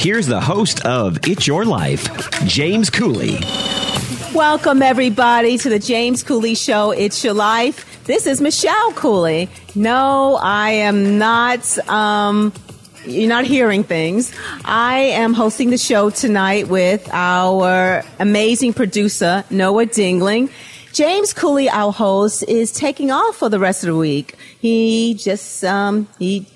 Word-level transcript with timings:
here's 0.00 0.26
the 0.26 0.40
host 0.40 0.86
of 0.86 1.18
It's 1.28 1.46
Your 1.46 1.66
Life, 1.66 2.30
James 2.46 2.88
Cooley. 2.88 3.38
Welcome, 4.34 4.80
everybody, 4.80 5.58
to 5.58 5.68
the 5.68 5.78
James 5.78 6.22
Cooley 6.22 6.54
Show. 6.54 6.92
It's 6.92 7.22
Your 7.22 7.34
Life. 7.34 8.02
This 8.04 8.26
is 8.26 8.40
Michelle 8.40 8.92
Cooley. 8.94 9.50
No, 9.74 10.38
I 10.40 10.70
am 10.70 11.18
not. 11.18 11.76
Um, 11.86 12.54
you're 13.04 13.28
not 13.28 13.44
hearing 13.44 13.84
things. 13.84 14.32
I 14.64 15.00
am 15.00 15.34
hosting 15.34 15.68
the 15.68 15.76
show 15.76 16.08
tonight 16.08 16.68
with 16.68 17.06
our 17.12 18.02
amazing 18.18 18.72
producer, 18.72 19.44
Noah 19.50 19.84
Dingley. 19.84 20.48
James 20.94 21.34
Cooley, 21.34 21.68
our 21.68 21.92
host, 21.92 22.42
is 22.48 22.72
taking 22.72 23.10
off 23.10 23.36
for 23.36 23.50
the 23.50 23.58
rest 23.58 23.84
of 23.84 23.88
the 23.88 23.96
week. 23.96 24.34
He 24.60 25.12
just, 25.12 25.62
um, 25.62 26.08
he, 26.18 26.46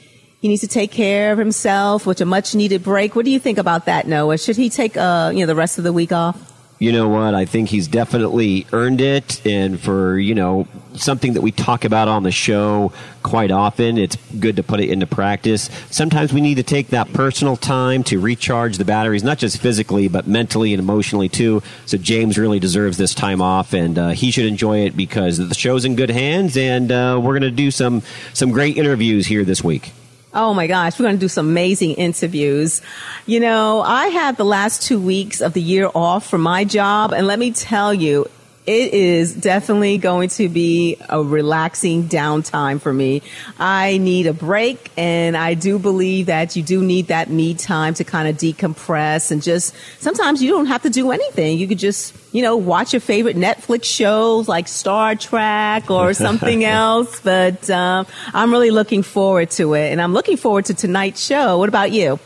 he 0.45 0.49
needs 0.49 0.61
to 0.61 0.69
take 0.69 0.91
care 0.91 1.33
of 1.33 1.39
himself, 1.39 2.05
which 2.05 2.21
a 2.21 2.27
much 2.27 2.55
needed 2.55 2.83
break. 2.83 3.17
What 3.17 3.25
do 3.25 3.31
you 3.31 3.41
think 3.41 3.57
about 3.57 3.87
that, 3.87 4.07
Noah? 4.07 4.37
Should 4.37 4.59
he 4.59 4.69
take, 4.69 4.95
uh, 4.95 5.31
you 5.33 5.41
know, 5.41 5.47
the 5.47 5.55
rest 5.55 5.79
of 5.79 5.85
the 5.85 5.93
week 5.93 6.13
off? 6.13 6.39
you 6.79 6.93
know 6.93 7.09
what? 7.09 7.35
I 7.35 7.47
think 7.47 7.71
he's 7.71 7.89
definitely 7.89 8.67
earned 8.71 9.01
it. 9.01 9.47
And 9.47 9.81
for, 9.81 10.19
you 10.19 10.35
know, 10.35 10.69
something 10.97 11.33
that 11.33 11.41
we 11.41 11.51
talk 11.51 11.87
about 11.87 12.09
on 12.09 12.25
the 12.25 12.31
show 12.31 12.93
quite 13.23 13.51
often, 13.51 13.97
it's 13.97 14.17
good 14.39 14.57
to 14.57 14.63
put 14.63 14.81
it 14.81 14.91
into 14.91 15.07
practice. 15.07 15.71
Sometimes 15.91 16.31
we 16.31 16.43
need 16.43 16.57
to 16.57 16.63
take 16.63 16.89
that 16.89 17.11
personal 17.15 17.57
time 17.57 18.05
to 18.05 18.21
recharge 18.21 18.77
the 18.77 18.85
batteries, 18.85 19.25
not 19.25 19.39
just 19.39 19.63
physically, 19.63 20.09
but 20.09 20.27
mentally 20.27 20.75
and 20.75 20.81
emotionally 20.81 21.31
too. 21.31 21.63
So 21.87 21.97
James 21.97 22.37
really 22.37 22.61
deserves 22.61 22.99
this 22.99 23.15
time 23.15 23.41
off 23.41 23.73
and 23.73 23.99
uh, 23.99 24.09
he 24.11 24.31
should 24.31 24.45
enjoy 24.45 24.81
it 24.81 24.95
because 24.95 25.39
the 25.39 25.55
show's 25.55 25.87
in 25.87 25.97
good 25.97 26.11
hands 26.11 26.55
and 26.55 26.93
uh, 26.93 27.19
we're 27.23 27.39
going 27.39 27.43
to 27.43 27.51
do 27.51 27.71
some, 27.71 28.03
some 28.35 28.51
great 28.51 28.77
interviews 28.77 29.27
here 29.27 29.45
this 29.45 29.65
week. 29.65 29.93
Oh 30.37 30.53
my 30.53 30.67
gosh, 30.67 30.99
we're 30.99 31.05
going 31.05 31.15
to 31.15 31.21
do 31.21 31.29
some 31.29 31.49
amazing 31.49 31.93
interviews. 31.93 32.83
You 33.25 33.39
know, 33.39 33.83
I 33.83 34.09
had 34.09 34.37
the 34.37 34.45
last 34.45 34.83
two 34.83 35.01
weeks 35.01 35.41
of 35.41 35.53
the 35.53 35.63
year 35.63 35.89
off 35.95 36.29
from 36.29 36.41
my 36.41 36.65
job, 36.65 37.13
and 37.13 37.29
let 37.29 37.39
me 37.39 37.53
tell 37.53 37.95
you, 37.95 38.27
it 38.67 38.95
is 38.95 39.35
definitely 39.35 39.99
going 39.99 40.31
to 40.31 40.49
be 40.49 40.97
a 41.11 41.23
relaxing 41.23 42.05
downtime 42.05 42.81
for 42.81 42.93
me. 42.93 43.21
I 43.59 43.99
need 43.99 44.27
a 44.27 44.33
break 44.33 44.91
and 44.97 45.37
I 45.37 45.53
do 45.53 45.79
believe 45.79 46.27
that 46.27 46.57
you 46.57 46.63
do 46.63 46.83
need 46.83 47.09
that 47.09 47.29
me 47.29 47.53
time 47.53 47.93
to 47.95 48.05
kind 48.05 48.27
of 48.27 48.37
decompress 48.37 49.31
and 49.31 49.43
just 49.43 49.75
sometimes 50.01 50.43
you 50.43 50.51
don't 50.51 50.67
have 50.67 50.83
to 50.83 50.91
do 50.91 51.11
anything. 51.11 51.59
You 51.59 51.69
could 51.69 51.79
just, 51.79 52.17
you 52.33 52.41
know, 52.41 52.57
watch 52.57 52.95
your 52.95 53.01
favorite 53.01 53.37
Netflix 53.37 53.85
shows 53.85 54.49
like 54.49 54.67
Star 54.67 55.15
Trek 55.15 55.91
or 55.91 56.15
something 56.15 56.65
else. 56.65 57.21
But 57.21 57.69
um, 57.69 58.07
I'm 58.33 58.51
really 58.51 58.71
looking 58.71 59.03
forward 59.03 59.51
to 59.53 59.75
it 59.75 59.93
and 59.93 60.01
I'm 60.01 60.15
looking 60.15 60.39
forward 60.39 60.65
to 60.67 60.75
tonight's 60.75 61.23
show. 61.23 61.59
What 61.59 61.69
about 61.69 61.93
you? 61.93 62.19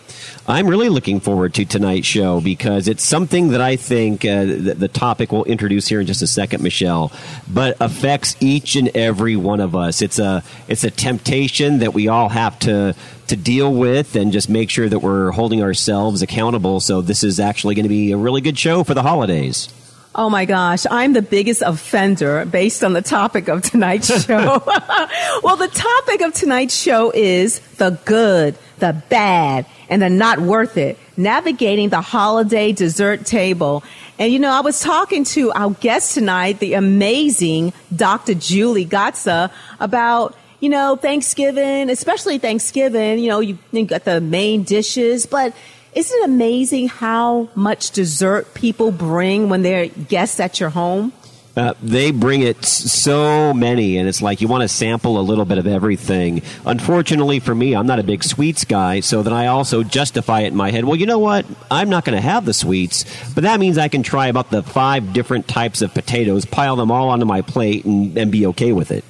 I'm 0.46 0.66
really 0.66 0.88
looking 0.88 1.20
forward 1.20 1.54
to 1.54 1.64
tonight's 1.64 2.06
show 2.06 2.40
because 2.40 2.88
it's 2.88 3.04
something 3.04 3.48
that 3.48 3.60
I 3.60 3.76
think 3.76 4.24
uh, 4.24 4.44
the, 4.44 4.74
the 4.78 4.88
topic 4.88 5.32
we'll 5.32 5.44
introduce 5.44 5.88
here 5.88 6.00
in 6.00 6.06
just 6.06 6.22
a 6.22 6.26
second, 6.26 6.62
Michelle, 6.62 7.12
but 7.48 7.76
affects 7.80 8.36
each 8.40 8.76
and 8.76 8.88
every 8.96 9.36
one 9.36 9.60
of 9.60 9.76
us. 9.76 10.02
It's 10.02 10.18
a 10.18 10.42
it's 10.68 10.84
a 10.84 10.90
temptation 10.90 11.78
that 11.80 11.94
we 11.94 12.08
all 12.08 12.28
have 12.28 12.58
to 12.60 12.94
to 13.28 13.36
deal 13.36 13.72
with 13.74 14.16
and 14.16 14.32
just 14.32 14.48
make 14.48 14.70
sure 14.70 14.88
that 14.88 15.00
we're 15.00 15.30
holding 15.30 15.62
ourselves 15.62 16.22
accountable. 16.22 16.80
So 16.80 17.02
this 17.02 17.22
is 17.22 17.38
actually 17.38 17.74
going 17.74 17.84
to 17.84 17.90
be 17.90 18.12
a 18.12 18.16
really 18.16 18.40
good 18.40 18.58
show 18.58 18.84
for 18.84 18.94
the 18.94 19.02
holidays. 19.02 19.68
Oh 20.14 20.30
my 20.30 20.46
gosh, 20.46 20.84
I'm 20.90 21.12
the 21.12 21.22
biggest 21.22 21.62
offender 21.62 22.44
based 22.44 22.82
on 22.82 22.92
the 22.92 23.02
topic 23.02 23.48
of 23.48 23.62
tonight's 23.62 24.24
show. 24.26 24.62
well, 25.44 25.56
the 25.56 25.68
topic 25.68 26.22
of 26.22 26.34
tonight's 26.34 26.74
show 26.74 27.12
is 27.12 27.60
the 27.76 27.90
good, 28.04 28.56
the 28.80 29.02
bad, 29.08 29.66
and 29.88 30.02
the 30.02 30.10
not 30.10 30.40
worth 30.40 30.76
it. 30.76 30.98
Navigating 31.16 31.88
the 31.88 32.00
holiday 32.00 32.72
dessert 32.72 33.26
table. 33.26 33.82
And 34.18 34.32
you 34.32 34.38
know, 34.38 34.52
I 34.52 34.60
was 34.60 34.80
talking 34.80 35.24
to 35.24 35.52
our 35.52 35.70
guest 35.70 36.14
tonight, 36.14 36.58
the 36.58 36.74
amazing 36.74 37.72
Dr. 37.94 38.34
Julie 38.34 38.86
Gatza, 38.86 39.50
about 39.80 40.36
you 40.60 40.68
know, 40.68 40.96
Thanksgiving, 40.96 41.88
especially 41.88 42.38
Thanksgiving, 42.38 43.20
you 43.20 43.28
know, 43.28 43.40
you, 43.40 43.58
you 43.70 43.84
got 43.84 44.04
the 44.04 44.20
main 44.20 44.64
dishes, 44.64 45.24
but 45.24 45.54
isn't 45.94 46.18
it 46.18 46.24
amazing 46.24 46.88
how 46.88 47.48
much 47.54 47.92
dessert 47.92 48.54
people 48.54 48.90
bring 48.90 49.48
when 49.48 49.62
they're 49.62 49.86
guests 49.86 50.40
at 50.40 50.60
your 50.60 50.70
home? 50.70 51.12
Uh, 51.58 51.74
they 51.82 52.12
bring 52.12 52.42
it 52.42 52.64
so 52.64 53.52
many, 53.52 53.98
and 53.98 54.08
it's 54.08 54.22
like 54.22 54.40
you 54.40 54.46
want 54.46 54.62
to 54.62 54.68
sample 54.68 55.18
a 55.18 55.22
little 55.22 55.44
bit 55.44 55.58
of 55.58 55.66
everything. 55.66 56.40
Unfortunately 56.64 57.40
for 57.40 57.52
me, 57.52 57.74
I'm 57.74 57.88
not 57.88 57.98
a 57.98 58.04
big 58.04 58.22
sweets 58.22 58.64
guy, 58.64 59.00
so 59.00 59.24
then 59.24 59.32
I 59.32 59.48
also 59.48 59.82
justify 59.82 60.42
it 60.42 60.48
in 60.48 60.56
my 60.56 60.70
head. 60.70 60.84
Well, 60.84 60.94
you 60.94 61.06
know 61.06 61.18
what? 61.18 61.44
I'm 61.68 61.88
not 61.88 62.04
going 62.04 62.14
to 62.14 62.22
have 62.22 62.44
the 62.44 62.54
sweets, 62.54 63.04
but 63.34 63.42
that 63.42 63.58
means 63.58 63.76
I 63.76 63.88
can 63.88 64.04
try 64.04 64.28
about 64.28 64.50
the 64.50 64.62
five 64.62 65.12
different 65.12 65.48
types 65.48 65.82
of 65.82 65.92
potatoes, 65.92 66.44
pile 66.44 66.76
them 66.76 66.92
all 66.92 67.08
onto 67.08 67.26
my 67.26 67.42
plate, 67.42 67.84
and, 67.84 68.16
and 68.16 68.30
be 68.30 68.46
okay 68.46 68.70
with 68.70 68.92
it. 68.92 69.04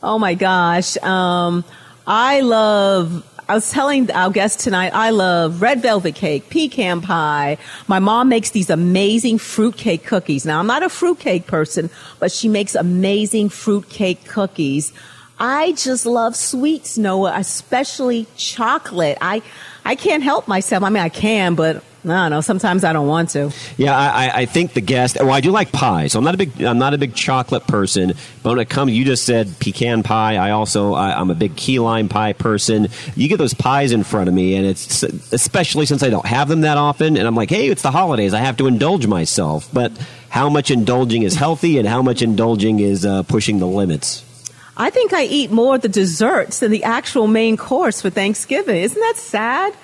Oh 0.00 0.16
my 0.16 0.34
gosh. 0.34 0.96
Um, 0.98 1.64
I 2.06 2.40
love 2.42 3.28
I 3.50 3.54
was 3.54 3.68
telling 3.68 4.08
our 4.12 4.30
guests 4.30 4.62
tonight, 4.62 4.94
I 4.94 5.10
love 5.10 5.60
red 5.60 5.82
velvet 5.82 6.14
cake, 6.14 6.50
pecan 6.50 7.00
pie. 7.00 7.58
My 7.88 7.98
mom 7.98 8.28
makes 8.28 8.50
these 8.50 8.70
amazing 8.70 9.38
fruitcake 9.38 10.04
cookies. 10.04 10.46
Now, 10.46 10.60
I'm 10.60 10.68
not 10.68 10.84
a 10.84 10.88
fruitcake 10.88 11.48
person, 11.48 11.90
but 12.20 12.30
she 12.30 12.48
makes 12.48 12.76
amazing 12.76 13.48
fruitcake 13.48 14.24
cookies. 14.24 14.92
I 15.40 15.72
just 15.72 16.06
love 16.06 16.36
sweets, 16.36 16.96
Noah, 16.96 17.32
especially 17.34 18.28
chocolate. 18.36 19.18
I, 19.20 19.42
I 19.84 19.96
can't 19.96 20.22
help 20.22 20.46
myself. 20.46 20.84
I 20.84 20.88
mean, 20.90 21.02
I 21.02 21.08
can, 21.08 21.56
but 21.56 21.82
I 22.02 22.08
don't 22.08 22.30
know. 22.30 22.40
Sometimes 22.40 22.82
I 22.82 22.94
don't 22.94 23.08
want 23.08 23.30
to. 23.30 23.52
Yeah, 23.76 23.94
I, 23.94 24.40
I 24.40 24.46
think 24.46 24.72
the 24.72 24.80
guest. 24.80 25.18
Well, 25.20 25.32
I 25.32 25.40
do 25.40 25.50
like 25.50 25.70
pie, 25.70 26.06
so 26.06 26.18
I'm 26.18 26.24
not 26.24 26.34
a 26.34 26.38
big 26.38 26.62
I'm 26.62 26.78
not 26.78 26.94
a 26.94 26.98
big 26.98 27.14
chocolate 27.14 27.66
person. 27.66 28.14
But 28.42 28.50
when 28.50 28.58
it 28.58 28.70
comes, 28.70 28.92
you 28.92 29.04
just 29.04 29.24
said 29.24 29.54
pecan 29.60 30.02
pie. 30.02 30.36
I 30.36 30.52
also 30.52 30.94
I, 30.94 31.20
am 31.20 31.30
a 31.30 31.34
big 31.34 31.56
key 31.56 31.78
lime 31.78 32.08
pie 32.08 32.32
person. 32.32 32.88
You 33.16 33.28
get 33.28 33.36
those 33.36 33.52
pies 33.52 33.92
in 33.92 34.02
front 34.02 34.28
of 34.28 34.34
me, 34.34 34.54
and 34.54 34.64
it's 34.64 35.02
especially 35.02 35.84
since 35.84 36.02
I 36.02 36.08
don't 36.08 36.24
have 36.24 36.48
them 36.48 36.62
that 36.62 36.78
often, 36.78 37.18
and 37.18 37.26
I'm 37.26 37.34
like, 37.34 37.50
hey, 37.50 37.68
it's 37.68 37.82
the 37.82 37.90
holidays. 37.90 38.32
I 38.32 38.38
have 38.38 38.56
to 38.58 38.66
indulge 38.66 39.06
myself. 39.06 39.68
But 39.70 39.92
how 40.30 40.48
much 40.48 40.70
indulging 40.70 41.22
is 41.22 41.34
healthy, 41.34 41.76
and 41.76 41.86
how 41.86 42.00
much 42.00 42.22
indulging 42.22 42.80
is 42.80 43.04
uh, 43.04 43.24
pushing 43.24 43.58
the 43.58 43.66
limits? 43.66 44.24
I 44.74 44.88
think 44.88 45.12
I 45.12 45.24
eat 45.24 45.50
more 45.50 45.74
of 45.74 45.82
the 45.82 45.90
desserts 45.90 46.60
than 46.60 46.70
the 46.70 46.84
actual 46.84 47.26
main 47.26 47.58
course 47.58 48.00
for 48.00 48.08
Thanksgiving. 48.08 48.80
Isn't 48.80 48.98
that 48.98 49.16
sad? 49.18 49.74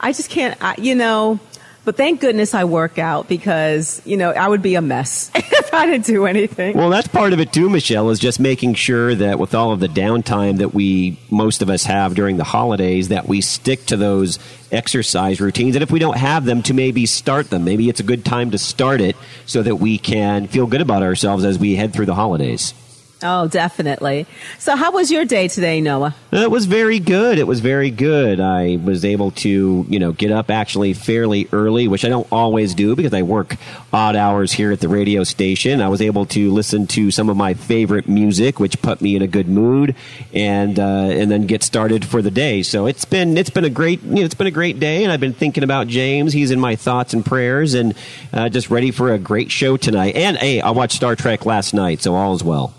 I 0.00 0.12
just 0.12 0.28
can't. 0.28 0.60
I, 0.60 0.74
you 0.78 0.96
know 0.96 1.38
but 1.84 1.96
thank 1.96 2.20
goodness 2.20 2.54
I 2.54 2.64
work 2.64 2.98
out 2.98 3.28
because, 3.28 4.00
you 4.04 4.16
know, 4.16 4.30
I 4.30 4.48
would 4.48 4.62
be 4.62 4.74
a 4.76 4.82
mess 4.82 5.30
if 5.34 5.74
I 5.74 5.86
didn't 5.86 6.06
do 6.06 6.26
anything. 6.26 6.76
Well, 6.76 6.90
that's 6.90 7.08
part 7.08 7.32
of 7.32 7.40
it 7.40 7.52
too, 7.52 7.68
Michelle, 7.68 8.10
is 8.10 8.18
just 8.18 8.38
making 8.38 8.74
sure 8.74 9.14
that 9.14 9.38
with 9.38 9.54
all 9.54 9.72
of 9.72 9.80
the 9.80 9.88
downtime 9.88 10.58
that 10.58 10.72
we, 10.74 11.18
most 11.30 11.62
of 11.62 11.70
us 11.70 11.84
have 11.84 12.14
during 12.14 12.36
the 12.36 12.44
holidays, 12.44 13.08
that 13.08 13.26
we 13.26 13.40
stick 13.40 13.86
to 13.86 13.96
those 13.96 14.38
exercise 14.70 15.40
routines. 15.40 15.76
And 15.76 15.82
if 15.82 15.90
we 15.90 15.98
don't 15.98 16.16
have 16.16 16.44
them, 16.44 16.62
to 16.62 16.74
maybe 16.74 17.06
start 17.06 17.50
them. 17.50 17.64
Maybe 17.64 17.88
it's 17.88 18.00
a 18.00 18.04
good 18.04 18.24
time 18.24 18.52
to 18.52 18.58
start 18.58 19.00
it 19.00 19.16
so 19.46 19.62
that 19.62 19.76
we 19.76 19.98
can 19.98 20.48
feel 20.48 20.66
good 20.66 20.80
about 20.80 21.02
ourselves 21.02 21.44
as 21.44 21.58
we 21.58 21.74
head 21.74 21.92
through 21.92 22.06
the 22.06 22.14
holidays. 22.14 22.74
Oh, 23.22 23.46
definitely. 23.46 24.26
So, 24.58 24.74
how 24.74 24.92
was 24.92 25.10
your 25.10 25.24
day 25.24 25.48
today, 25.48 25.80
Noah? 25.80 26.14
It 26.32 26.50
was 26.50 26.66
very 26.66 26.98
good. 26.98 27.38
It 27.38 27.46
was 27.46 27.60
very 27.60 27.90
good. 27.90 28.40
I 28.40 28.76
was 28.82 29.04
able 29.04 29.30
to, 29.32 29.86
you 29.88 29.98
know, 29.98 30.12
get 30.12 30.32
up 30.32 30.50
actually 30.50 30.92
fairly 30.94 31.48
early, 31.52 31.86
which 31.86 32.04
I 32.04 32.08
don't 32.08 32.26
always 32.32 32.74
do 32.74 32.96
because 32.96 33.14
I 33.14 33.22
work 33.22 33.56
odd 33.92 34.16
hours 34.16 34.52
here 34.52 34.72
at 34.72 34.80
the 34.80 34.88
radio 34.88 35.22
station. 35.24 35.80
I 35.80 35.88
was 35.88 36.02
able 36.02 36.26
to 36.26 36.50
listen 36.50 36.86
to 36.88 37.10
some 37.10 37.28
of 37.28 37.36
my 37.36 37.54
favorite 37.54 38.08
music, 38.08 38.58
which 38.58 38.82
put 38.82 39.00
me 39.00 39.14
in 39.14 39.22
a 39.22 39.28
good 39.28 39.48
mood, 39.48 39.94
and 40.34 40.78
uh, 40.78 40.82
and 40.82 41.30
then 41.30 41.46
get 41.46 41.62
started 41.62 42.04
for 42.04 42.22
the 42.22 42.30
day. 42.30 42.62
So 42.62 42.86
it's 42.86 43.04
been 43.04 43.38
it's 43.38 43.50
been 43.50 43.64
a 43.64 43.70
great 43.70 44.02
you 44.02 44.16
know, 44.16 44.22
it's 44.22 44.34
been 44.34 44.46
a 44.46 44.50
great 44.52 44.80
day, 44.80 45.04
and 45.04 45.12
I've 45.12 45.20
been 45.20 45.34
thinking 45.34 45.62
about 45.62 45.86
James. 45.86 46.32
He's 46.32 46.50
in 46.50 46.58
my 46.58 46.74
thoughts 46.76 47.14
and 47.14 47.24
prayers, 47.24 47.74
and 47.74 47.94
uh, 48.32 48.48
just 48.48 48.70
ready 48.70 48.90
for 48.90 49.12
a 49.12 49.18
great 49.18 49.50
show 49.50 49.76
tonight. 49.76 50.16
And 50.16 50.36
hey, 50.36 50.60
I 50.60 50.70
watched 50.70 50.96
Star 50.96 51.14
Trek 51.14 51.46
last 51.46 51.72
night, 51.72 52.02
so 52.02 52.14
all 52.14 52.34
is 52.34 52.42
well. 52.42 52.74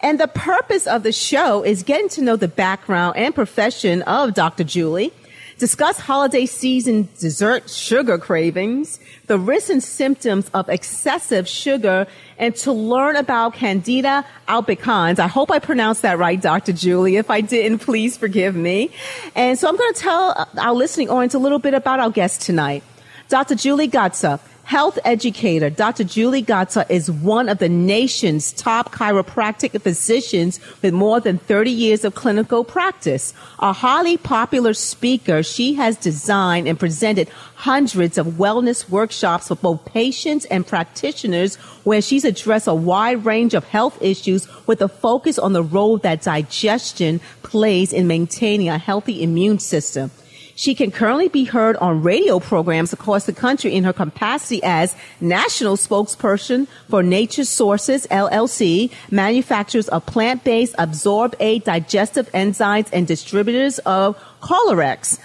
And 0.00 0.20
the 0.20 0.28
purpose 0.28 0.86
of 0.86 1.02
the 1.02 1.12
show 1.12 1.62
is 1.62 1.82
getting 1.82 2.10
to 2.10 2.20
know 2.20 2.36
the 2.36 2.48
background 2.48 3.16
and 3.16 3.34
profession 3.34 4.02
of 4.02 4.34
Dr. 4.34 4.64
Julie 4.64 5.14
discuss 5.58 5.98
holiday 5.98 6.46
season 6.46 7.08
dessert 7.18 7.70
sugar 7.70 8.18
cravings, 8.18 8.98
the 9.26 9.38
risks 9.38 9.70
and 9.70 9.82
symptoms 9.82 10.50
of 10.54 10.68
excessive 10.68 11.48
sugar, 11.48 12.06
and 12.38 12.54
to 12.56 12.72
learn 12.72 13.16
about 13.16 13.54
Candida 13.54 14.24
albicans. 14.48 15.18
I 15.18 15.28
hope 15.28 15.50
I 15.50 15.58
pronounced 15.58 16.02
that 16.02 16.18
right, 16.18 16.40
Dr. 16.40 16.72
Julie. 16.72 17.16
If 17.16 17.30
I 17.30 17.40
didn't, 17.40 17.78
please 17.78 18.16
forgive 18.16 18.54
me. 18.54 18.90
And 19.34 19.58
so 19.58 19.68
I'm 19.68 19.76
going 19.76 19.94
to 19.94 20.00
tell 20.00 20.34
uh, 20.36 20.46
our 20.60 20.74
listening 20.74 21.10
audience 21.10 21.34
a 21.34 21.38
little 21.38 21.58
bit 21.58 21.74
about 21.74 22.00
our 22.00 22.10
guest 22.10 22.42
tonight. 22.42 22.82
Dr. 23.28 23.54
Julie 23.54 23.88
Gatza 23.88 24.40
health 24.64 24.98
educator 25.04 25.68
Dr. 25.68 26.04
Julie 26.04 26.42
Gatza 26.42 26.88
is 26.90 27.10
one 27.10 27.48
of 27.48 27.58
the 27.58 27.68
nation's 27.68 28.52
top 28.52 28.92
chiropractic 28.92 29.78
physicians 29.80 30.58
with 30.82 30.94
more 30.94 31.20
than 31.20 31.38
30 31.38 31.70
years 31.70 32.04
of 32.04 32.14
clinical 32.14 32.64
practice. 32.64 33.34
A 33.58 33.72
highly 33.72 34.16
popular 34.16 34.72
speaker, 34.72 35.42
she 35.42 35.74
has 35.74 35.96
designed 35.96 36.66
and 36.66 36.80
presented 36.80 37.28
hundreds 37.56 38.16
of 38.16 38.26
wellness 38.26 38.88
workshops 38.88 39.48
for 39.48 39.56
both 39.56 39.84
patients 39.84 40.46
and 40.46 40.66
practitioners 40.66 41.56
where 41.84 42.00
she's 42.00 42.24
addressed 42.24 42.66
a 42.66 42.74
wide 42.74 43.24
range 43.24 43.52
of 43.52 43.64
health 43.64 44.00
issues 44.02 44.48
with 44.66 44.80
a 44.80 44.88
focus 44.88 45.38
on 45.38 45.52
the 45.52 45.62
role 45.62 45.98
that 45.98 46.22
digestion 46.22 47.20
plays 47.42 47.92
in 47.92 48.06
maintaining 48.06 48.70
a 48.70 48.78
healthy 48.78 49.22
immune 49.22 49.58
system. 49.58 50.10
She 50.56 50.74
can 50.74 50.92
currently 50.92 51.28
be 51.28 51.44
heard 51.44 51.76
on 51.78 52.02
radio 52.02 52.38
programs 52.38 52.92
across 52.92 53.26
the 53.26 53.32
country 53.32 53.74
in 53.74 53.84
her 53.84 53.92
capacity 53.92 54.62
as 54.62 54.94
national 55.20 55.76
spokesperson 55.76 56.68
for 56.88 57.02
Nature's 57.02 57.48
Sources 57.48 58.06
LLC, 58.06 58.92
manufacturers 59.10 59.88
of 59.88 60.06
plant-based 60.06 60.74
absorb 60.78 61.34
aid 61.40 61.64
digestive 61.64 62.30
enzymes 62.32 62.88
and 62.92 63.06
distributors 63.06 63.80
of 63.80 64.16
Kolorex. 64.40 65.18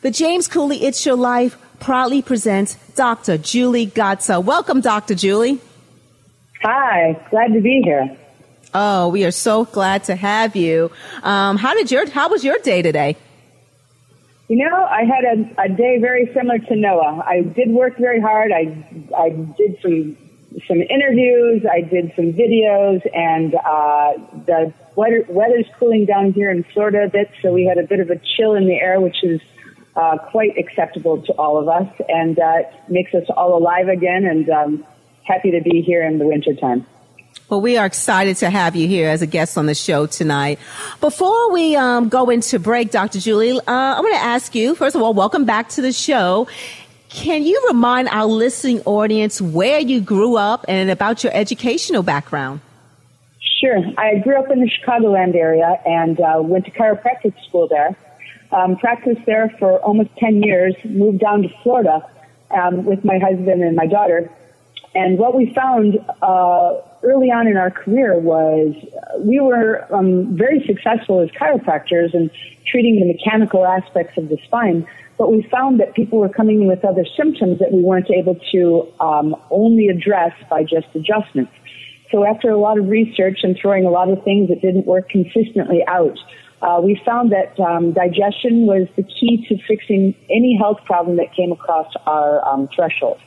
The 0.00 0.10
James 0.10 0.48
Cooley 0.48 0.82
It's 0.84 1.06
Your 1.06 1.16
Life 1.16 1.56
proudly 1.78 2.20
presents 2.20 2.74
Dr. 2.96 3.38
Julie 3.38 3.86
Gatza. 3.86 4.42
Welcome, 4.42 4.80
Dr. 4.80 5.14
Julie. 5.14 5.60
Hi, 6.62 7.12
glad 7.30 7.52
to 7.52 7.60
be 7.60 7.80
here. 7.84 8.16
Oh, 8.74 9.08
we 9.08 9.24
are 9.24 9.30
so 9.30 9.66
glad 9.66 10.02
to 10.04 10.16
have 10.16 10.56
you. 10.56 10.90
Um, 11.22 11.56
how 11.56 11.74
did 11.74 11.92
your 11.92 12.10
How 12.10 12.28
was 12.28 12.42
your 12.42 12.58
day 12.58 12.82
today? 12.82 13.16
You 14.48 14.58
know, 14.58 14.84
I 14.84 15.04
had 15.04 15.24
a, 15.24 15.62
a 15.62 15.68
day 15.68 15.98
very 15.98 16.30
similar 16.34 16.58
to 16.58 16.76
Noah. 16.76 17.24
I 17.26 17.40
did 17.40 17.70
work 17.70 17.96
very 17.96 18.20
hard. 18.20 18.52
I 18.52 18.76
I 19.16 19.30
did 19.30 19.78
some 19.80 20.16
some 20.68 20.82
interviews. 20.82 21.64
I 21.70 21.80
did 21.80 22.12
some 22.14 22.32
videos, 22.32 23.00
and 23.14 23.54
uh, 23.54 24.12
the 24.44 24.72
weather 24.96 25.24
weather's 25.28 25.66
cooling 25.78 26.04
down 26.04 26.32
here 26.32 26.50
in 26.50 26.62
Florida 26.62 27.04
a 27.04 27.08
bit, 27.08 27.30
so 27.40 27.52
we 27.52 27.64
had 27.64 27.78
a 27.78 27.86
bit 27.86 28.00
of 28.00 28.10
a 28.10 28.20
chill 28.36 28.54
in 28.54 28.66
the 28.66 28.74
air, 28.74 29.00
which 29.00 29.24
is 29.24 29.40
uh, 29.96 30.18
quite 30.18 30.58
acceptable 30.58 31.22
to 31.22 31.32
all 31.32 31.58
of 31.58 31.68
us, 31.68 31.88
and 32.08 32.38
uh, 32.38 32.64
makes 32.88 33.14
us 33.14 33.24
all 33.34 33.56
alive 33.56 33.88
again. 33.88 34.26
And 34.26 34.50
um, 34.50 34.86
happy 35.22 35.52
to 35.52 35.62
be 35.62 35.80
here 35.80 36.02
in 36.02 36.18
the 36.18 36.26
wintertime. 36.26 36.86
Well, 37.50 37.60
we 37.60 37.76
are 37.76 37.84
excited 37.84 38.38
to 38.38 38.48
have 38.48 38.74
you 38.74 38.88
here 38.88 39.10
as 39.10 39.20
a 39.20 39.26
guest 39.26 39.58
on 39.58 39.66
the 39.66 39.74
show 39.74 40.06
tonight. 40.06 40.58
Before 41.02 41.52
we 41.52 41.76
um, 41.76 42.08
go 42.08 42.30
into 42.30 42.58
break, 42.58 42.90
Dr. 42.90 43.20
Julie, 43.20 43.58
uh, 43.58 43.62
I'm 43.66 44.02
going 44.02 44.14
to 44.14 44.18
ask 44.18 44.54
you, 44.54 44.74
first 44.74 44.96
of 44.96 45.02
all, 45.02 45.12
welcome 45.12 45.44
back 45.44 45.68
to 45.70 45.82
the 45.82 45.92
show. 45.92 46.48
Can 47.10 47.42
you 47.42 47.62
remind 47.68 48.08
our 48.08 48.24
listening 48.24 48.80
audience 48.86 49.42
where 49.42 49.78
you 49.78 50.00
grew 50.00 50.36
up 50.36 50.64
and 50.68 50.88
about 50.88 51.22
your 51.22 51.34
educational 51.36 52.02
background? 52.02 52.62
Sure. 53.60 53.78
I 53.98 54.20
grew 54.20 54.38
up 54.38 54.50
in 54.50 54.60
the 54.60 54.70
Chicagoland 54.70 55.34
area 55.34 55.78
and 55.84 56.18
uh, 56.20 56.40
went 56.42 56.64
to 56.64 56.70
chiropractic 56.70 57.34
school 57.46 57.68
there. 57.68 57.94
Um, 58.52 58.78
practiced 58.78 59.26
there 59.26 59.54
for 59.58 59.80
almost 59.80 60.16
10 60.16 60.42
years, 60.42 60.74
moved 60.82 61.18
down 61.18 61.42
to 61.42 61.50
Florida 61.62 62.08
um, 62.50 62.86
with 62.86 63.04
my 63.04 63.18
husband 63.18 63.62
and 63.62 63.76
my 63.76 63.86
daughter. 63.86 64.30
And 64.94 65.18
what 65.18 65.34
we 65.34 65.52
found 65.52 65.98
uh, 66.22 66.80
early 67.04 67.30
on 67.30 67.46
in 67.46 67.56
our 67.56 67.70
career 67.70 68.18
was 68.18 68.74
we 69.20 69.40
were 69.40 69.86
um, 69.94 70.36
very 70.36 70.64
successful 70.66 71.20
as 71.20 71.28
chiropractors 71.30 72.14
in 72.14 72.30
treating 72.66 72.98
the 73.00 73.06
mechanical 73.06 73.66
aspects 73.66 74.16
of 74.16 74.28
the 74.28 74.38
spine, 74.44 74.86
but 75.18 75.30
we 75.30 75.42
found 75.50 75.78
that 75.80 75.94
people 75.94 76.18
were 76.18 76.28
coming 76.28 76.62
in 76.62 76.66
with 76.66 76.84
other 76.84 77.04
symptoms 77.16 77.58
that 77.58 77.72
we 77.72 77.82
weren't 77.82 78.10
able 78.10 78.36
to 78.52 78.86
um, 79.00 79.36
only 79.50 79.88
address 79.88 80.32
by 80.50 80.64
just 80.64 80.86
adjustments. 80.94 81.52
So 82.10 82.24
after 82.24 82.50
a 82.50 82.58
lot 82.58 82.78
of 82.78 82.88
research 82.88 83.40
and 83.42 83.56
throwing 83.60 83.84
a 83.84 83.90
lot 83.90 84.08
of 84.08 84.22
things 84.24 84.48
that 84.48 84.60
didn't 84.60 84.86
work 84.86 85.08
consistently 85.08 85.82
out, 85.86 86.18
uh, 86.62 86.80
we 86.80 87.00
found 87.04 87.32
that 87.32 87.58
um, 87.60 87.92
digestion 87.92 88.66
was 88.66 88.88
the 88.96 89.02
key 89.02 89.44
to 89.48 89.58
fixing 89.68 90.14
any 90.30 90.56
health 90.56 90.78
problem 90.84 91.16
that 91.18 91.34
came 91.34 91.52
across 91.52 91.92
our 92.06 92.46
um, 92.48 92.68
threshold. 92.74 93.18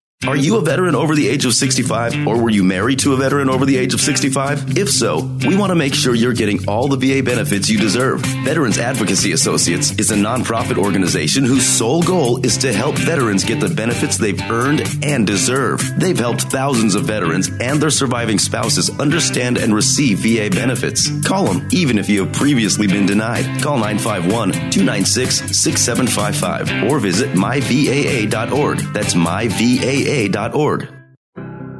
Are 0.27 0.35
you 0.35 0.57
a 0.57 0.61
veteran 0.61 0.93
over 0.93 1.15
the 1.15 1.27
age 1.27 1.45
of 1.45 1.53
65 1.55 2.27
or 2.27 2.39
were 2.39 2.51
you 2.51 2.63
married 2.63 2.99
to 2.99 3.13
a 3.13 3.17
veteran 3.17 3.49
over 3.49 3.65
the 3.65 3.75
age 3.75 3.95
of 3.95 3.99
65? 3.99 4.77
If 4.77 4.87
so, 4.87 5.21
we 5.47 5.55
want 5.55 5.71
to 5.71 5.75
make 5.75 5.95
sure 5.95 6.13
you're 6.13 6.33
getting 6.33 6.69
all 6.69 6.87
the 6.87 6.95
VA 6.95 7.23
benefits 7.23 7.69
you 7.69 7.79
deserve. 7.79 8.21
Veterans 8.43 8.77
Advocacy 8.77 9.31
Associates 9.31 9.97
is 9.97 10.11
a 10.11 10.15
nonprofit 10.15 10.77
organization 10.77 11.43
whose 11.43 11.65
sole 11.65 12.03
goal 12.03 12.45
is 12.45 12.59
to 12.59 12.71
help 12.71 12.97
veterans 12.97 13.43
get 13.43 13.59
the 13.59 13.69
benefits 13.69 14.17
they've 14.17 14.39
earned 14.51 14.83
and 15.01 15.25
deserve. 15.25 15.81
They've 15.97 16.17
helped 16.17 16.43
thousands 16.43 16.93
of 16.93 17.05
veterans 17.05 17.49
and 17.59 17.81
their 17.81 17.89
surviving 17.89 18.37
spouses 18.37 18.91
understand 18.99 19.57
and 19.57 19.73
receive 19.73 20.19
VA 20.19 20.55
benefits. 20.55 21.09
Call 21.27 21.45
them 21.45 21.67
even 21.71 21.97
if 21.97 22.09
you 22.09 22.25
have 22.25 22.35
previously 22.35 22.85
been 22.85 23.07
denied. 23.07 23.45
Call 23.63 23.79
951 23.79 24.51
296 24.51 25.57
6755 25.57 26.91
or 26.91 26.99
visit 26.99 27.31
myvaa.org. 27.31 28.77
That's 28.93 29.15
myvaa 29.15 30.10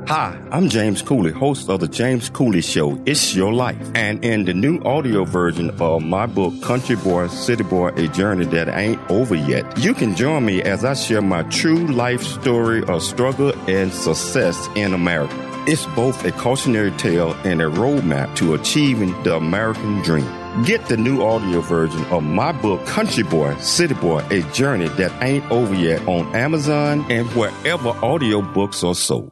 Hi, 0.08 0.42
I'm 0.52 0.70
James 0.70 1.02
Cooley, 1.02 1.34
host 1.34 1.70
of 1.70 1.82
the 1.82 1.88
James 1.90 2.30
Cooley 2.30 2.62
Show, 2.62 2.98
It's 3.06 3.36
Your 3.36 3.52
Life. 3.52 3.92
And 3.94 4.24
in 4.24 4.46
the 4.46 4.54
new 4.54 4.80
audio 4.84 5.26
version 5.26 5.70
of 5.82 6.02
my 6.02 6.28
book, 6.28 6.62
Country 6.62 6.96
Boy, 6.96 7.28
City 7.28 7.64
Boy, 7.64 7.90
A 7.90 8.08
Journey 8.08 8.46
That 8.46 8.70
Ain't 8.70 9.02
Over 9.12 9.36
Yet, 9.36 9.78
you 9.78 9.94
can 9.94 10.16
join 10.16 10.46
me 10.46 10.62
as 10.62 10.86
I 10.86 10.94
share 10.94 11.22
my 11.22 11.44
true 11.44 11.88
life 11.88 12.24
story 12.24 12.82
of 12.86 13.04
struggle 13.04 13.52
and 13.70 13.92
success 13.92 14.70
in 14.76 14.94
America. 14.94 15.36
It's 15.68 15.86
both 15.88 16.24
a 16.24 16.32
cautionary 16.32 16.92
tale 16.92 17.34
and 17.44 17.62
a 17.62 17.66
roadmap 17.66 18.34
to 18.38 18.54
achieving 18.54 19.12
the 19.24 19.36
American 19.36 20.02
dream. 20.04 20.41
Get 20.66 20.86
the 20.88 20.98
new 20.98 21.24
audio 21.24 21.62
version 21.62 22.04
of 22.08 22.24
my 22.24 22.52
book, 22.52 22.86
Country 22.86 23.24
Boy, 23.24 23.56
City 23.60 23.94
Boy, 23.94 24.22
A 24.32 24.42
Journey 24.52 24.90
That 24.90 25.14
Ain't 25.24 25.50
Over 25.50 25.74
Yet 25.74 26.06
on 26.10 26.28
Amazon 26.36 27.06
and 27.10 27.26
wherever 27.30 27.94
audiobooks 27.94 28.86
are 28.86 28.94
sold. 28.94 29.32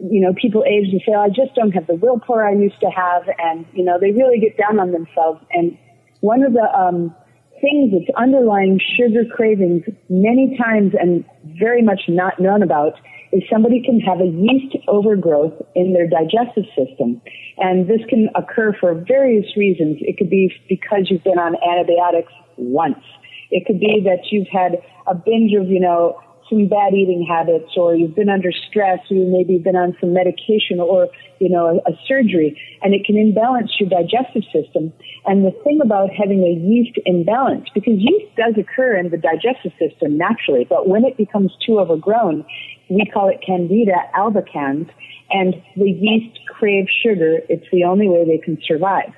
you 0.09 0.21
know, 0.21 0.33
people 0.33 0.63
age, 0.65 0.91
they 0.91 0.99
say, 0.99 1.15
oh, 1.15 1.21
I 1.21 1.27
just 1.27 1.53
don't 1.53 1.71
have 1.71 1.85
the 1.85 1.95
willpower 1.95 2.47
I 2.47 2.53
used 2.53 2.79
to 2.79 2.89
have. 2.89 3.23
And, 3.37 3.65
you 3.73 3.83
know, 3.83 3.99
they 3.99 4.11
really 4.11 4.39
get 4.39 4.57
down 4.57 4.79
on 4.79 4.91
themselves. 4.91 5.45
And 5.51 5.77
one 6.21 6.43
of 6.43 6.53
the, 6.53 6.63
um, 6.73 7.13
things 7.61 7.91
that's 7.91 8.17
underlying 8.17 8.79
sugar 8.97 9.23
cravings 9.35 9.83
many 10.09 10.57
times 10.57 10.93
and 10.99 11.25
very 11.59 11.81
much 11.81 12.01
not 12.07 12.39
known 12.39 12.63
about 12.63 12.93
is 13.31 13.43
somebody 13.51 13.81
can 13.83 13.99
have 13.99 14.19
a 14.21 14.25
yeast 14.25 14.77
overgrowth 14.87 15.53
in 15.75 15.93
their 15.93 16.07
digestive 16.07 16.63
system. 16.77 17.21
And 17.57 17.87
this 17.87 18.01
can 18.09 18.29
occur 18.35 18.75
for 18.79 18.93
various 19.07 19.57
reasons. 19.57 19.97
It 20.01 20.17
could 20.17 20.29
be 20.29 20.51
because 20.69 21.07
you've 21.09 21.23
been 21.23 21.39
on 21.39 21.55
antibiotics 21.67 22.31
once. 22.57 23.03
It 23.51 23.65
could 23.65 23.79
be 23.79 24.01
that 24.03 24.31
you've 24.31 24.47
had 24.51 24.79
a 25.07 25.15
binge 25.15 25.53
of, 25.59 25.67
you 25.67 25.79
know, 25.79 26.19
some 26.49 26.67
bad 26.67 26.93
eating 26.93 27.25
habits 27.27 27.71
or 27.75 27.95
you've 27.95 28.15
been 28.15 28.29
under 28.29 28.51
stress 28.51 28.99
or 29.09 29.17
you 29.17 29.25
maybe 29.25 29.57
been 29.57 29.75
on 29.75 29.95
some 29.99 30.13
medication 30.13 30.79
or, 30.79 31.07
you 31.39 31.49
know, 31.49 31.81
a, 31.85 31.91
a 31.91 31.93
surgery 32.07 32.59
and 32.81 32.93
it 32.93 33.05
can 33.05 33.17
imbalance 33.17 33.71
your 33.79 33.89
digestive 33.89 34.43
system. 34.51 34.93
And 35.25 35.45
the 35.45 35.51
thing 35.63 35.79
about 35.83 36.09
having 36.09 36.43
a 36.43 36.53
yeast 36.55 36.97
imbalance, 37.05 37.67
because 37.73 37.95
yeast 37.97 38.35
does 38.35 38.55
occur 38.57 38.97
in 38.97 39.09
the 39.09 39.17
digestive 39.17 39.73
system 39.79 40.17
naturally, 40.17 40.65
but 40.69 40.87
when 40.87 41.03
it 41.03 41.17
becomes 41.17 41.51
too 41.65 41.79
overgrown, 41.79 42.45
we 42.89 43.05
call 43.13 43.29
it 43.29 43.41
candida 43.45 43.97
albicans 44.15 44.89
and 45.29 45.55
the 45.75 45.91
yeast 45.91 46.39
crave 46.47 46.85
sugar. 47.03 47.39
It's 47.49 47.65
the 47.71 47.83
only 47.83 48.07
way 48.07 48.25
they 48.25 48.37
can 48.37 48.57
survive. 48.65 49.11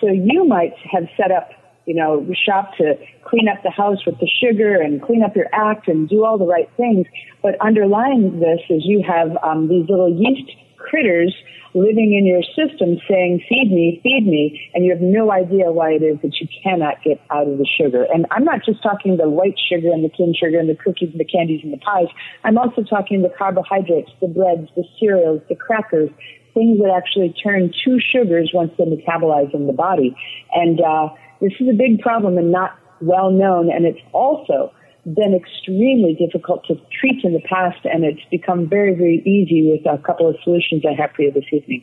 So 0.00 0.08
you 0.08 0.46
might 0.46 0.72
have 0.90 1.04
set 1.16 1.30
up 1.30 1.50
you 1.86 1.94
know, 1.94 2.26
shop 2.46 2.76
to 2.78 2.94
clean 3.24 3.48
up 3.48 3.62
the 3.62 3.70
house 3.70 3.98
with 4.06 4.18
the 4.20 4.28
sugar 4.40 4.80
and 4.80 5.02
clean 5.02 5.22
up 5.22 5.34
your 5.34 5.48
act 5.52 5.88
and 5.88 6.08
do 6.08 6.24
all 6.24 6.38
the 6.38 6.46
right 6.46 6.70
things. 6.76 7.06
But 7.42 7.60
underlying 7.60 8.40
this 8.40 8.60
is 8.68 8.82
you 8.84 9.02
have 9.06 9.36
um, 9.42 9.68
these 9.68 9.88
little 9.88 10.12
yeast 10.12 10.50
critters 10.76 11.34
living 11.74 12.18
in 12.18 12.26
your 12.26 12.42
system 12.42 12.98
saying, 13.08 13.42
feed 13.48 13.70
me, 13.70 14.00
feed 14.02 14.26
me, 14.26 14.70
and 14.74 14.84
you 14.84 14.90
have 14.90 15.00
no 15.00 15.30
idea 15.30 15.70
why 15.70 15.92
it 15.92 16.02
is 16.02 16.18
that 16.22 16.34
you 16.40 16.48
cannot 16.62 16.96
get 17.04 17.20
out 17.30 17.46
of 17.46 17.58
the 17.58 17.66
sugar. 17.78 18.06
And 18.12 18.26
I'm 18.30 18.44
not 18.44 18.64
just 18.64 18.82
talking 18.82 19.16
the 19.16 19.30
white 19.30 19.54
sugar 19.70 19.88
and 19.92 20.04
the 20.04 20.08
cane 20.08 20.34
sugar 20.34 20.58
and 20.58 20.68
the 20.68 20.74
cookies 20.74 21.10
and 21.12 21.20
the 21.20 21.24
candies 21.24 21.60
and 21.62 21.72
the 21.72 21.78
pies. 21.78 22.08
I'm 22.42 22.58
also 22.58 22.82
talking 22.82 23.22
the 23.22 23.32
carbohydrates, 23.36 24.10
the 24.20 24.26
breads, 24.26 24.68
the 24.74 24.84
cereals, 24.98 25.42
the 25.48 25.54
crackers, 25.54 26.10
things 26.54 26.78
that 26.82 26.90
actually 26.90 27.34
turn 27.40 27.70
to 27.84 28.00
sugars 28.00 28.50
once 28.52 28.72
they 28.76 28.84
metabolize 28.84 29.54
in 29.54 29.68
the 29.68 29.72
body. 29.72 30.16
And, 30.52 30.80
uh, 30.80 31.10
this 31.40 31.52
is 31.60 31.68
a 31.68 31.72
big 31.72 32.00
problem 32.00 32.38
and 32.38 32.52
not 32.52 32.78
well 33.00 33.30
known, 33.30 33.70
and 33.70 33.86
it's 33.86 34.00
also 34.12 34.72
been 35.04 35.34
extremely 35.34 36.14
difficult 36.14 36.64
to 36.66 36.74
treat 37.00 37.24
in 37.24 37.32
the 37.32 37.40
past, 37.48 37.78
and 37.84 38.04
it's 38.04 38.20
become 38.30 38.68
very, 38.68 38.94
very 38.94 39.22
easy 39.24 39.70
with 39.70 39.86
a 39.86 40.02
couple 40.02 40.28
of 40.28 40.36
solutions 40.44 40.82
I 40.86 41.00
have 41.00 41.12
for 41.12 41.22
you 41.22 41.32
this 41.32 41.44
evening. 41.52 41.82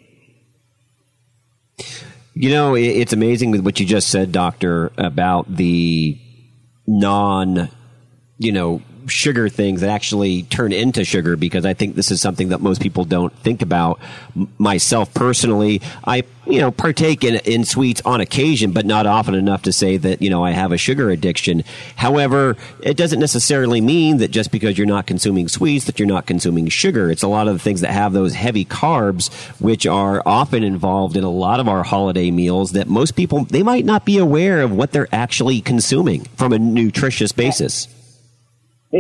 You 2.33 2.51
know, 2.51 2.75
it's 2.75 3.13
amazing 3.13 3.49
with 3.49 3.61
what 3.61 3.79
you 3.79 3.85
just 3.85 4.09
said, 4.09 4.31
Doctor, 4.31 4.91
about 4.95 5.55
the 5.55 6.19
non, 6.85 7.69
you 8.37 8.51
know, 8.51 8.83
sugar 9.07 9.49
things 9.49 9.81
that 9.81 9.89
actually 9.89 10.43
turn 10.43 10.71
into 10.71 11.03
sugar 11.03 11.35
because 11.35 11.65
I 11.65 11.73
think 11.73 11.95
this 11.95 12.11
is 12.11 12.21
something 12.21 12.49
that 12.49 12.61
most 12.61 12.81
people 12.81 13.05
don't 13.05 13.33
think 13.39 13.61
about. 13.61 13.99
myself 14.57 15.13
personally, 15.13 15.81
I 16.05 16.23
you 16.45 16.59
know 16.61 16.71
partake 16.71 17.23
in 17.23 17.35
in 17.45 17.65
sweets 17.65 18.01
on 18.05 18.21
occasion, 18.21 18.71
but 18.71 18.85
not 18.85 19.05
often 19.05 19.35
enough 19.35 19.63
to 19.63 19.73
say 19.73 19.97
that 19.97 20.21
you 20.21 20.29
know 20.29 20.43
I 20.43 20.51
have 20.51 20.71
a 20.71 20.77
sugar 20.77 21.09
addiction. 21.09 21.63
However, 21.95 22.55
it 22.81 22.97
doesn't 22.97 23.19
necessarily 23.19 23.81
mean 23.81 24.17
that 24.17 24.31
just 24.31 24.51
because 24.51 24.77
you're 24.77 24.87
not 24.87 25.07
consuming 25.07 25.47
sweets 25.47 25.85
that 25.85 25.99
you're 25.99 26.07
not 26.07 26.25
consuming 26.25 26.69
sugar. 26.69 27.11
It's 27.11 27.23
a 27.23 27.27
lot 27.27 27.47
of 27.47 27.53
the 27.53 27.59
things 27.59 27.81
that 27.81 27.91
have 27.91 28.13
those 28.13 28.33
heavy 28.33 28.65
carbs, 28.65 29.33
which 29.59 29.85
are 29.85 30.21
often 30.25 30.63
involved 30.63 31.17
in 31.17 31.23
a 31.23 31.29
lot 31.29 31.59
of 31.59 31.67
our 31.67 31.83
holiday 31.83 32.31
meals 32.31 32.71
that 32.73 32.87
most 32.87 33.15
people 33.15 33.45
they 33.45 33.63
might 33.63 33.85
not 33.85 34.05
be 34.05 34.17
aware 34.17 34.61
of 34.61 34.71
what 34.71 34.91
they're 34.91 35.09
actually 35.11 35.61
consuming 35.61 36.25
from 36.35 36.53
a 36.53 36.59
nutritious 36.59 37.31
basis. 37.31 37.87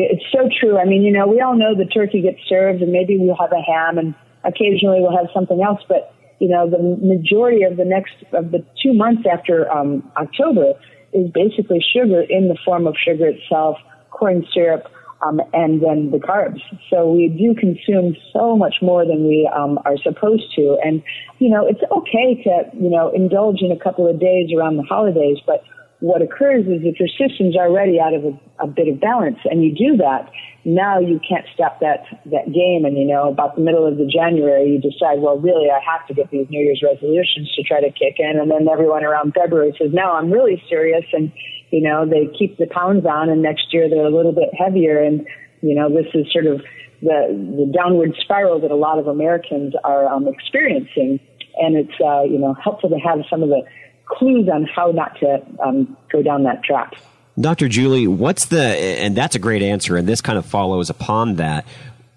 It's 0.03 0.23
so 0.31 0.49
true. 0.59 0.77
I 0.77 0.85
mean, 0.85 1.03
you 1.03 1.11
know, 1.11 1.27
we 1.27 1.41
all 1.41 1.55
know 1.55 1.75
the 1.75 1.85
turkey 1.85 2.21
gets 2.21 2.39
served 2.47 2.81
and 2.81 2.91
maybe 2.91 3.17
we'll 3.17 3.37
have 3.37 3.51
a 3.51 3.61
ham 3.61 3.97
and 3.97 4.13
occasionally 4.43 5.01
we'll 5.01 5.15
have 5.15 5.27
something 5.33 5.61
else, 5.61 5.81
but 5.87 6.13
you 6.39 6.47
know, 6.47 6.69
the 6.69 6.77
majority 6.77 7.63
of 7.63 7.77
the 7.77 7.85
next, 7.85 8.13
of 8.33 8.51
the 8.51 8.63
two 8.81 8.93
months 8.93 9.23
after, 9.31 9.69
um, 9.71 10.03
October 10.17 10.73
is 11.13 11.31
basically 11.31 11.83
sugar 11.93 12.21
in 12.21 12.47
the 12.47 12.57
form 12.63 12.85
of 12.85 12.95
sugar 12.95 13.27
itself, 13.27 13.77
corn 14.11 14.45
syrup, 14.53 14.83
um, 15.25 15.41
and 15.53 15.81
then 15.81 16.11
the 16.11 16.19
carbs. 16.19 16.61
So 16.91 17.09
we 17.09 17.29
do 17.29 17.59
consume 17.59 18.15
so 18.31 18.55
much 18.55 18.75
more 18.81 19.03
than 19.05 19.27
we 19.27 19.49
um, 19.55 19.79
are 19.85 19.97
supposed 19.97 20.53
to. 20.55 20.77
And, 20.83 21.01
you 21.39 21.49
know, 21.49 21.65
it's 21.67 21.81
okay 21.91 22.43
to, 22.43 22.69
you 22.77 22.89
know, 22.89 23.09
indulge 23.09 23.61
in 23.61 23.71
a 23.71 23.79
couple 23.79 24.07
of 24.07 24.19
days 24.19 24.49
around 24.55 24.77
the 24.77 24.83
holidays, 24.83 25.37
but 25.45 25.63
what 25.99 26.21
occurs 26.21 26.65
is 26.65 26.85
if 26.85 26.99
your 26.99 27.09
system's 27.09 27.55
already 27.55 27.99
out 27.99 28.13
of 28.13 28.23
a, 28.23 28.33
a, 28.61 28.67
bit 28.67 28.87
of 28.87 29.01
balance 29.01 29.39
and 29.45 29.63
you 29.63 29.73
do 29.73 29.97
that, 29.97 30.29
now 30.63 30.99
you 30.99 31.19
can't 31.27 31.45
stop 31.55 31.79
that, 31.79 32.05
that 32.29 32.53
game. 32.53 32.85
And, 32.85 32.97
you 32.97 33.05
know, 33.05 33.29
about 33.29 33.55
the 33.55 33.61
middle 33.61 33.87
of 33.87 33.97
the 33.97 34.05
January, 34.05 34.69
you 34.69 34.77
decide, 34.77 35.17
well, 35.17 35.39
really, 35.39 35.69
I 35.71 35.81
have 35.81 36.05
to 36.07 36.13
get 36.13 36.29
these 36.29 36.45
New 36.49 36.61
Year's 36.61 36.83
resolutions 36.85 37.49
to 37.55 37.63
try 37.63 37.81
to 37.81 37.89
kick 37.89 38.19
in. 38.19 38.37
And 38.37 38.51
then 38.51 38.67
everyone 38.69 39.03
around 39.03 39.33
February 39.33 39.73
says, 39.79 39.89
no, 39.91 40.13
I'm 40.13 40.29
really 40.29 40.61
serious. 40.69 41.05
And, 41.13 41.31
you 41.71 41.81
know, 41.81 42.05
they 42.05 42.29
keep 42.37 42.57
the 42.57 42.67
pounds 42.67 43.05
on 43.05 43.29
and 43.29 43.41
next 43.41 43.73
year 43.73 43.89
they're 43.89 44.05
a 44.05 44.15
little 44.15 44.33
bit 44.33 44.49
heavier. 44.53 45.01
And, 45.01 45.25
you 45.61 45.73
know, 45.73 45.89
this 45.89 46.13
is 46.13 46.31
sort 46.31 46.45
of 46.45 46.61
the, 47.01 47.33
the 47.57 47.73
downward 47.73 48.13
spiral 48.21 48.61
that 48.61 48.69
a 48.69 48.77
lot 48.77 48.99
of 48.99 49.07
Americans 49.07 49.73
are 49.83 50.05
um, 50.05 50.27
experiencing. 50.27 51.19
And 51.57 51.75
it's, 51.75 51.97
uh, 51.99 52.21
you 52.21 52.37
know, 52.37 52.53
helpful 52.53 52.89
to 52.89 52.99
have 53.01 53.25
some 53.31 53.41
of 53.41 53.49
the 53.49 53.65
clues 54.07 54.47
on 54.49 54.65
how 54.65 54.91
not 54.91 55.19
to 55.19 55.41
um, 55.63 55.97
go 56.11 56.21
down 56.21 56.43
that 56.43 56.63
trap. 56.63 56.95
Dr. 57.39 57.67
Julie, 57.67 58.07
what's 58.07 58.45
the, 58.45 58.59
and 58.59 59.15
that's 59.15 59.35
a 59.35 59.39
great 59.39 59.61
answer, 59.61 59.95
and 59.95 60.07
this 60.07 60.21
kind 60.21 60.39
of 60.39 60.45
follows 60.45 60.89
upon 60.89 61.35
that. 61.35 61.65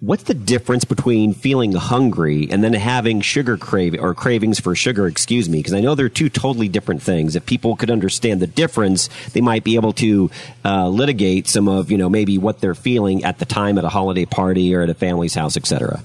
What's 0.01 0.23
the 0.23 0.33
difference 0.33 0.85
between 0.85 1.35
feeling 1.35 1.73
hungry 1.73 2.49
and 2.51 2.65
then 2.65 2.73
having 2.73 3.21
sugar 3.21 3.59
crave 3.59 3.95
or 4.01 4.15
cravings 4.15 4.59
for 4.59 4.75
sugar, 4.75 5.07
excuse 5.07 5.47
me? 5.47 5.59
Because 5.59 5.75
I 5.75 5.81
know 5.81 5.95
they're 5.95 6.09
two 6.09 6.31
totally 6.31 6.69
different 6.69 7.03
things. 7.03 7.37
If 7.37 7.45
people 7.45 7.77
could 7.77 7.91
understand 7.91 8.41
the 8.41 8.47
difference, 8.47 9.11
they 9.35 9.43
might 9.43 9.63
be 9.63 9.75
able 9.75 9.93
to 9.95 10.31
uh, 10.65 10.89
litigate 10.89 11.49
some 11.49 11.69
of, 11.69 11.91
you 11.91 11.99
know, 11.99 12.09
maybe 12.09 12.39
what 12.39 12.61
they're 12.61 12.75
feeling 12.75 13.25
at 13.25 13.39
the 13.39 13.45
time 13.45 13.77
at 13.77 13.85
a 13.85 13.91
holiday 13.91 14.25
party 14.25 14.75
or 14.75 14.81
at 14.81 14.89
a 14.89 14.95
family's 14.95 15.35
house, 15.35 15.59
etc. 15.59 16.03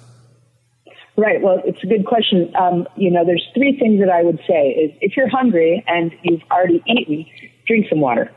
Right. 1.18 1.42
Well, 1.42 1.62
it's 1.64 1.82
a 1.82 1.88
good 1.88 2.06
question. 2.06 2.52
Um, 2.60 2.88
you 2.98 3.10
know, 3.10 3.26
there's 3.26 3.48
three 3.54 3.78
things 3.80 4.02
that 4.02 4.10
I 4.10 4.22
would 4.22 4.40
say 4.46 4.72
is 4.72 4.92
if 5.00 5.16
you're 5.16 5.30
hungry 5.30 5.84
and 5.88 6.12
you've 6.24 6.42
already 6.52 6.84
eaten, 6.88 7.26
drink 7.66 7.86
some 7.90 8.02
water. 8.02 8.32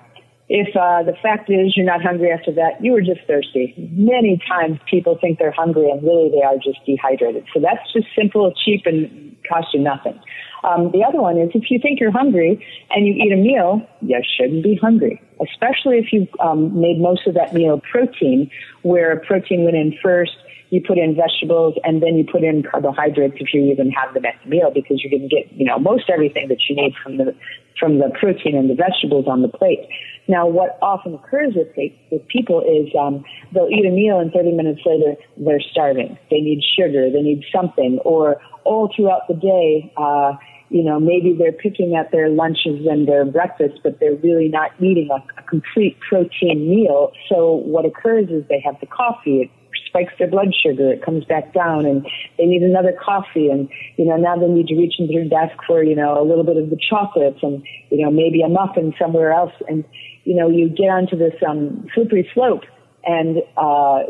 If 0.48 0.74
uh, 0.76 1.02
the 1.02 1.12
fact 1.20 1.50
is 1.50 1.76
you're 1.76 1.84
not 1.84 2.02
hungry 2.02 2.30
after 2.30 2.52
that, 2.52 2.82
you 2.82 2.92
were 2.92 3.02
just 3.02 3.20
thirsty. 3.26 3.74
Many 3.92 4.40
times 4.48 4.78
people 4.88 5.18
think 5.20 5.38
they're 5.38 5.50
hungry 5.52 5.90
and 5.90 6.02
really 6.02 6.30
they 6.30 6.42
are 6.42 6.54
just 6.56 6.78
dehydrated. 6.86 7.44
So 7.52 7.60
that's 7.60 7.92
just 7.92 8.06
simple, 8.16 8.54
cheap, 8.64 8.86
and 8.86 9.36
costs 9.48 9.74
you 9.74 9.80
nothing. 9.80 10.18
Um, 10.64 10.90
the 10.92 11.04
other 11.04 11.20
one 11.20 11.36
is 11.36 11.50
if 11.54 11.70
you 11.70 11.78
think 11.80 12.00
you're 12.00 12.12
hungry 12.12 12.64
and 12.90 13.06
you 13.06 13.12
eat 13.12 13.32
a 13.32 13.36
meal, 13.36 13.86
you 14.00 14.20
shouldn't 14.36 14.62
be 14.62 14.76
hungry, 14.80 15.20
especially 15.42 15.98
if 15.98 16.12
you've 16.12 16.28
um, 16.40 16.80
made 16.80 17.00
most 17.00 17.26
of 17.26 17.34
that 17.34 17.52
meal 17.52 17.80
protein, 17.90 18.50
where 18.82 19.20
protein 19.26 19.64
went 19.64 19.76
in 19.76 19.96
first 20.02 20.32
you 20.70 20.82
put 20.86 20.98
in 20.98 21.16
vegetables, 21.16 21.74
and 21.84 22.02
then 22.02 22.16
you 22.16 22.24
put 22.30 22.44
in 22.44 22.62
carbohydrates 22.62 23.36
if 23.40 23.54
you 23.54 23.62
even 23.72 23.90
have 23.90 24.12
the 24.14 24.20
next 24.20 24.46
meal 24.46 24.70
because 24.72 25.00
going 25.10 25.28
to 25.28 25.34
get, 25.34 25.50
you 25.52 25.64
know, 25.64 25.78
most 25.78 26.10
everything 26.10 26.48
that 26.48 26.58
you 26.68 26.76
need 26.76 26.94
from 27.02 27.16
the, 27.16 27.34
from 27.78 27.98
the 27.98 28.10
protein 28.20 28.56
and 28.56 28.68
the 28.68 28.74
vegetables 28.74 29.26
on 29.26 29.42
the 29.42 29.48
plate. 29.48 29.88
Now, 30.28 30.46
what 30.46 30.78
often 30.82 31.14
occurs 31.14 31.54
with, 31.56 31.68
with 32.10 32.26
people 32.28 32.60
is 32.60 32.92
um, 32.98 33.24
they'll 33.54 33.70
eat 33.70 33.86
a 33.86 33.90
meal 33.90 34.18
and 34.20 34.30
30 34.30 34.52
minutes 34.52 34.80
later 34.84 35.14
they're 35.38 35.60
starving. 35.72 36.18
They 36.30 36.40
need 36.40 36.62
sugar, 36.76 37.10
they 37.10 37.22
need 37.22 37.44
something, 37.54 37.98
or 38.04 38.36
all 38.64 38.92
throughout 38.94 39.22
the 39.28 39.34
day, 39.34 39.90
uh, 39.96 40.34
you 40.70 40.84
know, 40.84 41.00
maybe 41.00 41.34
they're 41.38 41.52
picking 41.52 41.96
at 41.96 42.12
their 42.12 42.28
lunches 42.28 42.86
and 42.86 43.08
their 43.08 43.24
breakfasts, 43.24 43.78
but 43.82 43.98
they're 44.00 44.16
really 44.16 44.48
not 44.48 44.72
eating 44.78 45.08
a, 45.10 45.40
a 45.40 45.42
complete 45.44 45.98
protein 46.06 46.68
meal. 46.68 47.12
So 47.28 47.54
what 47.54 47.86
occurs 47.86 48.28
is 48.28 48.44
they 48.48 48.60
have 48.60 48.78
the 48.80 48.86
coffee, 48.86 49.50
spikes 49.88 50.12
their 50.18 50.28
blood 50.28 50.54
sugar. 50.54 50.92
It 50.92 51.04
comes 51.04 51.24
back 51.24 51.52
down 51.52 51.84
and 51.86 52.06
they 52.36 52.44
need 52.44 52.62
another 52.62 52.92
coffee. 52.92 53.48
And, 53.48 53.68
you 53.96 54.04
know, 54.04 54.16
now 54.16 54.36
they 54.36 54.46
need 54.46 54.68
to 54.68 54.76
reach 54.76 54.94
into 54.98 55.12
their 55.12 55.28
desk 55.28 55.58
for, 55.66 55.82
you 55.82 55.96
know, 55.96 56.20
a 56.20 56.24
little 56.24 56.44
bit 56.44 56.56
of 56.56 56.70
the 56.70 56.78
chocolates 56.78 57.40
and, 57.42 57.62
you 57.90 58.04
know, 58.04 58.10
maybe 58.10 58.42
a 58.42 58.48
muffin 58.48 58.94
somewhere 59.00 59.32
else. 59.32 59.52
And, 59.68 59.84
you 60.24 60.36
know, 60.36 60.48
you 60.48 60.68
get 60.68 60.90
onto 60.90 61.16
this, 61.16 61.34
um, 61.46 61.86
slippery 61.94 62.28
slope 62.34 62.62
And 63.04 63.38
uh, 63.56 64.02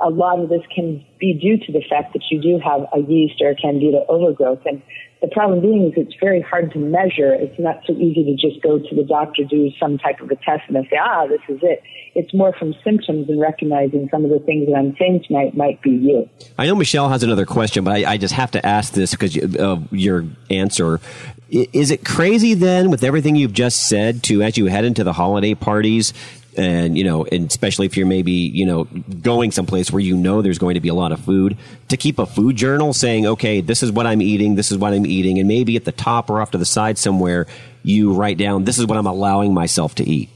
a 0.00 0.10
lot 0.10 0.40
of 0.40 0.48
this 0.48 0.62
can 0.74 1.04
be 1.20 1.34
due 1.34 1.58
to 1.64 1.72
the 1.72 1.84
fact 1.88 2.12
that 2.14 2.22
you 2.30 2.40
do 2.40 2.58
have 2.58 2.86
a 2.92 2.98
yeast 2.98 3.40
or 3.40 3.50
a 3.50 3.54
candida 3.54 4.04
overgrowth. 4.08 4.62
And 4.64 4.82
the 5.20 5.28
problem 5.28 5.60
being 5.60 5.86
is 5.86 5.92
it's 5.96 6.16
very 6.18 6.40
hard 6.40 6.72
to 6.72 6.78
measure. 6.78 7.32
It's 7.32 7.56
not 7.58 7.82
so 7.86 7.92
easy 7.92 8.24
to 8.24 8.34
just 8.34 8.60
go 8.60 8.78
to 8.78 8.94
the 8.96 9.04
doctor, 9.04 9.44
do 9.44 9.70
some 9.78 9.98
type 9.98 10.20
of 10.20 10.30
a 10.30 10.36
test, 10.36 10.64
and 10.68 10.76
say, 10.90 10.96
ah, 11.00 11.26
this 11.28 11.40
is 11.48 11.60
it. 11.62 11.82
It's 12.14 12.34
more 12.34 12.52
from 12.58 12.74
symptoms 12.82 13.28
and 13.28 13.40
recognizing 13.40 14.08
some 14.10 14.24
of 14.24 14.30
the 14.30 14.40
things 14.40 14.66
that 14.66 14.74
I'm 14.74 14.96
saying 14.98 15.24
tonight 15.28 15.56
might 15.56 15.80
be 15.80 15.90
you. 15.90 16.28
I 16.58 16.66
know 16.66 16.74
Michelle 16.74 17.08
has 17.10 17.22
another 17.22 17.46
question, 17.46 17.84
but 17.84 17.94
I, 17.94 18.12
I 18.12 18.16
just 18.16 18.34
have 18.34 18.50
to 18.52 18.66
ask 18.66 18.94
this 18.94 19.12
because 19.12 19.36
of 19.54 19.92
your 19.92 20.24
answer. 20.50 21.00
Is 21.48 21.90
it 21.90 22.04
crazy 22.04 22.54
then, 22.54 22.90
with 22.90 23.04
everything 23.04 23.36
you've 23.36 23.52
just 23.52 23.88
said, 23.88 24.24
to 24.24 24.42
as 24.42 24.56
you 24.56 24.66
head 24.66 24.84
into 24.84 25.04
the 25.04 25.12
holiday 25.12 25.54
parties, 25.54 26.12
and 26.56 26.96
you 26.96 27.04
know, 27.04 27.24
and 27.24 27.48
especially 27.48 27.86
if 27.86 27.96
you're 27.96 28.06
maybe 28.06 28.32
you 28.32 28.66
know 28.66 28.84
going 28.84 29.50
someplace 29.50 29.90
where 29.90 30.00
you 30.00 30.16
know 30.16 30.42
there's 30.42 30.58
going 30.58 30.74
to 30.74 30.80
be 30.80 30.88
a 30.88 30.94
lot 30.94 31.12
of 31.12 31.20
food, 31.20 31.56
to 31.88 31.96
keep 31.96 32.18
a 32.18 32.26
food 32.26 32.56
journal 32.56 32.92
saying, 32.92 33.26
okay, 33.26 33.60
this 33.60 33.82
is 33.82 33.90
what 33.90 34.06
I'm 34.06 34.22
eating, 34.22 34.54
this 34.54 34.70
is 34.70 34.78
what 34.78 34.92
I'm 34.92 35.06
eating, 35.06 35.38
and 35.38 35.48
maybe 35.48 35.76
at 35.76 35.84
the 35.84 35.92
top 35.92 36.30
or 36.30 36.40
off 36.40 36.50
to 36.52 36.58
the 36.58 36.64
side 36.64 36.98
somewhere 36.98 37.46
you 37.82 38.12
write 38.12 38.38
down, 38.38 38.64
this 38.64 38.78
is 38.78 38.86
what 38.86 38.96
I'm 38.96 39.06
allowing 39.06 39.52
myself 39.54 39.94
to 39.96 40.04
eat. 40.08 40.30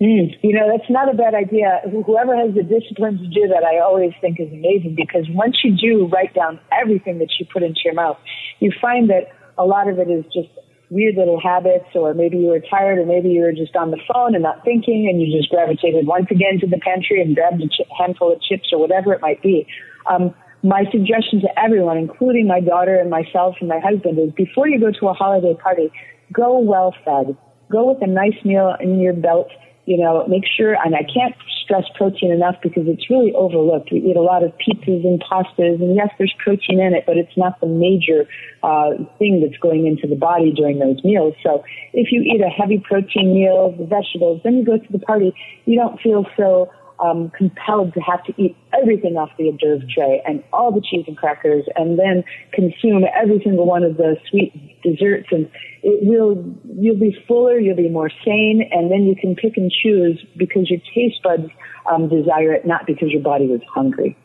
Mm, 0.00 0.36
you 0.42 0.52
know, 0.52 0.68
that's 0.70 0.90
not 0.90 1.08
a 1.08 1.16
bad 1.16 1.34
idea. 1.34 1.80
Whoever 2.04 2.36
has 2.36 2.54
the 2.54 2.62
discipline 2.62 3.16
to 3.18 3.26
do 3.28 3.48
that, 3.48 3.62
I 3.64 3.78
always 3.78 4.12
think 4.20 4.40
is 4.40 4.52
amazing 4.52 4.96
because 4.96 5.26
once 5.30 5.56
you 5.62 5.76
do 5.76 6.06
write 6.08 6.34
down 6.34 6.58
everything 6.72 7.18
that 7.20 7.28
you 7.38 7.46
put 7.50 7.62
into 7.62 7.80
your 7.84 7.94
mouth, 7.94 8.18
you 8.58 8.72
find 8.82 9.08
that 9.10 9.32
a 9.56 9.64
lot 9.64 9.88
of 9.88 9.98
it 9.98 10.10
is 10.10 10.24
just 10.26 10.48
weird 10.94 11.16
little 11.16 11.40
habits, 11.40 11.90
or 11.94 12.14
maybe 12.14 12.38
you 12.38 12.46
were 12.46 12.60
tired, 12.60 12.98
or 12.98 13.04
maybe 13.04 13.28
you 13.28 13.42
were 13.42 13.52
just 13.52 13.74
on 13.74 13.90
the 13.90 13.98
phone 14.06 14.34
and 14.34 14.44
not 14.44 14.64
thinking, 14.64 15.08
and 15.10 15.20
you 15.20 15.36
just 15.36 15.50
gravitated 15.50 16.06
once 16.06 16.26
again 16.30 16.60
to 16.60 16.66
the 16.66 16.78
pantry 16.78 17.20
and 17.20 17.34
grabbed 17.34 17.60
a 17.60 17.66
ch- 17.66 17.82
handful 17.98 18.32
of 18.32 18.40
chips 18.40 18.70
or 18.72 18.78
whatever 18.78 19.12
it 19.12 19.20
might 19.20 19.42
be. 19.42 19.66
Um, 20.06 20.32
my 20.62 20.84
suggestion 20.92 21.40
to 21.40 21.48
everyone, 21.58 21.98
including 21.98 22.46
my 22.46 22.60
daughter 22.60 22.94
and 22.94 23.10
myself 23.10 23.56
and 23.60 23.68
my 23.68 23.80
husband, 23.80 24.18
is 24.18 24.30
before 24.32 24.68
you 24.68 24.78
go 24.78 24.92
to 24.98 25.08
a 25.08 25.12
holiday 25.12 25.54
party, 25.60 25.92
go 26.32 26.58
well 26.58 26.94
fed. 27.04 27.36
Go 27.70 27.92
with 27.92 28.02
a 28.02 28.06
nice 28.06 28.38
meal 28.44 28.74
in 28.80 29.00
your 29.00 29.12
belt 29.12 29.48
you 29.86 29.98
know, 29.98 30.26
make 30.26 30.44
sure, 30.46 30.74
and 30.84 30.94
I 30.94 31.02
can't 31.02 31.34
stress 31.62 31.84
protein 31.94 32.30
enough 32.30 32.56
because 32.62 32.84
it's 32.86 33.08
really 33.08 33.32
overlooked. 33.34 33.90
We 33.90 33.98
eat 33.98 34.16
a 34.16 34.22
lot 34.22 34.42
of 34.42 34.52
pizzas 34.58 35.04
and 35.04 35.22
pastas, 35.22 35.80
and 35.80 35.96
yes, 35.96 36.08
there's 36.18 36.34
protein 36.42 36.80
in 36.80 36.94
it, 36.94 37.04
but 37.06 37.16
it's 37.16 37.36
not 37.36 37.60
the 37.60 37.66
major 37.66 38.28
uh, 38.62 38.90
thing 39.18 39.40
that's 39.40 39.60
going 39.60 39.86
into 39.86 40.06
the 40.06 40.16
body 40.16 40.52
during 40.52 40.78
those 40.78 41.02
meals. 41.04 41.34
So 41.42 41.64
if 41.92 42.12
you 42.12 42.22
eat 42.22 42.40
a 42.40 42.48
heavy 42.48 42.78
protein 42.78 43.34
meal, 43.34 43.74
the 43.78 43.86
vegetables, 43.86 44.40
then 44.44 44.58
you 44.58 44.64
go 44.64 44.78
to 44.78 44.92
the 44.92 44.98
party, 44.98 45.34
you 45.64 45.78
don't 45.78 46.00
feel 46.00 46.26
so 46.36 46.70
um, 47.00 47.30
compelled 47.36 47.94
to 47.94 48.00
have 48.00 48.22
to 48.24 48.34
eat 48.40 48.56
everything 48.72 49.16
off 49.16 49.30
the 49.38 49.50
d'oeuvre 49.52 49.86
tray 49.92 50.22
and 50.26 50.42
all 50.52 50.72
the 50.72 50.80
cheese 50.80 51.04
and 51.06 51.16
crackers 51.16 51.64
and 51.76 51.98
then 51.98 52.24
consume 52.52 53.04
every 53.14 53.40
single 53.42 53.66
one 53.66 53.82
of 53.82 53.96
the 53.96 54.16
sweet 54.30 54.80
desserts. 54.82 55.28
And 55.30 55.50
it 55.82 56.06
will 56.06 56.44
you'll 56.78 56.98
be 56.98 57.16
fuller 57.26 57.58
you'll 57.58 57.76
be 57.76 57.88
more 57.88 58.10
sane 58.24 58.68
and 58.70 58.90
then 58.90 59.04
you 59.04 59.16
can 59.16 59.34
pick 59.34 59.56
and 59.56 59.70
choose 59.70 60.24
because 60.36 60.70
your 60.70 60.80
taste 60.94 61.22
buds 61.22 61.50
um, 61.90 62.08
desire 62.08 62.52
it 62.52 62.66
not 62.66 62.86
because 62.86 63.10
your 63.10 63.22
body 63.22 63.46
was 63.46 63.60
hungry. 63.72 64.16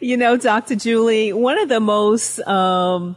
You 0.00 0.16
know 0.16 0.36
dr 0.36 0.74
julie 0.76 1.32
one 1.32 1.58
of 1.58 1.68
the 1.68 1.80
most 1.80 2.40
um 2.40 3.16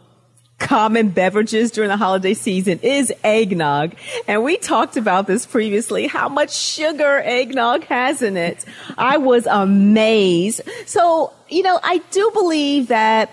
common 0.59 1.09
beverages 1.09 1.71
during 1.71 1.89
the 1.89 1.97
holiday 1.97 2.33
season 2.33 2.79
is 2.81 3.13
eggnog. 3.23 3.93
And 4.27 4.43
we 4.43 4.57
talked 4.57 4.97
about 4.97 5.27
this 5.27 5.45
previously, 5.45 6.07
how 6.07 6.29
much 6.29 6.55
sugar 6.55 7.19
eggnog 7.19 7.83
has 7.85 8.21
in 8.21 8.37
it. 8.37 8.65
I 8.97 9.17
was 9.17 9.45
amazed. 9.45 10.61
So, 10.85 11.31
you 11.49 11.63
know, 11.63 11.79
I 11.83 11.99
do 12.11 12.31
believe 12.33 12.87
that 12.87 13.29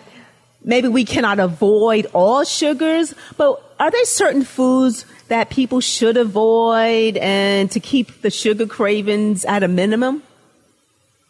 maybe 0.65 0.89
we 0.89 1.05
cannot 1.05 1.39
avoid 1.39 2.07
all 2.13 2.45
sugars, 2.45 3.15
but 3.37 3.61
are 3.79 3.91
there 3.91 4.05
certain 4.05 4.45
foods 4.45 5.05
that 5.29 5.51
people 5.51 5.81
should 5.81 6.17
avoid 6.17 7.17
and 7.17 7.71
to 7.71 7.81
keep 7.81 8.21
the 8.23 8.31
sugar 8.31 8.67
cravings 8.67 9.45
at 9.45 9.63
a 9.63 9.69
minimum? 9.69 10.23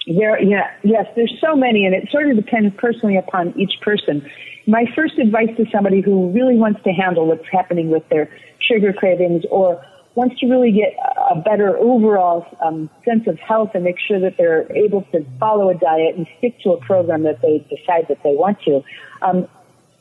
There, 0.07 0.42
yeah, 0.42 0.70
yes, 0.83 1.07
there's 1.16 1.35
so 1.40 1.57
many, 1.57 1.87
and 1.87 1.94
it 1.94 2.11
sort 2.11 2.28
of 2.28 2.37
depends 2.37 2.74
personally 2.76 3.16
upon 3.16 3.59
each 3.59 3.80
person 3.80 4.28
my 4.66 4.85
first 4.94 5.18
advice 5.18 5.50
to 5.57 5.64
somebody 5.70 6.00
who 6.00 6.31
really 6.31 6.57
wants 6.57 6.83
to 6.85 6.90
handle 6.90 7.27
what's 7.27 7.46
happening 7.50 7.90
with 7.90 8.09
their 8.09 8.31
sugar 8.61 8.92
cravings 8.92 9.44
or 9.50 9.85
wants 10.14 10.38
to 10.40 10.46
really 10.46 10.70
get 10.70 10.94
a 11.31 11.40
better 11.40 11.77
overall 11.77 12.46
um, 12.64 12.88
sense 13.05 13.27
of 13.27 13.38
health 13.38 13.70
and 13.74 13.85
make 13.85 13.98
sure 13.98 14.20
that 14.20 14.37
they're 14.37 14.70
able 14.72 15.03
to 15.12 15.24
follow 15.40 15.70
a 15.70 15.74
diet 15.74 16.16
and 16.16 16.27
stick 16.38 16.59
to 16.61 16.70
a 16.70 16.81
program 16.85 17.24
that 17.24 17.42
they 17.42 17.59
decide 17.68 18.07
that 18.09 18.22
they 18.22 18.35
want 18.35 18.61
to. 18.62 18.83
Um, 19.22 19.48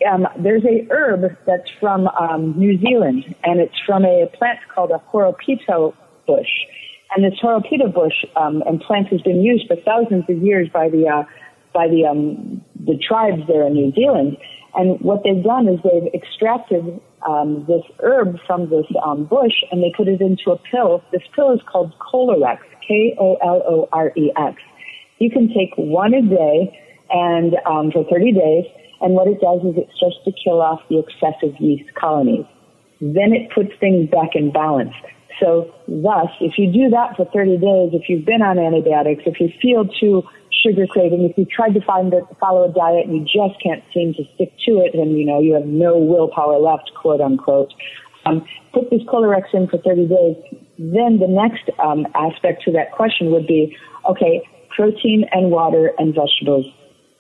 um, 0.10 0.28
there's 0.38 0.63
a 0.65 0.88
herb 0.91 1.36
that's 1.45 1.69
from 1.80 2.08
um, 2.08 2.54
New 2.58 2.78
Zealand, 2.80 3.36
and 3.43 3.60
it's 3.60 3.80
from 3.86 4.06
a 4.06 4.30
plant 4.38 4.60
called 4.73 4.91
a 4.91 5.02
horopito 5.12 5.95
bush. 6.28 6.49
And 7.15 7.23
this 7.23 7.39
horopito 7.39 7.93
bush 7.93 8.26
um, 8.36 8.63
and 8.65 8.82
plant 8.82 9.08
has 9.08 9.21
been 9.21 9.41
used 9.41 9.67
for 9.67 9.76
thousands 9.78 10.26
of 10.30 10.38
years 10.38 10.67
by 10.69 10.89
the 10.89 11.08
uh, 11.08 11.23
by 11.73 11.88
the 11.88 12.06
um, 12.06 12.63
the 12.86 12.97
tribes 12.97 13.43
there 13.47 13.65
in 13.67 13.73
New 13.73 13.91
Zealand. 13.93 14.38
And 14.75 14.99
what 15.01 15.23
they've 15.23 15.43
done 15.43 15.67
is 15.67 15.79
they've 15.83 16.12
extracted 16.13 16.99
um, 17.27 17.65
this 17.67 17.83
herb 17.99 18.38
from 18.47 18.69
this 18.69 18.86
um, 19.05 19.25
bush 19.25 19.63
and 19.71 19.83
they 19.83 19.93
put 19.95 20.07
it 20.07 20.21
into 20.21 20.51
a 20.51 20.57
pill. 20.57 21.03
This 21.12 21.21
pill 21.36 21.51
is 21.51 21.62
called 21.71 21.93
Kolorex, 21.99 22.59
K-O-L-O-R-E-X. 22.88 24.62
You 25.19 25.29
can 25.29 25.47
take 25.47 25.73
one 25.77 26.13
a 26.13 26.21
day 26.21 26.79
and 27.09 27.55
um, 27.65 27.91
for 27.91 28.03
30 28.09 28.33
days, 28.33 28.65
and 29.01 29.13
what 29.13 29.27
it 29.27 29.39
does 29.39 29.62
is 29.62 29.77
it 29.77 29.89
starts 29.95 30.17
to 30.25 30.31
kill 30.43 30.62
off 30.62 30.81
the 30.89 30.99
excessive 30.99 31.55
yeast 31.59 31.93
colonies. 31.93 32.45
Then 32.99 33.33
it 33.33 33.51
puts 33.53 33.69
things 33.79 34.09
back 34.09 34.29
in 34.33 34.51
balance. 34.51 34.93
So 35.39 35.73
thus, 35.87 36.29
if 36.39 36.57
you 36.57 36.71
do 36.71 36.89
that 36.89 37.15
for 37.17 37.25
30 37.25 37.57
days, 37.57 37.89
if 37.93 38.09
you've 38.09 38.25
been 38.25 38.41
on 38.41 38.59
antibiotics, 38.59 39.23
if 39.25 39.39
you 39.39 39.49
feel 39.61 39.85
too 39.85 40.23
sugar 40.63 40.87
craving, 40.87 41.23
if 41.23 41.37
you 41.37 41.45
tried 41.45 41.73
to 41.73 41.81
find 41.81 42.13
a, 42.13 42.21
follow 42.39 42.69
a 42.69 42.73
diet 42.73 43.07
and 43.07 43.15
you 43.15 43.23
just 43.23 43.61
can't 43.61 43.83
seem 43.93 44.13
to 44.13 44.23
stick 44.35 44.53
to 44.65 44.79
it 44.79 44.93
and 44.93 45.17
you 45.17 45.25
know 45.25 45.39
you 45.39 45.53
have 45.53 45.65
no 45.65 45.97
willpower 45.97 46.59
left, 46.59 46.91
quote 46.95 47.21
unquote, 47.21 47.73
um, 48.25 48.45
put 48.73 48.89
this 48.89 49.01
Kolorex 49.03 49.53
in 49.53 49.67
for 49.67 49.77
30 49.77 50.07
days. 50.07 50.35
Then 50.77 51.19
the 51.19 51.27
next 51.27 51.69
um, 51.79 52.07
aspect 52.15 52.63
to 52.63 52.71
that 52.71 52.91
question 52.91 53.31
would 53.31 53.47
be, 53.47 53.75
okay, 54.09 54.41
protein 54.75 55.25
and 55.31 55.51
water 55.51 55.91
and 55.97 56.15
vegetables. 56.15 56.65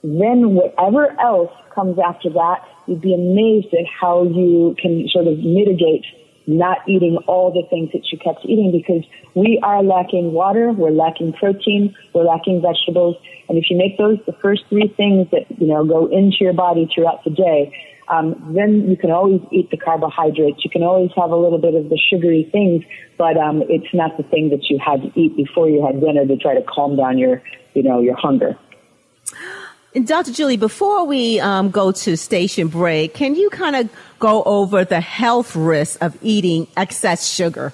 Then 0.03 0.55
whatever 0.55 1.19
else 1.19 1.51
comes 1.73 1.97
after 1.99 2.29
that, 2.29 2.59
you'd 2.87 3.01
be 3.01 3.13
amazed 3.13 3.73
at 3.73 3.85
how 3.87 4.23
you 4.23 4.75
can 4.81 5.07
sort 5.11 5.27
of 5.27 5.39
mitigate 5.39 6.05
not 6.47 6.77
eating 6.87 7.17
all 7.27 7.51
the 7.51 7.63
things 7.69 7.91
that 7.93 8.03
you 8.11 8.17
kept 8.17 8.45
eating 8.45 8.71
because 8.71 9.03
we 9.35 9.59
are 9.63 9.81
lacking 9.83 10.33
water, 10.33 10.71
we're 10.71 10.91
lacking 10.91 11.33
protein, 11.33 11.95
we're 12.13 12.23
lacking 12.25 12.61
vegetables. 12.61 13.15
And 13.49 13.57
if 13.57 13.65
you 13.69 13.77
make 13.77 13.97
those 13.97 14.17
the 14.25 14.35
first 14.41 14.63
three 14.69 14.93
things 14.95 15.27
that, 15.31 15.45
you 15.59 15.67
know, 15.67 15.85
go 15.85 16.07
into 16.07 16.37
your 16.41 16.53
body 16.53 16.89
throughout 16.93 17.23
the 17.23 17.31
day, 17.31 17.73
um, 18.09 18.53
then 18.55 18.89
you 18.89 18.97
can 18.97 19.11
always 19.11 19.41
eat 19.51 19.71
the 19.71 19.77
carbohydrates. 19.77 20.59
You 20.63 20.69
can 20.69 20.83
always 20.83 21.11
have 21.15 21.31
a 21.31 21.35
little 21.35 21.59
bit 21.59 21.73
of 21.73 21.89
the 21.89 21.97
sugary 22.09 22.47
things, 22.51 22.83
but 23.17 23.37
um, 23.37 23.63
it's 23.69 23.93
not 23.93 24.17
the 24.17 24.23
thing 24.23 24.49
that 24.49 24.69
you 24.69 24.79
had 24.83 25.01
to 25.01 25.19
eat 25.19 25.35
before 25.37 25.69
you 25.69 25.85
had 25.85 26.01
dinner 26.01 26.25
to 26.25 26.37
try 26.37 26.53
to 26.53 26.63
calm 26.63 26.97
down 26.97 27.17
your, 27.17 27.41
you 27.73 27.83
know, 27.83 28.01
your 28.01 28.15
hunger. 28.15 28.57
Dr. 30.01 30.31
Julie, 30.31 30.57
before 30.57 31.05
we 31.05 31.39
um, 31.39 31.69
go 31.69 31.91
to 31.91 32.17
station 32.17 32.67
break, 32.67 33.13
can 33.13 33.35
you 33.35 33.49
kind 33.51 33.75
of 33.75 33.89
go 34.19 34.41
over 34.43 34.83
the 34.83 34.99
health 34.99 35.55
risks 35.55 35.97
of 35.97 36.17
eating 36.23 36.67
excess 36.75 37.27
sugar? 37.27 37.73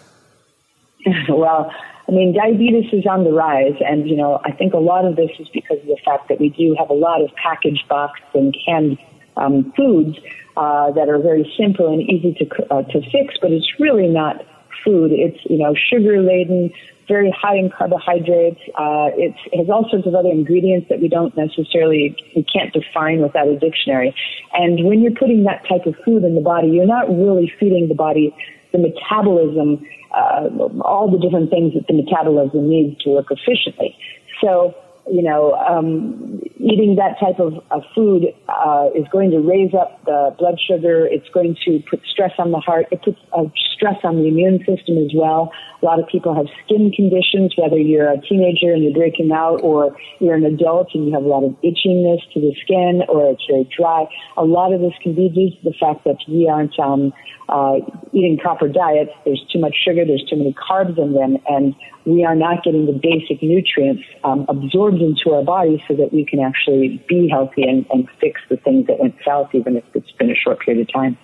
well, 1.30 1.72
I 2.08 2.12
mean, 2.12 2.34
diabetes 2.34 2.92
is 2.92 3.06
on 3.06 3.24
the 3.24 3.32
rise, 3.32 3.76
and 3.88 4.10
you 4.10 4.18
know, 4.18 4.42
I 4.44 4.52
think 4.52 4.74
a 4.74 4.80
lot 4.80 5.06
of 5.06 5.16
this 5.16 5.30
is 5.40 5.48
because 5.54 5.78
of 5.80 5.86
the 5.86 5.98
fact 6.04 6.28
that 6.28 6.40
we 6.40 6.50
do 6.50 6.76
have 6.78 6.90
a 6.90 6.94
lot 6.94 7.22
of 7.22 7.30
packaged 7.36 7.88
boxed 7.88 8.24
and 8.34 8.56
canned 8.66 8.98
um, 9.38 9.72
foods 9.78 10.18
uh, 10.58 10.92
that 10.92 11.08
are 11.08 11.20
very 11.20 11.50
simple 11.58 11.88
and 11.88 12.02
easy 12.02 12.34
to 12.34 12.74
uh, 12.74 12.82
to 12.84 13.02
fix, 13.12 13.36
but 13.42 13.52
it's 13.52 13.72
really 13.80 14.08
not 14.08 14.46
food. 14.84 15.12
It's 15.14 15.40
you 15.46 15.58
know 15.58 15.74
sugar 15.74 16.22
laden, 16.22 16.74
very 17.10 17.34
high 17.36 17.58
in 17.58 17.70
carbohydrates. 17.70 18.62
Uh, 18.78 19.10
it 19.18 19.34
has 19.58 19.68
all 19.70 19.86
sorts 19.90 20.08
of 20.08 20.16
other 20.16 20.30
ingredients 20.30 20.88
that 20.90 21.02
we 21.02 21.10
don't 21.10 21.36
necessarily, 21.36 22.16
we 22.36 22.46
can't 22.46 22.72
define 22.72 23.22
without 23.22 23.48
a 23.48 23.58
dictionary. 23.58 24.16
And 24.54 24.86
when 24.86 25.02
you're 25.02 25.18
putting 25.18 25.44
that 25.44 25.68
type 25.68 25.86
of 25.86 25.96
food 26.06 26.24
in 26.24 26.36
the 26.36 26.42
body, 26.42 26.70
you're 26.70 26.88
not 26.88 27.10
really 27.10 27.52
feeding 27.60 27.90
the 27.90 27.96
body 27.96 28.34
the 28.72 28.78
metabolism, 28.78 29.84
uh, 30.14 30.48
all 30.86 31.10
the 31.10 31.18
different 31.18 31.50
things 31.50 31.74
that 31.74 31.88
the 31.88 31.94
metabolism 31.94 32.70
needs 32.70 33.02
to 33.04 33.10
work 33.10 33.28
efficiently. 33.32 33.98
So 34.42 34.76
you 35.10 35.24
know, 35.24 35.54
um, 35.54 36.42
eating 36.58 36.96
that 36.98 37.20
type 37.20 37.40
of, 37.40 37.64
of 37.72 37.82
food 37.96 38.26
uh, 38.48 38.90
is 38.96 39.06
going 39.12 39.32
to 39.32 39.40
raise 39.40 39.74
up 39.74 40.04
the 40.06 40.36
blood 40.38 40.60
sugar. 40.60 41.08
It's 41.08 41.28
going 41.30 41.56
to 41.66 41.80
put 41.90 42.02
stress 42.06 42.32
on 42.38 42.52
the 42.52 42.60
heart. 42.60 42.88
It 42.92 43.02
puts 43.02 43.18
uh, 43.34 43.46
stress 43.74 43.98
on 44.04 44.18
the 44.18 44.28
immune 44.28 44.60
system 44.60 44.98
as 44.98 45.12
well. 45.16 45.52
A 45.82 45.86
lot 45.86 46.00
of 46.00 46.08
people 46.08 46.36
have 46.36 46.46
skin 46.66 46.92
conditions, 46.92 47.56
whether 47.58 47.78
you're 47.78 48.10
a 48.10 48.20
teenager 48.22 48.74
and 48.74 48.84
you're 48.84 48.94
breaking 48.94 49.32
out 49.32 49.62
or 49.64 49.96
you're 50.20 50.36
an 50.36 50.46
adult 50.46 50.90
and 50.94 51.08
you 51.08 51.14
have 51.14 51.24
a 51.24 51.28
lot 51.28 51.44
of 51.44 51.52
itchiness 51.64 52.20
to 52.34 52.40
the 52.40 52.54
skin 52.62 53.02
or 53.08 53.32
it's 53.32 53.44
very 53.50 53.68
dry. 53.76 54.06
A 54.38 54.44
lot 54.44 54.74
of 54.74 54.82
this 54.82 54.94
can 55.02 55.16
be 55.16 55.30
due 55.30 55.50
to 55.50 55.64
the 55.64 55.74
fact 55.80 56.04
that 56.04 56.18
we 56.28 56.48
aren't 56.48 56.78
um, 56.80 57.14
uh, 57.50 57.80
eating 58.14 58.38
proper 58.38 58.68
diets. 58.68 59.12
There's 59.26 59.44
too 59.52 59.60
much 59.60 59.76
sugar, 59.84 60.06
there's 60.06 60.24
too 60.30 60.38
many 60.38 60.54
carbs 60.54 60.98
in 60.98 61.14
them, 61.14 61.38
and 61.48 61.76
we 62.06 62.24
are 62.24 62.36
not 62.36 62.64
getting 62.64 62.86
the 62.86 62.94
basic 62.94 63.44
nutrients 63.44 64.04
um, 64.24 64.46
absorbed 64.48 65.02
into 65.02 65.34
our 65.34 65.44
body 65.44 65.84
so 65.88 65.96
that 65.96 66.14
we 66.14 66.26
can 66.26 66.40
actually 66.40 67.04
be 67.08 67.28
healthy 67.28 67.64
and, 67.64 67.86
and 67.92 68.08
fix 68.20 68.40
the 68.50 68.58
things 68.58 68.88
that 68.88 69.00
went 69.00 69.16
south, 69.26 69.50
even 69.54 69.76
if 69.76 69.84
it's 69.94 70.12
been 70.14 70.30
a 70.30 70.36
short 70.36 70.60
period 70.60 70.88
of 70.88 70.94
time. 70.94 71.18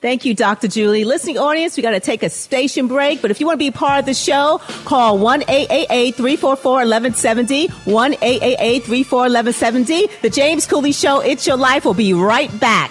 Thank 0.00 0.24
you, 0.24 0.34
Dr. 0.34 0.66
Julie. 0.66 1.04
Listening 1.04 1.36
audience, 1.36 1.76
we 1.76 1.82
got 1.82 1.90
to 1.90 2.00
take 2.00 2.22
a 2.22 2.30
station 2.30 2.88
break, 2.88 3.20
but 3.20 3.30
if 3.30 3.38
you 3.38 3.44
want 3.44 3.60
to 3.60 3.64
be 3.64 3.70
part 3.70 3.98
of 3.98 4.06
the 4.06 4.14
show, 4.14 4.56
call 4.86 5.18
1-888-344-1170, 5.18 7.68
1-888-34-1170. 7.68 10.22
The 10.22 10.30
James 10.30 10.66
Cooley 10.66 10.92
Show, 10.92 11.20
It's 11.20 11.46
Your 11.46 11.58
Life, 11.58 11.84
will 11.84 11.92
be 11.92 12.14
right 12.14 12.48
back. 12.58 12.90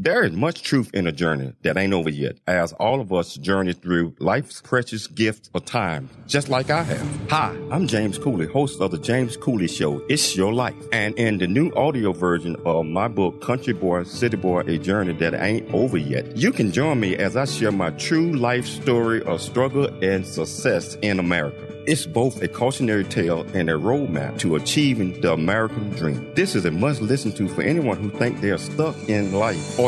There 0.00 0.22
is 0.22 0.30
much 0.30 0.62
truth 0.62 0.92
in 0.94 1.08
a 1.08 1.12
journey 1.12 1.54
that 1.62 1.76
ain't 1.76 1.92
over 1.92 2.08
yet, 2.08 2.36
as 2.46 2.72
all 2.74 3.00
of 3.00 3.12
us 3.12 3.34
journey 3.34 3.72
through 3.72 4.14
life's 4.20 4.60
precious 4.60 5.08
gift 5.08 5.50
of 5.56 5.64
time, 5.64 6.08
just 6.28 6.48
like 6.48 6.70
I 6.70 6.84
have. 6.84 7.30
Hi, 7.30 7.56
I'm 7.72 7.88
James 7.88 8.16
Cooley, 8.16 8.46
host 8.46 8.80
of 8.80 8.92
the 8.92 8.98
James 8.98 9.36
Cooley 9.36 9.66
Show, 9.66 10.00
It's 10.08 10.36
Your 10.36 10.54
Life. 10.54 10.76
And 10.92 11.18
in 11.18 11.38
the 11.38 11.48
new 11.48 11.72
audio 11.72 12.12
version 12.12 12.54
of 12.64 12.86
my 12.86 13.08
book, 13.08 13.42
Country 13.42 13.72
Boy, 13.72 14.04
City 14.04 14.36
Boy, 14.36 14.60
A 14.68 14.78
Journey 14.78 15.14
That 15.14 15.34
Ain't 15.34 15.74
Over 15.74 15.98
Yet, 15.98 16.36
you 16.36 16.52
can 16.52 16.70
join 16.70 17.00
me 17.00 17.16
as 17.16 17.36
I 17.36 17.44
share 17.46 17.72
my 17.72 17.90
true 17.90 18.36
life 18.36 18.66
story 18.66 19.20
of 19.24 19.42
struggle 19.42 19.86
and 20.00 20.24
success 20.24 20.94
in 21.02 21.18
America. 21.18 21.68
It's 21.88 22.04
both 22.04 22.42
a 22.42 22.48
cautionary 22.48 23.04
tale 23.04 23.46
and 23.54 23.70
a 23.70 23.72
roadmap 23.72 24.38
to 24.40 24.56
achieving 24.56 25.18
the 25.22 25.32
American 25.32 25.88
dream. 25.92 26.30
This 26.34 26.54
is 26.54 26.66
a 26.66 26.70
must 26.70 27.00
listen 27.00 27.32
to 27.32 27.48
for 27.48 27.62
anyone 27.62 27.96
who 27.96 28.10
think 28.10 28.42
they 28.42 28.50
are 28.50 28.58
stuck 28.58 28.94
in 29.08 29.32
life 29.32 29.78
or 29.78 29.87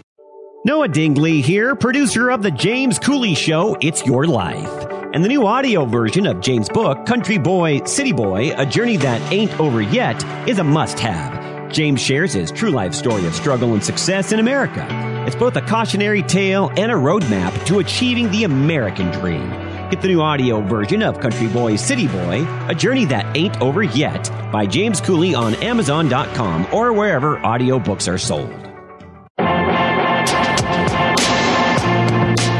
Noah 0.63 0.89
Dingley 0.89 1.41
here, 1.41 1.73
producer 1.73 2.29
of 2.29 2.43
The 2.43 2.51
James 2.51 2.99
Cooley 2.99 3.33
Show, 3.33 3.75
It's 3.81 4.05
Your 4.05 4.27
Life. 4.27 4.69
And 5.11 5.23
the 5.23 5.27
new 5.27 5.47
audio 5.47 5.85
version 5.85 6.27
of 6.27 6.39
James' 6.39 6.69
book, 6.69 7.07
Country 7.07 7.39
Boy, 7.39 7.83
City 7.85 8.11
Boy, 8.11 8.53
A 8.55 8.63
Journey 8.63 8.95
That 8.97 9.19
Ain't 9.33 9.59
Over 9.59 9.81
Yet, 9.81 10.23
is 10.47 10.59
a 10.59 10.63
must 10.63 10.99
have. 10.99 11.71
James 11.71 11.99
shares 11.99 12.33
his 12.33 12.51
true 12.51 12.69
life 12.69 12.93
story 12.93 13.25
of 13.25 13.33
struggle 13.33 13.73
and 13.73 13.83
success 13.83 14.33
in 14.33 14.39
America. 14.39 14.85
It's 15.25 15.35
both 15.35 15.55
a 15.55 15.61
cautionary 15.61 16.21
tale 16.21 16.69
and 16.77 16.91
a 16.91 16.95
roadmap 16.95 17.65
to 17.65 17.79
achieving 17.79 18.29
the 18.29 18.43
American 18.43 19.09
dream. 19.09 19.49
Get 19.89 20.01
the 20.01 20.09
new 20.09 20.21
audio 20.21 20.61
version 20.61 21.01
of 21.01 21.19
Country 21.19 21.47
Boy, 21.47 21.75
City 21.75 22.07
Boy, 22.07 22.45
A 22.67 22.75
Journey 22.75 23.05
That 23.05 23.35
Ain't 23.35 23.59
Over 23.61 23.81
Yet 23.81 24.29
by 24.51 24.67
James 24.67 25.01
Cooley 25.01 25.33
on 25.33 25.55
Amazon.com 25.55 26.67
or 26.71 26.93
wherever 26.93 27.37
audiobooks 27.37 28.07
are 28.07 28.19
sold. 28.19 28.70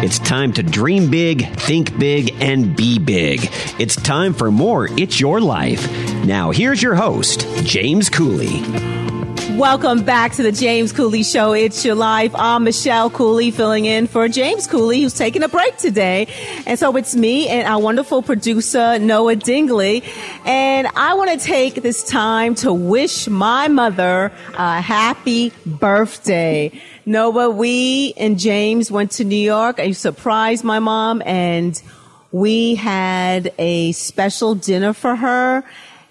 It's 0.03 0.17
time 0.17 0.51
to 0.53 0.63
dream 0.63 1.11
big, 1.11 1.45
think 1.57 1.99
big, 1.99 2.33
and 2.41 2.75
be 2.75 2.97
big. 2.97 3.51
It's 3.77 3.95
time 3.95 4.33
for 4.33 4.49
more 4.49 4.87
It's 4.99 5.19
Your 5.19 5.39
Life. 5.39 5.87
Now, 6.25 6.49
here's 6.49 6.81
your 6.81 6.95
host, 6.95 7.45
James 7.57 8.09
Cooley. 8.09 8.63
Welcome 9.59 10.03
back 10.03 10.31
to 10.33 10.43
the 10.43 10.51
James 10.51 10.91
Cooley 10.91 11.21
Show. 11.21 11.53
It's 11.53 11.85
your 11.85 11.93
life. 11.93 12.31
I'm 12.33 12.63
Michelle 12.63 13.11
Cooley 13.11 13.51
filling 13.51 13.85
in 13.85 14.07
for 14.07 14.27
James 14.27 14.65
Cooley, 14.65 15.03
who's 15.03 15.13
taking 15.13 15.43
a 15.43 15.47
break 15.47 15.77
today. 15.77 16.27
And 16.65 16.79
so 16.79 16.95
it's 16.97 17.15
me 17.15 17.47
and 17.47 17.67
our 17.67 17.79
wonderful 17.79 18.23
producer, 18.23 18.97
Noah 18.97 19.35
Dingley. 19.35 20.03
And 20.45 20.87
I 20.95 21.13
want 21.13 21.29
to 21.29 21.45
take 21.45 21.75
this 21.75 22.03
time 22.03 22.55
to 22.55 22.73
wish 22.73 23.27
my 23.27 23.67
mother 23.67 24.31
a 24.57 24.81
happy 24.81 25.53
birthday. 25.63 26.71
Noah, 27.05 27.49
we 27.49 28.13
and 28.17 28.39
James 28.39 28.91
went 28.91 29.11
to 29.11 29.23
New 29.23 29.35
York. 29.35 29.79
I 29.79 29.91
surprised 29.91 30.63
my 30.63 30.79
mom 30.79 31.21
and 31.25 31.81
we 32.31 32.75
had 32.75 33.53
a 33.57 33.91
special 33.93 34.55
dinner 34.55 34.93
for 34.93 35.15
her 35.15 35.63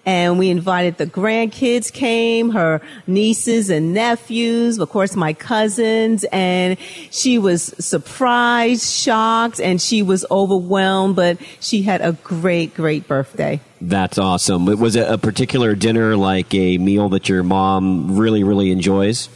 and 0.07 0.39
we 0.39 0.49
invited 0.49 0.97
the 0.97 1.07
grandkids 1.07 1.93
came, 1.93 2.51
her 2.51 2.81
nieces 3.07 3.71
and 3.71 3.93
nephews, 3.93 4.79
of 4.79 4.89
course 4.89 5.15
my 5.15 5.33
cousins, 5.33 6.25
and 6.33 6.79
she 7.11 7.39
was 7.39 7.63
surprised, 7.79 8.83
shocked, 8.83 9.61
and 9.61 9.81
she 9.81 10.03
was 10.03 10.25
overwhelmed, 10.31 11.17
but 11.17 11.39
she 11.61 11.83
had 11.83 12.01
a 12.01 12.13
great, 12.25 12.75
great 12.75 13.07
birthday. 13.07 13.61
That's 13.81 14.19
awesome. 14.19 14.67
Was 14.67 14.97
it 14.97 15.09
a 15.09 15.19
particular 15.19 15.75
dinner, 15.75 16.17
like 16.17 16.53
a 16.55 16.79
meal 16.79 17.11
that 17.11 17.29
your 17.29 17.43
mom 17.43 18.17
really, 18.19 18.43
really 18.43 18.71
enjoys? 18.71 19.29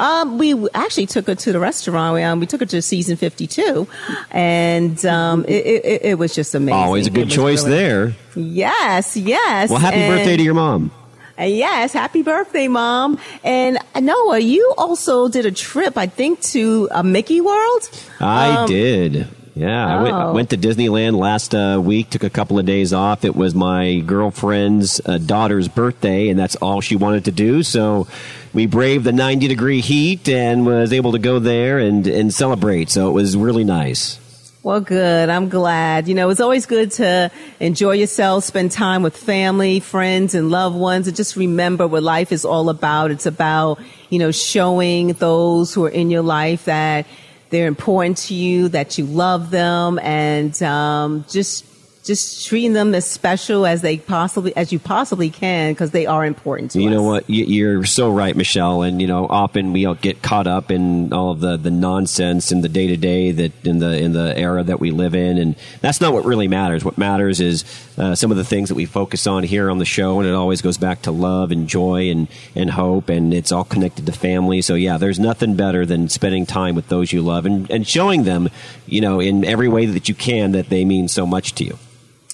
Um, 0.00 0.38
we 0.38 0.68
actually 0.72 1.06
took 1.06 1.26
her 1.26 1.34
to 1.34 1.52
the 1.52 1.60
restaurant. 1.60 2.14
We, 2.14 2.22
um, 2.22 2.40
we 2.40 2.46
took 2.46 2.60
her 2.60 2.66
to 2.66 2.80
season 2.80 3.18
52 3.18 3.86
and, 4.30 5.04
um, 5.04 5.44
it, 5.44 5.66
it, 5.66 6.02
it, 6.02 6.18
was 6.18 6.34
just 6.34 6.54
amazing. 6.54 6.74
Always 6.74 7.06
a 7.06 7.10
good 7.10 7.28
choice 7.28 7.64
really, 7.64 7.76
there. 7.76 8.14
Yes, 8.34 9.14
yes. 9.16 9.68
Well, 9.68 9.78
happy 9.78 9.98
and, 9.98 10.16
birthday 10.16 10.38
to 10.38 10.42
your 10.42 10.54
mom. 10.54 10.90
Yes, 11.38 11.92
happy 11.92 12.22
birthday, 12.22 12.68
mom. 12.68 13.18
And 13.44 13.78
uh, 13.94 14.00
Noah, 14.00 14.38
you 14.38 14.74
also 14.78 15.28
did 15.28 15.44
a 15.44 15.52
trip, 15.52 15.98
I 15.98 16.06
think, 16.06 16.40
to 16.42 16.88
uh, 16.90 17.02
Mickey 17.02 17.40
World. 17.40 17.90
I 18.20 18.56
um, 18.56 18.68
did. 18.68 19.28
Yeah, 19.54 19.84
oh. 19.84 19.98
I, 19.98 20.02
went, 20.02 20.14
I, 20.14 20.30
went, 20.30 20.50
to 20.50 20.56
Disneyland 20.56 21.18
last 21.18 21.54
uh, 21.54 21.80
week. 21.82 22.10
Took 22.10 22.24
a 22.24 22.30
couple 22.30 22.58
of 22.58 22.66
days 22.66 22.92
off. 22.92 23.24
It 23.24 23.34
was 23.34 23.54
my 23.54 23.98
girlfriend's 24.00 25.00
uh, 25.04 25.18
daughter's 25.18 25.68
birthday, 25.68 26.28
and 26.28 26.38
that's 26.38 26.56
all 26.56 26.80
she 26.80 26.96
wanted 26.96 27.24
to 27.26 27.32
do. 27.32 27.62
So 27.62 28.06
we 28.52 28.66
braved 28.66 29.04
the 29.04 29.12
90 29.12 29.48
degree 29.48 29.80
heat 29.80 30.28
and 30.28 30.66
was 30.66 30.92
able 30.92 31.12
to 31.12 31.18
go 31.18 31.38
there 31.38 31.78
and, 31.78 32.06
and 32.06 32.32
celebrate. 32.32 32.90
So 32.90 33.08
it 33.08 33.12
was 33.12 33.36
really 33.36 33.64
nice. 33.64 34.18
Well, 34.62 34.80
good. 34.80 35.30
I'm 35.30 35.48
glad. 35.48 36.06
You 36.06 36.14
know, 36.14 36.28
it's 36.28 36.40
always 36.40 36.66
good 36.66 36.90
to 36.92 37.30
enjoy 37.60 37.92
yourself, 37.92 38.44
spend 38.44 38.72
time 38.72 39.02
with 39.02 39.16
family, 39.16 39.80
friends, 39.80 40.34
and 40.34 40.50
loved 40.50 40.76
ones, 40.76 41.06
and 41.06 41.16
just 41.16 41.36
remember 41.36 41.86
what 41.86 42.02
life 42.02 42.30
is 42.30 42.44
all 42.44 42.68
about. 42.68 43.10
It's 43.10 43.24
about, 43.24 43.80
you 44.10 44.18
know, 44.18 44.32
showing 44.32 45.14
those 45.14 45.72
who 45.72 45.86
are 45.86 45.90
in 45.90 46.10
your 46.10 46.20
life 46.20 46.66
that 46.66 47.06
they're 47.48 47.68
important 47.68 48.18
to 48.18 48.34
you, 48.34 48.68
that 48.68 48.98
you 48.98 49.06
love 49.06 49.50
them, 49.50 49.98
and 49.98 50.62
um, 50.62 51.24
just 51.30 51.64
just 52.10 52.48
treating 52.48 52.72
them 52.72 52.92
as 52.92 53.06
special 53.06 53.64
as 53.64 53.82
they 53.82 53.96
possibly 53.96 54.54
as 54.56 54.72
you 54.72 54.80
possibly 54.80 55.30
can 55.30 55.72
because 55.72 55.92
they 55.92 56.06
are 56.06 56.24
important 56.24 56.72
to 56.72 56.80
you 56.80 56.88
us. 56.88 56.92
know 56.92 57.04
what 57.04 57.24
you're 57.30 57.84
so 57.84 58.10
right 58.10 58.34
michelle 58.34 58.82
and 58.82 59.00
you 59.00 59.06
know 59.06 59.28
often 59.28 59.72
we 59.72 59.86
all 59.86 59.94
get 59.94 60.20
caught 60.20 60.48
up 60.48 60.72
in 60.72 61.12
all 61.12 61.30
of 61.30 61.38
the, 61.38 61.56
the 61.56 61.70
nonsense 61.70 62.50
in 62.50 62.62
the 62.62 62.68
day 62.68 62.88
to 62.88 62.96
day 62.96 63.30
that 63.30 63.52
in 63.64 63.78
the 63.78 63.96
in 63.96 64.12
the 64.12 64.36
era 64.36 64.64
that 64.64 64.80
we 64.80 64.90
live 64.90 65.14
in 65.14 65.38
and 65.38 65.54
that's 65.80 66.00
not 66.00 66.12
what 66.12 66.24
really 66.24 66.48
matters. 66.48 66.84
What 66.84 66.98
matters 66.98 67.40
is 67.40 67.64
uh, 67.96 68.16
some 68.16 68.32
of 68.32 68.36
the 68.36 68.44
things 68.44 68.70
that 68.70 68.74
we 68.74 68.86
focus 68.86 69.28
on 69.28 69.44
here 69.44 69.70
on 69.70 69.78
the 69.78 69.84
show 69.84 70.18
and 70.18 70.28
it 70.28 70.34
always 70.34 70.62
goes 70.62 70.78
back 70.78 71.02
to 71.02 71.12
love 71.12 71.52
and 71.52 71.68
joy 71.68 72.10
and 72.10 72.26
and 72.56 72.70
hope 72.70 73.08
and 73.08 73.32
it's 73.32 73.52
all 73.52 73.64
connected 73.64 74.06
to 74.06 74.12
family. 74.12 74.62
So 74.62 74.74
yeah 74.74 74.98
there's 74.98 75.20
nothing 75.20 75.54
better 75.54 75.86
than 75.86 76.08
spending 76.08 76.44
time 76.44 76.74
with 76.74 76.88
those 76.88 77.12
you 77.12 77.22
love 77.22 77.46
and, 77.46 77.70
and 77.70 77.86
showing 77.86 78.24
them 78.24 78.50
you 78.86 79.00
know 79.00 79.20
in 79.20 79.44
every 79.44 79.68
way 79.68 79.86
that 79.86 80.08
you 80.08 80.14
can 80.16 80.50
that 80.52 80.70
they 80.70 80.84
mean 80.84 81.06
so 81.06 81.24
much 81.24 81.54
to 81.54 81.64
you 81.64 81.78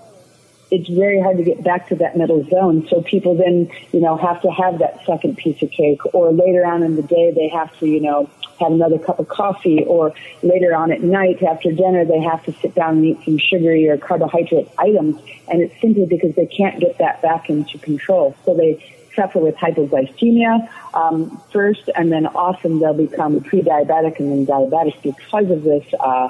it's 0.73 0.89
very 0.89 1.21
hard 1.21 1.37
to 1.37 1.43
get 1.43 1.63
back 1.63 1.87
to 1.89 1.95
that 1.95 2.17
middle 2.17 2.43
zone. 2.49 2.87
So 2.89 3.03
people 3.03 3.35
then, 3.35 3.71
you 3.91 4.01
know, 4.01 4.17
have 4.17 4.41
to 4.41 4.49
have 4.49 4.79
that 4.79 5.05
second 5.05 5.37
piece 5.37 5.61
of 5.61 5.69
cake 5.69 6.01
or 6.15 6.33
later 6.33 6.65
on 6.65 6.81
in 6.81 6.95
the 6.95 7.03
day 7.03 7.31
they 7.31 7.47
have 7.49 7.77
to, 7.77 7.85
you 7.85 8.01
know, 8.01 8.27
have 8.59 8.71
another 8.71 8.97
cup 8.97 9.19
of 9.19 9.27
coffee 9.27 9.83
or 9.85 10.15
later 10.41 10.75
on 10.75 10.91
at 10.91 11.03
night 11.03 11.43
after 11.43 11.71
dinner 11.71 12.05
they 12.05 12.19
have 12.19 12.43
to 12.45 12.53
sit 12.53 12.73
down 12.73 12.97
and 12.97 13.05
eat 13.05 13.19
some 13.23 13.37
sugary 13.37 13.87
or 13.87 13.97
carbohydrate 13.97 14.67
items 14.79 15.15
and 15.47 15.61
it's 15.61 15.79
simply 15.79 16.07
because 16.07 16.33
they 16.33 16.47
can't 16.47 16.79
get 16.79 16.97
that 16.97 17.21
back 17.21 17.51
into 17.51 17.77
control. 17.77 18.35
So 18.43 18.55
they 18.55 18.83
suffer 19.15 19.37
with 19.37 19.55
hypoglycemia 19.57 20.67
um, 20.95 21.39
first, 21.51 21.87
and 21.95 22.11
then 22.11 22.25
often 22.25 22.79
they'll 22.79 22.95
become 22.95 23.41
pre-diabetic 23.41 24.19
and 24.19 24.31
then 24.31 24.47
diabetic 24.47 24.99
because 25.03 25.51
of 25.51 25.61
this 25.63 25.85
uh, 25.99 26.29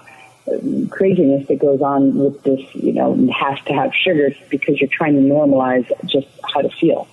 craziness 0.89 1.47
that 1.47 1.60
goes 1.60 1.82
on 1.82 2.15
with 2.15 2.43
this. 2.43 2.62
You 2.75 2.93
know, 2.93 3.15
has 3.32 3.60
to 3.65 3.73
have 3.73 3.93
sugars 3.93 4.36
because 4.49 4.79
you're 4.79 4.89
trying 4.91 5.15
to 5.15 5.21
normalize 5.21 5.89
just 6.06 6.27
how 6.53 6.62
to 6.62 6.69
feel. 6.69 7.08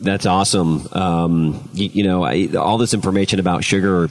That's 0.00 0.24
awesome. 0.24 0.88
Um, 0.92 1.68
you, 1.74 1.88
you, 1.92 2.04
know, 2.04 2.24
I, 2.24 2.48
all 2.56 2.78
this 2.78 2.94
information 2.94 3.38
about 3.38 3.64
sugar 3.64 4.08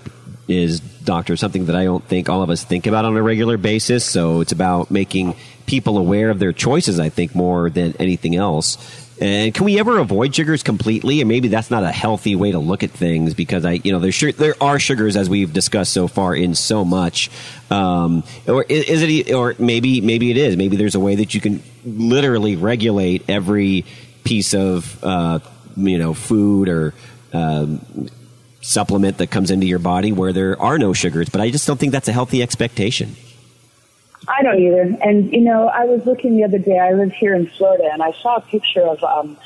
is, 0.47 0.79
doctor, 0.79 1.35
something 1.35 1.65
that 1.65 1.75
I 1.75 1.83
don't 1.83 2.03
think 2.03 2.29
all 2.29 2.43
of 2.43 2.51
us 2.51 2.63
think 2.63 2.85
about 2.85 3.05
on 3.05 3.17
a 3.17 3.21
regular 3.21 3.57
basis. 3.57 4.05
So 4.05 4.41
it's 4.41 4.51
about 4.51 4.91
making 4.91 5.35
people 5.65 5.97
aware 5.97 6.29
of 6.29 6.37
their 6.37 6.53
choices, 6.53 6.99
I 6.99 7.09
think, 7.09 7.33
more 7.33 7.71
than 7.71 7.95
anything 7.99 8.35
else. 8.35 8.77
And 9.21 9.53
can 9.53 9.65
we 9.65 9.79
ever 9.79 9.99
avoid 9.99 10.33
sugars 10.33 10.63
completely? 10.63 11.19
And 11.19 11.27
maybe 11.27 11.49
that's 11.49 11.69
not 11.69 11.83
a 11.83 11.91
healthy 11.91 12.35
way 12.35 12.51
to 12.51 12.59
look 12.59 12.83
at 12.83 12.91
things 12.91 13.33
because 13.33 13.65
I, 13.65 13.73
you 13.83 13.91
know, 13.91 13.99
there's 13.99 14.19
there 14.37 14.55
are 14.61 14.79
sugars 14.79 15.17
as 15.17 15.29
we've 15.29 15.51
discussed 15.51 15.91
so 15.91 16.07
far 16.07 16.33
in 16.33 16.55
so 16.55 16.85
much. 16.85 17.29
Um, 17.69 18.23
or 18.47 18.63
is 18.63 19.01
it, 19.01 19.33
or 19.33 19.55
maybe 19.59 19.99
maybe 19.99 20.31
it 20.31 20.37
is. 20.37 20.55
Maybe 20.55 20.77
there's 20.77 20.95
a 20.95 20.99
way 20.99 21.15
that 21.15 21.33
you 21.33 21.41
can 21.41 21.61
literally 21.83 22.55
regulate 22.55 23.29
every 23.29 23.85
piece 24.23 24.53
of 24.53 25.03
uh, 25.03 25.39
you 25.75 25.97
know 25.97 26.13
food 26.13 26.69
or 26.69 26.93
um, 27.33 28.09
supplement 28.61 29.17
that 29.17 29.31
comes 29.31 29.51
into 29.51 29.67
your 29.67 29.79
body 29.79 30.13
where 30.13 30.31
there 30.31 30.61
are 30.61 30.77
no 30.77 30.93
sugars. 30.93 31.27
But 31.29 31.41
I 31.41 31.49
just 31.49 31.67
don't 31.67 31.79
think 31.79 31.91
that's 31.91 32.07
a 32.07 32.13
healthy 32.13 32.41
expectation. 32.41 33.15
I 34.27 34.43
don't 34.43 34.59
either. 34.59 34.97
And 35.01 35.31
you 35.31 35.41
know, 35.41 35.67
I 35.67 35.85
was 35.85 36.05
looking 36.05 36.35
the 36.35 36.43
other 36.43 36.59
day. 36.59 36.77
I 36.77 36.93
live 36.93 37.11
here 37.11 37.33
in 37.33 37.47
Florida, 37.47 37.89
and 37.91 38.03
I 38.03 38.11
saw 38.13 38.37
a 38.37 38.41
picture 38.41 38.83
of 38.83 39.03
um, 39.03 39.37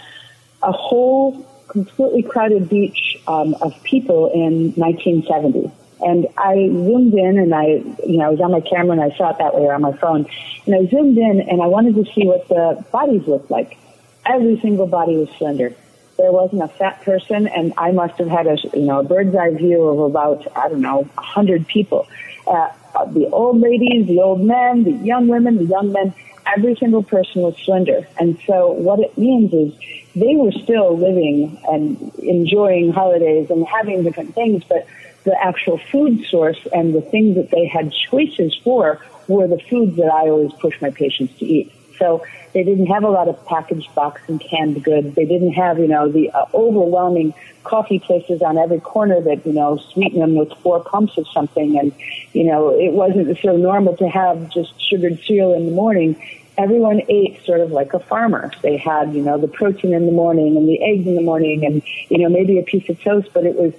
a 0.61 0.71
whole 0.71 1.45
completely 1.67 2.23
crowded 2.23 2.69
beach 2.69 3.17
um, 3.27 3.55
of 3.55 3.81
people 3.83 4.31
in 4.33 4.73
1970. 4.73 5.71
And 6.01 6.27
I 6.37 6.55
zoomed 6.55 7.13
in, 7.13 7.39
and 7.39 7.55
I, 7.55 7.65
you 8.05 8.17
know, 8.17 8.25
I 8.25 8.29
was 8.29 8.41
on 8.41 8.51
my 8.51 8.59
camera, 8.59 8.91
and 8.91 9.01
I 9.01 9.15
saw 9.15 9.29
it 9.29 9.37
that 9.37 9.55
way 9.55 9.61
or 9.61 9.73
on 9.73 9.81
my 9.81 9.93
phone. 9.93 10.25
And 10.65 10.75
I 10.75 10.85
zoomed 10.89 11.17
in, 11.17 11.41
and 11.41 11.61
I 11.61 11.67
wanted 11.67 11.95
to 11.95 12.05
see 12.13 12.25
what 12.25 12.47
the 12.49 12.83
bodies 12.91 13.25
looked 13.27 13.49
like. 13.49 13.77
Every 14.25 14.59
single 14.59 14.87
body 14.87 15.15
was 15.17 15.29
slender 15.37 15.75
there 16.17 16.31
wasn't 16.31 16.61
a 16.61 16.67
fat 16.67 17.01
person, 17.01 17.47
and 17.47 17.73
I 17.77 17.91
must 17.91 18.17
have 18.19 18.27
had 18.27 18.47
a 18.47 18.57
you 18.73 18.85
know 18.85 18.99
a 18.99 19.03
bird's 19.03 19.35
eye 19.35 19.53
view 19.53 19.83
of 19.83 19.99
about 19.99 20.45
I 20.55 20.69
don't 20.69 20.81
know 20.81 21.09
a 21.17 21.21
hundred 21.21 21.67
people. 21.67 22.07
Uh, 22.47 22.69
the 23.07 23.27
old 23.31 23.59
ladies, 23.59 24.07
the 24.07 24.19
old 24.19 24.41
men, 24.41 24.83
the 24.83 24.91
young 24.91 25.27
women, 25.27 25.57
the 25.57 25.65
young 25.65 25.91
men. 25.91 26.13
Every 26.45 26.75
single 26.75 27.03
person 27.03 27.41
was 27.41 27.57
slender, 27.63 28.05
and 28.19 28.37
so 28.45 28.71
what 28.71 28.99
it 28.99 29.17
means 29.17 29.53
is 29.53 29.73
they 30.13 30.35
were 30.35 30.51
still 30.51 30.97
living 30.97 31.57
and 31.69 32.13
enjoying 32.19 32.91
holidays 32.91 33.49
and 33.49 33.65
having 33.65 34.03
different 34.03 34.35
things, 34.35 34.63
but 34.65 34.85
the 35.23 35.41
actual 35.41 35.77
food 35.77 36.25
source 36.25 36.59
and 36.73 36.93
the 36.93 37.01
things 37.01 37.35
that 37.35 37.49
they 37.49 37.65
had 37.65 37.93
choices 37.93 38.53
for 38.63 38.99
were 39.27 39.47
the 39.47 39.59
foods 39.69 39.95
that 39.95 40.11
I 40.13 40.29
always 40.29 40.51
push 40.53 40.79
my 40.81 40.91
patients 40.91 41.37
to 41.39 41.45
eat. 41.45 41.71
So 42.03 42.21
they 42.51 42.63
didn't 42.63 42.87
have 42.87 43.03
a 43.05 43.09
lot 43.09 43.29
of 43.29 43.45
packaged 43.45 43.95
box 43.95 44.21
and 44.27 44.41
canned 44.41 44.83
goods. 44.83 45.15
They 45.15 45.23
didn't 45.23 45.53
have, 45.53 45.79
you 45.79 45.87
know, 45.87 46.09
the 46.09 46.29
uh, 46.31 46.45
overwhelming 46.53 47.33
coffee 47.63 47.99
places 47.99 48.41
on 48.41 48.57
every 48.57 48.81
corner 48.81 49.21
that, 49.21 49.45
you 49.45 49.53
know, 49.53 49.77
sweeten 49.77 50.19
them 50.19 50.35
with 50.35 50.51
four 50.61 50.83
pumps 50.83 51.17
of 51.17 51.25
something. 51.29 51.79
And, 51.79 51.93
you 52.33 52.43
know, 52.43 52.77
it 52.77 52.91
wasn't 52.91 53.37
so 53.41 53.55
normal 53.55 53.95
to 53.97 54.09
have 54.09 54.49
just 54.49 54.73
sugared 54.81 55.17
cereal 55.25 55.53
in 55.53 55.65
the 55.65 55.71
morning. 55.71 56.21
Everyone 56.57 57.01
ate 57.07 57.41
sort 57.45 57.61
of 57.61 57.71
like 57.71 57.93
a 57.93 57.99
farmer. 57.99 58.51
They 58.61 58.75
had, 58.75 59.15
you 59.15 59.21
know, 59.21 59.37
the 59.37 59.47
protein 59.47 59.93
in 59.93 60.05
the 60.05 60.11
morning 60.11 60.57
and 60.57 60.67
the 60.67 60.83
eggs 60.83 61.07
in 61.07 61.15
the 61.15 61.21
morning 61.21 61.65
and, 61.65 61.81
you 62.09 62.17
know, 62.17 62.27
maybe 62.27 62.59
a 62.59 62.63
piece 62.63 62.89
of 62.89 63.01
toast, 63.01 63.29
but 63.33 63.45
it 63.45 63.55
was 63.55 63.73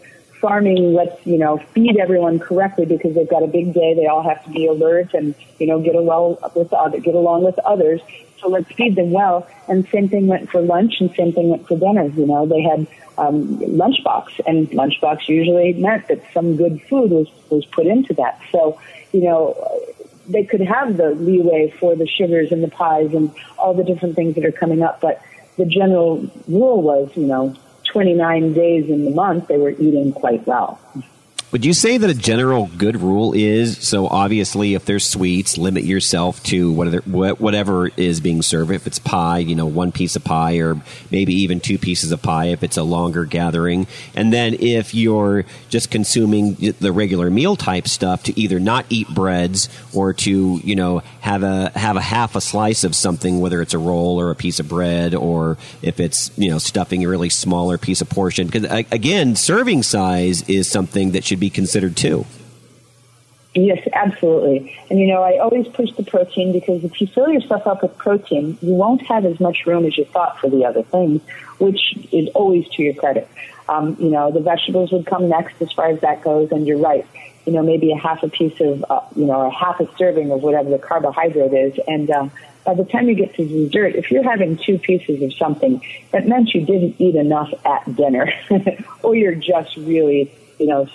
farming 0.44 0.92
let's 0.92 1.16
you 1.24 1.38
know 1.38 1.56
feed 1.74 1.96
everyone 1.96 2.38
correctly 2.38 2.84
because 2.84 3.14
they've 3.14 3.30
got 3.30 3.42
a 3.42 3.46
big 3.46 3.72
day 3.72 3.94
they 3.94 4.06
all 4.06 4.22
have 4.22 4.42
to 4.44 4.50
be 4.50 4.66
alert 4.66 5.14
and 5.14 5.34
you 5.58 5.66
know 5.66 5.78
get 5.80 5.94
along 5.94 6.36
with 6.54 6.70
other 6.72 6.98
get 7.00 7.14
along 7.14 7.42
with 7.42 7.58
others 7.60 8.00
so 8.44 8.50
let's 8.50 8.70
feed 8.72 8.96
them 8.96 9.10
well. 9.10 9.48
And 9.68 9.88
same 9.88 10.08
thing 10.08 10.26
went 10.26 10.50
for 10.50 10.60
lunch 10.60 11.00
and 11.00 11.10
same 11.14 11.32
thing 11.32 11.48
went 11.48 11.66
for 11.66 11.78
dinner. 11.78 12.04
You 12.04 12.26
know, 12.26 12.46
they 12.46 12.60
had 12.60 12.86
um, 13.16 13.58
lunchbox 13.58 14.40
and 14.46 14.68
lunchbox 14.70 15.28
usually 15.28 15.72
meant 15.72 16.08
that 16.08 16.22
some 16.32 16.56
good 16.56 16.80
food 16.82 17.10
was, 17.10 17.28
was 17.48 17.64
put 17.66 17.86
into 17.86 18.12
that. 18.14 18.40
So, 18.52 18.78
you 19.12 19.22
know, 19.22 19.56
they 20.28 20.44
could 20.44 20.60
have 20.60 20.96
the 20.96 21.10
leeway 21.10 21.72
for 21.78 21.96
the 21.96 22.06
sugars 22.06 22.52
and 22.52 22.62
the 22.62 22.68
pies 22.68 23.12
and 23.14 23.32
all 23.58 23.74
the 23.74 23.84
different 23.84 24.14
things 24.14 24.34
that 24.34 24.44
are 24.44 24.52
coming 24.52 24.82
up. 24.82 25.00
But 25.00 25.22
the 25.56 25.64
general 25.64 26.30
rule 26.46 26.82
was, 26.82 27.10
you 27.14 27.26
know, 27.26 27.54
29 27.94 28.54
days 28.54 28.90
in 28.90 29.04
the 29.04 29.12
month, 29.12 29.46
they 29.46 29.56
were 29.56 29.70
eating 29.70 30.12
quite 30.12 30.44
well. 30.48 30.80
Would 31.54 31.64
you 31.64 31.72
say 31.72 31.98
that 31.98 32.10
a 32.10 32.14
general 32.14 32.68
good 32.76 33.00
rule 33.00 33.32
is 33.32 33.78
so? 33.78 34.08
Obviously, 34.08 34.74
if 34.74 34.86
there's 34.86 35.06
sweets, 35.06 35.56
limit 35.56 35.84
yourself 35.84 36.42
to 36.46 36.72
whatever 36.72 37.00
whatever 37.06 37.86
is 37.96 38.20
being 38.20 38.42
served. 38.42 38.72
If 38.72 38.88
it's 38.88 38.98
pie, 38.98 39.38
you 39.38 39.54
know, 39.54 39.66
one 39.66 39.92
piece 39.92 40.16
of 40.16 40.24
pie, 40.24 40.56
or 40.56 40.82
maybe 41.12 41.32
even 41.32 41.60
two 41.60 41.78
pieces 41.78 42.10
of 42.10 42.20
pie 42.20 42.46
if 42.46 42.64
it's 42.64 42.76
a 42.76 42.82
longer 42.82 43.24
gathering. 43.24 43.86
And 44.16 44.32
then 44.32 44.54
if 44.54 44.96
you're 44.96 45.44
just 45.68 45.92
consuming 45.92 46.54
the 46.54 46.90
regular 46.90 47.30
meal 47.30 47.54
type 47.54 47.86
stuff, 47.86 48.24
to 48.24 48.36
either 48.36 48.58
not 48.58 48.84
eat 48.90 49.06
breads 49.10 49.68
or 49.94 50.12
to 50.12 50.60
you 50.64 50.74
know 50.74 51.04
have 51.20 51.44
a 51.44 51.70
have 51.78 51.96
a 51.96 52.00
half 52.00 52.34
a 52.34 52.40
slice 52.40 52.82
of 52.82 52.96
something, 52.96 53.38
whether 53.38 53.62
it's 53.62 53.74
a 53.74 53.78
roll 53.78 54.18
or 54.18 54.32
a 54.32 54.34
piece 54.34 54.58
of 54.58 54.68
bread, 54.68 55.14
or 55.14 55.56
if 55.82 56.00
it's 56.00 56.32
you 56.36 56.50
know 56.50 56.58
stuffing 56.58 57.04
a 57.04 57.08
really 57.08 57.30
smaller 57.30 57.78
piece 57.78 58.00
of 58.00 58.10
portion. 58.10 58.48
Because 58.48 58.64
again, 58.90 59.36
serving 59.36 59.84
size 59.84 60.42
is 60.48 60.68
something 60.68 61.12
that 61.12 61.22
should 61.22 61.38
be 61.38 61.43
be 61.44 61.50
considered 61.50 61.94
too. 61.94 62.24
Yes, 63.54 63.86
absolutely. 63.92 64.74
And 64.88 64.98
you 64.98 65.06
know, 65.08 65.22
I 65.22 65.38
always 65.38 65.68
push 65.68 65.90
the 65.92 66.02
protein 66.02 66.52
because 66.52 66.82
if 66.82 67.00
you 67.00 67.06
fill 67.06 67.28
yourself 67.28 67.66
up 67.66 67.82
with 67.82 67.96
protein, 67.98 68.58
you 68.62 68.72
won't 68.72 69.02
have 69.02 69.26
as 69.26 69.38
much 69.38 69.66
room 69.66 69.84
as 69.84 69.96
you 69.98 70.06
thought 70.06 70.40
for 70.40 70.48
the 70.48 70.64
other 70.64 70.82
things, 70.82 71.20
which 71.58 71.82
is 72.10 72.28
always 72.34 72.66
to 72.70 72.82
your 72.82 72.94
credit. 72.94 73.28
Um, 73.68 73.96
you 74.00 74.08
know, 74.08 74.30
the 74.30 74.40
vegetables 74.40 74.90
would 74.92 75.06
come 75.06 75.28
next 75.28 75.60
as 75.60 75.70
far 75.72 75.88
as 75.88 76.00
that 76.00 76.24
goes, 76.24 76.50
and 76.50 76.66
you're 76.66 76.78
right. 76.78 77.06
You 77.46 77.52
know, 77.52 77.62
maybe 77.62 77.92
a 77.92 77.98
half 77.98 78.22
a 78.22 78.28
piece 78.28 78.58
of, 78.60 78.84
uh, 78.88 79.02
you 79.14 79.26
know, 79.26 79.42
a 79.46 79.50
half 79.50 79.78
a 79.80 79.88
serving 79.96 80.32
of 80.32 80.42
whatever 80.42 80.70
the 80.70 80.78
carbohydrate 80.78 81.52
is, 81.52 81.78
and 81.86 82.10
uh, 82.10 82.28
by 82.64 82.74
the 82.74 82.84
time 82.84 83.08
you 83.10 83.14
get 83.14 83.34
to 83.34 83.46
dessert, 83.46 83.94
if 83.94 84.10
you're 84.10 84.28
having 84.28 84.56
two 84.56 84.78
pieces 84.78 85.22
of 85.22 85.32
something, 85.34 85.82
that 86.10 86.26
meant 86.26 86.54
you 86.54 86.64
didn't 86.64 86.98
eat 86.98 87.14
enough 87.14 87.52
at 87.66 87.94
dinner, 87.94 88.32
or 89.02 89.14
you're 89.14 89.34
just 89.34 89.76
really 89.76 90.32
you 90.58 90.66
know, 90.66 90.86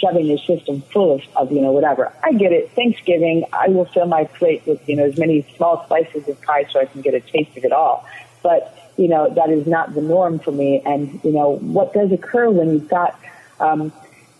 shoving 0.00 0.26
your 0.26 0.38
system 0.38 0.82
full 0.92 1.14
of, 1.14 1.22
of, 1.36 1.52
you 1.52 1.60
know, 1.60 1.72
whatever. 1.72 2.12
I 2.22 2.32
get 2.32 2.52
it. 2.52 2.70
Thanksgiving, 2.72 3.44
I 3.52 3.68
will 3.68 3.86
fill 3.86 4.06
my 4.06 4.24
plate 4.24 4.62
with, 4.66 4.86
you 4.88 4.96
know, 4.96 5.04
as 5.04 5.18
many 5.18 5.46
small 5.56 5.84
slices 5.86 6.28
of 6.28 6.40
pie 6.42 6.66
so 6.70 6.80
I 6.80 6.86
can 6.86 7.00
get 7.00 7.14
a 7.14 7.20
taste 7.20 7.56
of 7.56 7.64
it 7.64 7.72
all. 7.72 8.06
But, 8.42 8.92
you 8.96 9.08
know, 9.08 9.32
that 9.34 9.50
is 9.50 9.66
not 9.66 9.94
the 9.94 10.02
norm 10.02 10.38
for 10.38 10.52
me. 10.52 10.82
And, 10.84 11.20
you 11.24 11.32
know, 11.32 11.56
what 11.58 11.92
does 11.92 12.12
occur 12.12 12.50
when 12.50 12.72
you've 12.72 12.88
got, 12.88 13.18
um, 13.60 13.92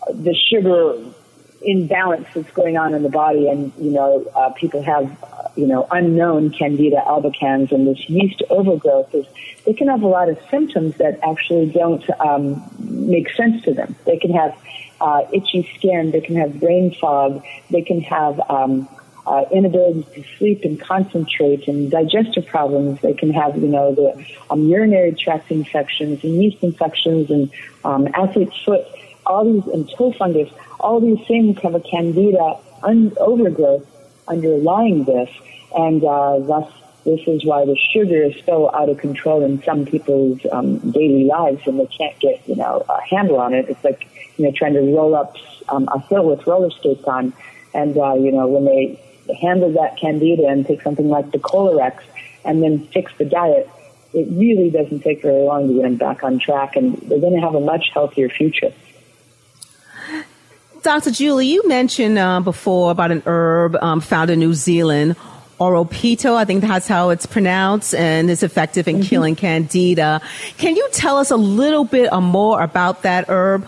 the 0.09 0.33
sugar 0.33 0.97
imbalance 1.63 2.27
that's 2.33 2.51
going 2.51 2.77
on 2.77 2.93
in 2.93 3.03
the 3.03 3.09
body 3.09 3.47
and, 3.47 3.71
you 3.77 3.91
know, 3.91 4.25
uh, 4.35 4.49
people 4.51 4.81
have, 4.81 5.05
uh, 5.23 5.47
you 5.55 5.67
know, 5.67 5.87
unknown 5.91 6.51
candida 6.51 7.01
albicans 7.05 7.71
and 7.71 7.87
this 7.87 8.09
yeast 8.09 8.41
overgrowth 8.49 9.13
is, 9.13 9.25
they 9.65 9.73
can 9.73 9.87
have 9.87 10.01
a 10.01 10.07
lot 10.07 10.29
of 10.29 10.37
symptoms 10.49 10.95
that 10.97 11.19
actually 11.23 11.67
don't 11.67 12.03
um, 12.19 12.61
make 12.79 13.29
sense 13.31 13.63
to 13.63 13.73
them. 13.73 13.95
They 14.05 14.17
can 14.17 14.31
have 14.31 14.55
uh, 14.99 15.23
itchy 15.31 15.69
skin, 15.77 16.11
they 16.11 16.21
can 16.21 16.35
have 16.35 16.59
brain 16.59 16.95
fog, 16.99 17.43
they 17.69 17.81
can 17.81 18.01
have 18.01 18.39
um, 18.49 18.87
uh, 19.25 19.45
inability 19.51 20.03
to 20.15 20.23
sleep 20.37 20.63
and 20.63 20.79
concentrate 20.79 21.67
and 21.67 21.89
digestive 21.89 22.45
problems. 22.45 22.99
They 23.01 23.13
can 23.13 23.31
have, 23.33 23.57
you 23.57 23.67
know, 23.67 23.93
the 23.95 24.25
um, 24.49 24.67
urinary 24.67 25.13
tract 25.13 25.51
infections 25.51 26.23
and 26.23 26.43
yeast 26.43 26.61
infections 26.61 27.29
and 27.29 27.51
um, 27.85 28.07
athlete's 28.13 28.57
foot, 28.63 28.85
all 29.25 29.51
these, 29.51 29.65
and 29.73 29.89
toe 29.89 30.11
fungus. 30.13 30.49
All 30.79 30.99
these 30.99 31.25
things 31.27 31.59
have 31.61 31.75
a 31.75 31.79
candida 31.79 32.57
un- 32.83 33.13
overgrowth 33.17 33.87
underlying 34.27 35.03
this, 35.05 35.29
and 35.75 36.03
uh, 36.03 36.39
thus 36.39 36.71
this 37.05 37.19
is 37.27 37.43
why 37.43 37.65
the 37.65 37.77
sugar 37.93 38.23
is 38.23 38.35
so 38.45 38.73
out 38.73 38.89
of 38.89 38.97
control 38.97 39.43
in 39.43 39.61
some 39.63 39.85
people's 39.85 40.39
um, 40.51 40.77
daily 40.91 41.25
lives, 41.25 41.61
and 41.65 41.79
they 41.79 41.87
can't 41.87 42.17
get 42.19 42.47
you 42.47 42.55
know 42.55 42.85
a 42.89 43.01
handle 43.03 43.37
on 43.37 43.53
it. 43.53 43.69
It's 43.69 43.83
like 43.83 44.07
you 44.37 44.45
know 44.45 44.51
trying 44.55 44.73
to 44.73 44.81
roll 44.81 45.15
up 45.15 45.35
um, 45.69 45.87
a 45.93 45.99
hill 45.99 46.25
with 46.25 46.45
roller 46.47 46.71
skates 46.71 47.03
on, 47.05 47.33
and 47.73 47.97
uh, 47.97 48.13
you 48.13 48.31
know 48.31 48.47
when 48.47 48.65
they 48.65 48.99
handle 49.41 49.71
that 49.73 49.97
candida 49.97 50.47
and 50.47 50.65
take 50.65 50.81
something 50.81 51.09
like 51.09 51.31
the 51.31 51.39
Kolorex 51.39 52.01
and 52.45 52.61
then 52.61 52.85
fix 52.87 53.11
the 53.17 53.25
diet, 53.25 53.69
it 54.13 54.27
really 54.31 54.69
doesn't 54.69 54.99
take 55.01 55.21
very 55.21 55.43
long 55.43 55.67
to 55.67 55.73
get 55.75 55.83
them 55.83 55.95
back 55.95 56.23
on 56.23 56.39
track, 56.39 56.75
and 56.75 56.97
they're 57.09 57.19
going 57.19 57.33
to 57.33 57.41
have 57.41 57.55
a 57.55 57.61
much 57.61 57.89
healthier 57.93 58.29
future. 58.29 58.73
Dr. 60.83 61.11
Julie, 61.11 61.47
you 61.47 61.65
mentioned 61.65 62.19
uh, 62.19 62.41
before 62.41 62.91
about 62.91 63.09
an 63.09 63.23
herb 63.25 63.77
um, 63.81 64.01
found 64.01 64.29
in 64.29 64.39
New 64.39 64.53
Zealand 64.53 65.15
Horopito, 65.57 66.35
I 66.35 66.43
think 66.43 66.61
that's 66.61 66.89
how 66.89 67.09
it's 67.11 67.25
pronounced, 67.25 67.95
and 67.95 68.29
is 68.29 68.43
effective 68.43 68.87
in 68.89 68.97
mm-hmm. 68.97 69.05
killing 69.05 69.35
candida. 69.37 70.21
Can 70.57 70.75
you 70.75 70.89
tell 70.91 71.17
us 71.17 71.31
a 71.31 71.37
little 71.37 71.85
bit 71.85 72.11
more 72.11 72.61
about 72.61 73.03
that 73.03 73.29
herb? 73.29 73.65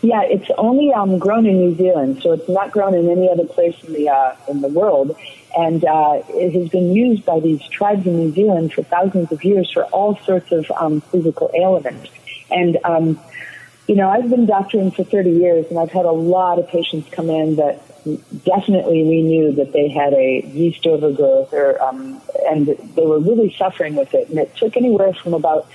Yeah, 0.00 0.22
it's 0.22 0.48
only 0.56 0.92
um, 0.92 1.18
grown 1.18 1.44
in 1.44 1.58
New 1.58 1.74
Zealand, 1.74 2.22
so 2.22 2.32
it's 2.32 2.48
not 2.48 2.70
grown 2.70 2.94
in 2.94 3.10
any 3.10 3.28
other 3.28 3.44
place 3.44 3.82
in 3.82 3.94
the 3.94 4.10
uh, 4.10 4.36
in 4.48 4.60
the 4.60 4.68
world. 4.68 5.16
And 5.56 5.84
uh, 5.84 6.22
it 6.28 6.52
has 6.52 6.68
been 6.68 6.92
used 6.94 7.24
by 7.24 7.40
these 7.40 7.66
tribes 7.68 8.06
in 8.06 8.16
New 8.18 8.32
Zealand 8.32 8.72
for 8.74 8.82
thousands 8.84 9.32
of 9.32 9.42
years 9.42 9.72
for 9.72 9.84
all 9.86 10.16
sorts 10.18 10.52
of 10.52 10.70
um, 10.72 11.00
physical 11.00 11.50
ailments. 11.54 12.10
And 12.50 12.78
um, 12.84 13.18
you 13.86 13.96
know, 13.96 14.08
I've 14.08 14.30
been 14.30 14.46
doctoring 14.46 14.90
for 14.90 15.04
30 15.04 15.30
years, 15.30 15.66
and 15.68 15.78
I've 15.78 15.90
had 15.90 16.06
a 16.06 16.12
lot 16.12 16.58
of 16.58 16.68
patients 16.68 17.08
come 17.10 17.28
in 17.28 17.56
that 17.56 17.82
definitely 18.44 19.02
we 19.02 19.22
knew 19.22 19.52
that 19.52 19.72
they 19.72 19.88
had 19.88 20.12
a 20.12 20.42
yeast 20.52 20.86
overgrowth 20.86 21.52
or 21.52 21.82
um, 21.82 22.20
and 22.48 22.66
they 22.66 23.06
were 23.06 23.18
really 23.18 23.54
suffering 23.58 23.94
with 23.94 24.12
it. 24.14 24.28
And 24.28 24.38
it 24.38 24.54
took 24.56 24.76
anywhere 24.76 25.14
from 25.14 25.34
about 25.34 25.66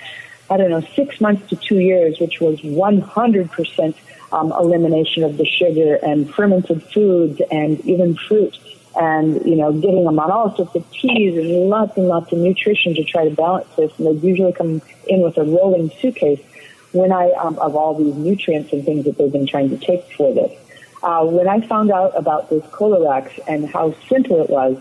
i 0.51 0.57
don't 0.57 0.69
know 0.69 0.81
six 0.95 1.19
months 1.21 1.47
to 1.49 1.55
two 1.55 1.79
years 1.79 2.19
which 2.19 2.39
was 2.39 2.59
100% 2.59 3.95
um, 4.31 4.51
elimination 4.51 5.23
of 5.23 5.37
the 5.37 5.45
sugar 5.45 5.95
and 5.95 6.33
fermented 6.33 6.83
foods 6.83 7.41
and 7.51 7.79
even 7.81 8.15
fruit 8.15 8.55
and 8.95 9.45
you 9.45 9.55
know 9.55 9.71
getting 9.71 10.03
them 10.03 10.19
on 10.19 10.31
all 10.31 10.55
sorts 10.55 10.75
of 10.75 10.91
teas 10.91 11.37
and 11.37 11.69
lots 11.69 11.97
and 11.97 12.07
lots 12.07 12.31
of 12.31 12.39
nutrition 12.39 12.93
to 12.95 13.03
try 13.03 13.27
to 13.27 13.35
balance 13.35 13.67
this. 13.75 13.91
And 13.97 14.07
they 14.07 14.27
usually 14.27 14.53
come 14.53 14.81
in 15.07 15.21
with 15.21 15.37
a 15.37 15.43
rolling 15.43 15.91
suitcase 16.01 16.41
when 16.91 17.11
i 17.11 17.29
um, 17.31 17.57
of 17.59 17.75
all 17.75 17.93
these 17.95 18.15
nutrients 18.15 18.71
and 18.73 18.83
things 18.85 19.05
that 19.05 19.17
they've 19.17 19.31
been 19.31 19.47
trying 19.47 19.69
to 19.69 19.77
take 19.77 20.03
for 20.13 20.33
this 20.33 20.51
uh, 21.01 21.25
when 21.25 21.47
I 21.47 21.61
found 21.61 21.91
out 21.91 22.17
about 22.17 22.49
this 22.49 22.63
Kolorex 22.65 23.39
and 23.47 23.69
how 23.69 23.93
simple 24.07 24.41
it 24.41 24.49
was 24.49 24.77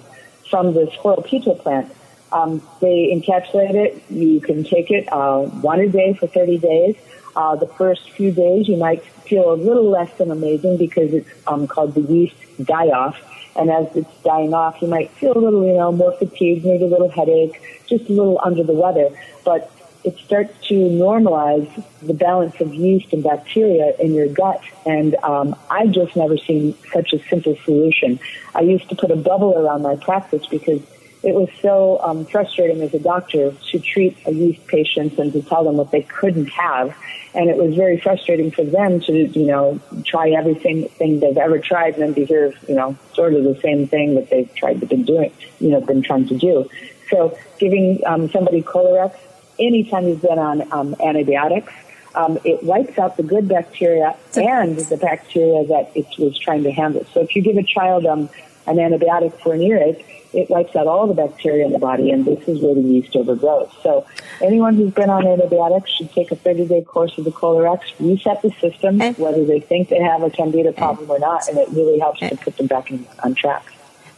from 0.51 0.75
this 0.75 0.91
Horopito 0.97 1.59
plant, 1.61 1.95
um, 2.33 2.61
they 2.81 3.13
encapsulate 3.15 3.75
it. 3.75 4.03
You 4.11 4.41
can 4.41 4.65
take 4.65 4.91
it 4.91 5.11
uh, 5.13 5.43
one 5.43 5.81
a 5.81 5.89
day 5.89 6.15
for 6.15 6.27
30 6.27 6.59
days. 6.59 6.97
Uh, 7.37 7.55
the 7.55 7.67
first 7.67 8.11
few 8.11 8.33
days, 8.33 8.69
you 8.69 8.77
might 8.77 9.05
feel 9.05 9.53
a 9.53 9.55
little 9.55 9.89
less 9.89 10.13
than 10.19 10.31
amazing 10.31 10.77
because 10.77 11.13
it's 11.13 11.29
um, 11.47 11.67
called 11.69 11.95
the 11.95 12.01
yeast 12.01 12.35
die-off. 12.65 13.17
And 13.55 13.71
as 13.71 13.87
it's 13.97 14.23
dying 14.23 14.55
off, 14.55 14.81
you 14.83 14.89
might 14.89 15.11
feel 15.13 15.37
a 15.37 15.39
little, 15.39 15.65
you 15.65 15.75
know, 15.75 15.93
more 15.93 16.13
fatigued, 16.13 16.65
maybe 16.65 16.85
a 16.85 16.89
little 16.89 17.11
headache, 17.11 17.61
just 17.87 18.09
a 18.09 18.13
little 18.13 18.41
under 18.43 18.63
the 18.63 18.73
weather. 18.73 19.09
But 19.45 19.71
it 20.09 20.17
starts 20.25 20.55
to 20.69 20.75
normalize 20.75 21.71
the 22.01 22.15
balance 22.15 22.59
of 22.63 22.75
yeast 22.75 23.13
and 23.13 23.23
bacteria 23.23 23.95
in 23.99 24.15
your 24.15 24.27
gut. 24.27 24.63
And 24.87 25.15
um, 25.17 25.55
I've 25.71 25.91
just 25.91 26.17
never 26.17 26.39
seen 26.39 26.75
such 26.95 27.13
a 27.13 27.19
simple 27.29 27.57
solution. 27.65 28.19
I 28.55 28.63
used 28.63 28.89
to 28.89 28.97
put 28.97 29.11
a 29.11 29.17
bubble 29.17 29.53
around 29.59 29.83
my 29.83 29.97
practice 29.97 30.47
because 30.47 30.81
it 31.23 31.35
was 31.35 31.51
so 31.61 32.01
um, 32.01 32.25
frustrating 32.25 32.81
as 32.81 32.95
a 32.95 32.99
doctor 32.99 33.53
to 33.71 33.79
treat 33.81 34.17
a 34.25 34.33
yeast 34.33 34.67
patient 34.67 35.19
and 35.19 35.31
to 35.35 35.43
tell 35.43 35.63
them 35.63 35.77
what 35.77 35.91
they 35.91 36.03
couldn't 36.03 36.49
have. 36.49 36.97
And 37.35 37.51
it 37.51 37.59
was 37.59 37.75
very 37.75 38.01
frustrating 38.01 38.51
for 38.51 38.65
them 38.65 39.01
to, 39.01 39.13
you 39.13 39.45
know, 39.45 39.79
try 40.07 40.31
everything 40.31 40.89
thing 40.89 41.21
they've 41.21 41.37
ever 41.37 41.59
tried 41.59 41.95
and 41.95 42.03
then 42.03 42.15
to 42.15 42.25
hear, 42.25 42.55
you 42.67 42.77
know, 42.77 42.97
sort 43.13 43.35
of 43.35 43.45
the 43.45 43.61
same 43.61 43.89
thing 43.89 44.15
that 44.15 44.31
they've 44.31 44.53
tried 44.55 44.81
to 44.81 44.87
been 44.87 45.05
doing, 45.05 45.33
you 45.61 45.69
know, 45.69 45.83
been 45.83 46.03
trying 46.03 46.27
to 46.29 46.39
do. 46.39 46.71
So 47.11 47.37
giving 47.59 48.01
um, 48.07 48.31
somebody 48.31 48.63
Kolorex 48.63 49.15
anytime 49.59 50.09
you've 50.09 50.23
been 50.23 50.39
on 50.39 50.73
um, 50.73 50.97
antibiotics. 51.03 51.73
Um, 52.15 52.39
it 52.45 52.63
wipes 52.65 52.99
out 52.99 53.17
the 53.17 53.23
good 53.23 53.49
bacteria 53.49 54.17
and 54.35 54.77
the 54.77 54.97
bacteria 54.97 55.65
that 55.67 55.93
it 55.95 56.07
was 56.19 56.37
trying 56.39 56.65
to 56.65 56.73
handle. 56.73 57.07
So 57.13 57.21
if 57.21 57.37
you 57.37 57.43
give 57.43 57.57
a 57.57 57.63
child 57.63 58.07
um, 58.07 58.29
an 58.67 58.77
antibiotic 58.77 59.39
for 59.41 59.55
an 59.55 59.63
earache, 59.63 60.05
it 60.33 60.51
wipes 60.51 60.77
out 60.77 60.87
all 60.87 61.07
the 61.07 61.15
bacteria 61.15 61.65
in 61.65 61.73
the 61.73 61.79
body, 61.79 62.11
and 62.11 62.25
this 62.25 62.47
is 62.49 62.61
where 62.61 62.75
the 62.75 62.81
yeast 62.83 63.17
overgrows. 63.17 63.71
So 63.83 64.07
anyone 64.43 64.75
who's 64.75 64.93
been 64.93 65.09
on 65.11 65.27
antibiotics 65.27 65.91
should 65.91 66.13
take 66.13 66.31
a 66.31 66.37
30-day 66.37 66.83
course 66.83 67.17
of 67.17 67.25
the 67.25 67.31
Kolorex, 67.31 67.81
reset 67.99 68.43
the 68.43 68.51
system, 68.61 68.99
whether 69.17 69.45
they 69.45 69.61
think 69.61 69.89
they 69.89 70.01
have 70.01 70.23
a 70.23 70.31
candida 70.31 70.73
problem 70.73 71.11
or 71.11 71.19
not, 71.19 71.49
and 71.49 71.57
it 71.57 71.69
really 71.71 71.99
helps 71.99 72.21
to 72.21 72.37
put 72.37 72.57
them 72.57 72.67
back 72.67 72.91
in, 72.91 73.07
on 73.23 73.35
track. 73.35 73.65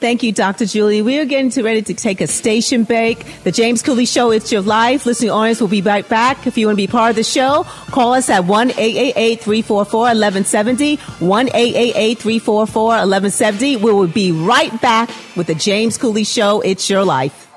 Thank 0.00 0.22
you, 0.22 0.32
Dr. 0.32 0.64
Julie. 0.64 1.02
We 1.02 1.18
are 1.18 1.26
getting 1.26 1.50
to 1.50 1.62
ready 1.62 1.82
to 1.82 1.92
take 1.92 2.22
a 2.22 2.26
station 2.26 2.84
break. 2.84 3.22
The 3.44 3.52
James 3.52 3.82
Cooley 3.82 4.06
Show, 4.06 4.30
It's 4.30 4.50
Your 4.50 4.62
Life. 4.62 5.04
Listening 5.04 5.30
audience 5.30 5.60
will 5.60 5.68
be 5.68 5.82
right 5.82 6.08
back. 6.08 6.46
If 6.46 6.56
you 6.56 6.68
want 6.68 6.78
to 6.78 6.82
be 6.82 6.86
part 6.86 7.10
of 7.10 7.16
the 7.16 7.22
show, 7.22 7.64
call 7.90 8.14
us 8.14 8.30
at 8.30 8.44
1-888-344-1170, 8.44 10.96
1-888-344-1170. 10.96 13.76
We 13.76 13.92
will 13.92 14.06
be 14.06 14.32
right 14.32 14.80
back 14.80 15.10
with 15.36 15.48
the 15.48 15.54
James 15.54 15.98
Cooley 15.98 16.24
Show, 16.24 16.62
It's 16.62 16.88
Your 16.88 17.04
Life. 17.04 17.48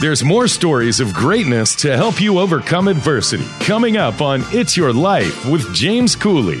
There's 0.00 0.24
more 0.24 0.48
stories 0.48 0.98
of 0.98 1.14
greatness 1.14 1.76
to 1.76 1.96
help 1.96 2.20
you 2.20 2.40
overcome 2.40 2.88
adversity 2.88 3.46
coming 3.60 3.96
up 3.96 4.20
on 4.20 4.42
It's 4.48 4.76
Your 4.76 4.92
Life 4.92 5.46
with 5.46 5.72
James 5.72 6.16
Cooley. 6.16 6.60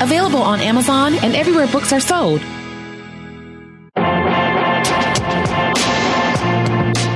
available 0.00 0.42
on 0.42 0.60
Amazon 0.60 1.14
and 1.14 1.34
everywhere 1.34 1.66
books 1.66 1.92
are 1.92 2.00
sold. 2.00 2.40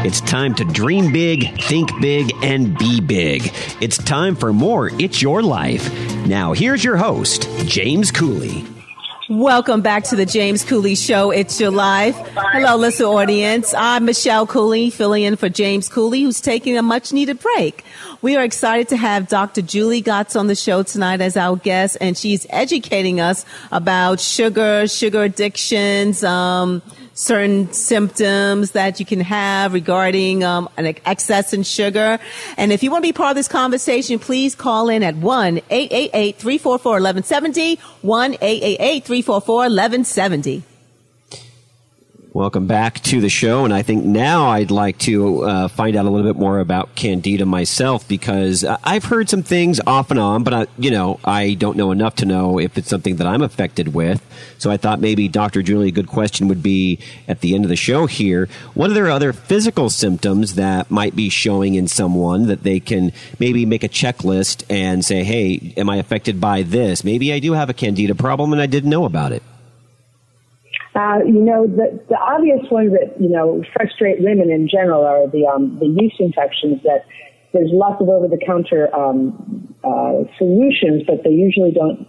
It's 0.07 0.20
time 0.20 0.55
to 0.57 0.64
dream 0.64 1.12
big, 1.12 1.62
think 1.62 1.91
big, 2.01 2.33
and 2.43 2.77
be 2.77 3.01
big. 3.01 3.51
It's 3.81 3.97
time 3.97 4.37
for 4.37 4.53
more 4.53 4.91
It's 5.01 5.22
Your 5.22 5.43
Life. 5.43 5.91
Now, 6.27 6.53
here's 6.53 6.85
your 6.85 6.97
host, 6.97 7.49
James 7.66 8.12
Cooley. 8.12 8.74
Welcome 9.35 9.80
back 9.80 10.05
to 10.05 10.16
the 10.16 10.26
James 10.26 10.64
Cooley 10.64 10.95
Show. 10.95 11.32
It's 11.32 11.61
your 11.61 11.72
life. 11.72 12.14
Hello, 12.37 12.76
listen 12.76 13.07
audience. 13.07 13.74
I'm 13.76 14.05
Michelle 14.05 14.47
Cooley, 14.47 14.91
filling 14.91 15.24
in 15.24 15.35
for 15.35 15.49
James 15.49 15.89
Cooley, 15.89 16.22
who's 16.22 16.41
taking 16.41 16.78
a 16.78 16.82
much 16.82 17.12
needed 17.12 17.41
break. 17.41 17.85
We 18.22 18.37
are 18.37 18.45
excited 18.45 18.89
to 18.91 18.97
have 18.97 19.26
Dr. 19.26 19.61
Julie 19.61 20.05
Gatza 20.05 20.39
on 20.39 20.47
the 20.47 20.55
show 20.55 20.85
tonight 20.85 21.20
as 21.20 21.37
our 21.37 21.57
guest, 21.57 21.97
and 22.01 22.16
she's 22.16 22.47
educating 22.49 23.18
us 23.18 23.45
about 23.72 24.20
sugar, 24.20 24.87
sugar 24.87 25.24
addictions, 25.24 26.22
um, 26.22 26.80
certain 27.15 27.73
symptoms 27.73 28.73
that 28.73 29.01
you 29.01 29.07
can 29.07 29.21
have 29.21 29.73
regarding 29.73 30.45
um, 30.45 30.69
an 30.77 30.95
excess 31.07 31.53
in 31.53 31.62
sugar. 31.62 32.19
And 32.57 32.73
if 32.73 32.83
you 32.83 32.91
want 32.91 33.05
to 33.05 33.09
be 33.09 33.12
part 33.12 33.31
of 33.31 33.37
this 33.37 33.47
conversation, 33.49 34.19
please 34.19 34.55
call 34.55 34.89
in 34.89 35.03
at 35.03 35.15
1-888-344-1170, 35.15 37.79
1-888-344-1170. 38.05 40.62
Welcome 42.35 42.66
back 42.66 42.99
to 43.03 43.20
the 43.20 43.28
show. 43.28 43.64
And 43.64 43.72
I 43.72 43.82
think 43.82 44.05
now 44.05 44.49
I'd 44.49 44.72
like 44.72 44.99
to 44.99 45.45
uh, 45.45 45.68
find 45.68 45.95
out 45.95 46.05
a 46.05 46.11
little 46.11 46.26
bit 46.26 46.37
more 46.37 46.59
about 46.59 46.97
Candida 46.97 47.47
myself 47.47 48.09
because 48.09 48.64
I've 48.64 49.05
heard 49.05 49.28
some 49.28 49.45
things 49.45 49.80
off 49.87 50.11
and 50.11 50.18
on, 50.18 50.43
but 50.43 50.53
I, 50.53 50.66
you 50.76 50.91
know, 50.91 51.20
I 51.24 51.55
don't 51.55 51.76
know 51.76 51.93
enough 51.93 52.16
to 52.16 52.26
know 52.26 52.59
if 52.59 52.76
it's 52.76 52.89
something 52.89 53.16
that 53.16 53.28
I'm 53.28 53.41
affected 53.41 53.95
with. 53.95 54.20
So 54.59 54.68
I 54.68 54.78
thought 54.78 54.99
maybe 54.99 55.28
Dr. 55.28 55.62
Julie, 55.62 55.91
a 55.91 55.93
good 55.93 56.09
question 56.09 56.49
would 56.49 56.61
be 56.61 56.99
at 57.28 57.41
the 57.41 57.55
end 57.55 57.66
of 57.66 57.68
the 57.68 57.76
show 57.76 58.07
here. 58.07 58.49
What 58.74 58.91
are 58.91 58.95
there 58.95 59.11
other 59.11 59.32
physical 59.32 59.89
symptoms 59.89 60.57
that 60.57 60.91
might 60.91 61.14
be 61.14 61.28
showing 61.28 61.76
in 61.76 61.87
someone 61.87 62.49
that 62.49 62.64
they 62.64 62.80
can 62.80 63.12
maybe 63.39 63.64
make 63.64 63.85
a 63.85 63.89
checklist 63.89 64.64
and 64.68 65.05
say, 65.05 65.22
Hey, 65.22 65.72
am 65.76 65.89
I 65.89 65.99
affected 65.99 66.41
by 66.41 66.62
this? 66.62 67.05
Maybe 67.05 67.32
I 67.32 67.39
do 67.39 67.53
have 67.53 67.70
a 67.70 67.74
Candida 67.74 68.16
problem 68.16 68.53
and 68.53 68.61
I 68.61 68.66
didn't 68.66 68.91
know 68.91 69.05
about 69.05 69.30
it. 69.30 69.45
Uh, 70.95 71.19
you 71.27 71.43
know, 71.43 71.67
the, 71.67 72.01
the 72.09 72.17
obvious 72.17 72.63
ones 72.71 72.93
that, 72.93 73.21
you 73.21 73.29
know, 73.29 73.65
frustrate 73.75 74.21
women 74.21 74.49
in 74.51 74.69
general 74.69 75.05
are 75.05 75.27
the, 75.29 75.45
um, 75.45 75.77
the 75.81 75.87
yeast 75.87 76.17
infections 76.21 76.81
that 76.85 77.05
there's 77.53 77.71
lots 77.73 78.01
of 78.01 78.09
over-the-counter 78.09 78.95
um, 78.95 79.75
uh, 79.83 80.23
solutions, 80.39 81.03
but 81.07 81.25
they 81.25 81.31
usually 81.31 81.73
don't 81.73 82.07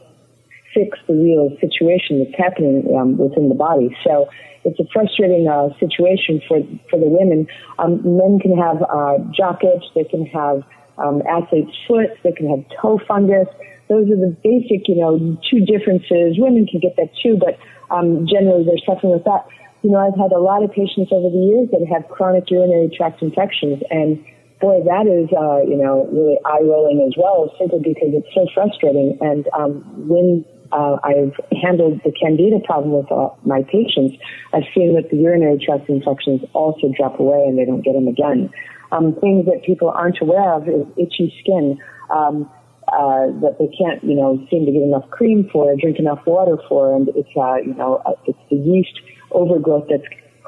fix 0.74 1.00
the 1.08 1.14
real 1.14 1.50
situation 1.62 2.24
that's 2.24 2.38
happening 2.38 2.84
um, 3.00 3.18
within 3.18 3.50
the 3.50 3.56
body. 3.56 3.96
So 4.04 4.28
it's 4.66 4.80
a 4.80 4.84
frustrating 4.92 5.48
uh, 5.48 5.70
situation 5.80 6.42
for 6.48 6.60
for 6.90 7.00
the 7.00 7.08
women. 7.08 7.48
Um, 7.80 8.02
men 8.04 8.40
can 8.40 8.58
have 8.58 8.82
uh, 8.84 9.18
jock 9.34 9.64
itch, 9.64 9.86
they 9.96 10.04
can 10.04 10.26
have 10.26 10.64
um, 10.98 11.22
athlete's 11.30 11.76
foot, 11.88 12.10
they 12.24 12.32
can 12.32 12.50
have 12.50 12.64
toe 12.82 13.00
fungus. 13.08 13.48
Those 13.90 14.10
are 14.10 14.18
the 14.18 14.36
basic, 14.44 14.88
you 14.88 14.96
know, 14.96 15.38
two 15.50 15.62
differences. 15.66 16.38
Women 16.40 16.66
can 16.66 16.80
get 16.80 16.96
that 16.98 17.10
too, 17.22 17.38
but 17.38 17.60
um, 17.94 18.26
generally 18.28 18.66
they're 18.66 18.82
suffering 18.86 19.14
with 19.14 19.24
that. 19.26 19.46
You 19.84 19.92
know, 19.92 20.00
I've 20.00 20.18
had 20.18 20.32
a 20.32 20.40
lot 20.40 20.64
of 20.64 20.72
patients 20.72 21.12
over 21.12 21.30
the 21.30 21.38
years 21.38 21.70
that 21.70 21.86
have 21.94 22.10
chronic 22.10 22.50
urinary 22.50 22.90
tract 22.90 23.22
infections, 23.22 23.84
and 23.92 24.18
boy, 24.60 24.82
that 24.86 25.06
is, 25.06 25.30
uh, 25.38 25.62
you 25.62 25.78
know, 25.78 26.10
really 26.12 26.40
eye 26.46 26.64
rolling 26.64 27.06
as 27.06 27.14
well, 27.18 27.54
simply 27.60 27.80
because 27.80 28.10
it's 28.14 28.28
so 28.34 28.48
frustrating. 28.54 29.18
And 29.22 29.48
um, 29.54 29.84
when 30.08 30.46
uh, 30.72 30.98
I've 31.04 31.38
handled 31.62 32.02
the 32.04 32.12
candida 32.12 32.60
problem 32.66 32.94
with 32.94 33.12
uh, 33.12 33.30
my 33.44 33.64
patients, 33.64 34.18
I've 34.54 34.66
seen 34.74 34.96
that 34.96 35.10
the 35.12 35.18
urinary 35.18 35.60
tract 35.64 35.90
infections 35.90 36.42
also 36.54 36.92
drop 36.98 37.20
away 37.20 37.44
and 37.46 37.58
they 37.58 37.66
don't 37.66 37.82
get 37.82 37.94
them 37.94 38.08
again. 38.08 38.50
Um, 38.96 39.14
things 39.20 39.46
that 39.46 39.62
people 39.66 39.90
aren't 39.90 40.22
aware 40.22 40.54
of 40.54 40.68
is 40.68 40.86
itchy 40.98 41.34
skin. 41.42 41.78
Um, 42.10 42.50
uh, 42.88 43.34
that 43.42 43.58
they 43.58 43.68
can't, 43.76 44.04
you 44.04 44.16
know, 44.16 44.38
seem 44.50 44.64
to 44.66 44.72
get 44.72 44.84
enough 44.84 45.10
cream 45.10 45.50
for 45.52 45.72
or 45.72 45.76
drink 45.76 45.98
enough 45.98 46.20
water 46.28 46.58
for, 46.70 46.96
and 46.96 47.10
it's, 47.16 47.30
uh, 47.36 47.56
you 47.56 47.74
know, 47.74 47.96
uh, 48.06 48.12
it's 48.28 48.38
the 48.52 48.56
yeast 48.58 49.00
overgrowth 49.32 49.88
that's 49.90 50.04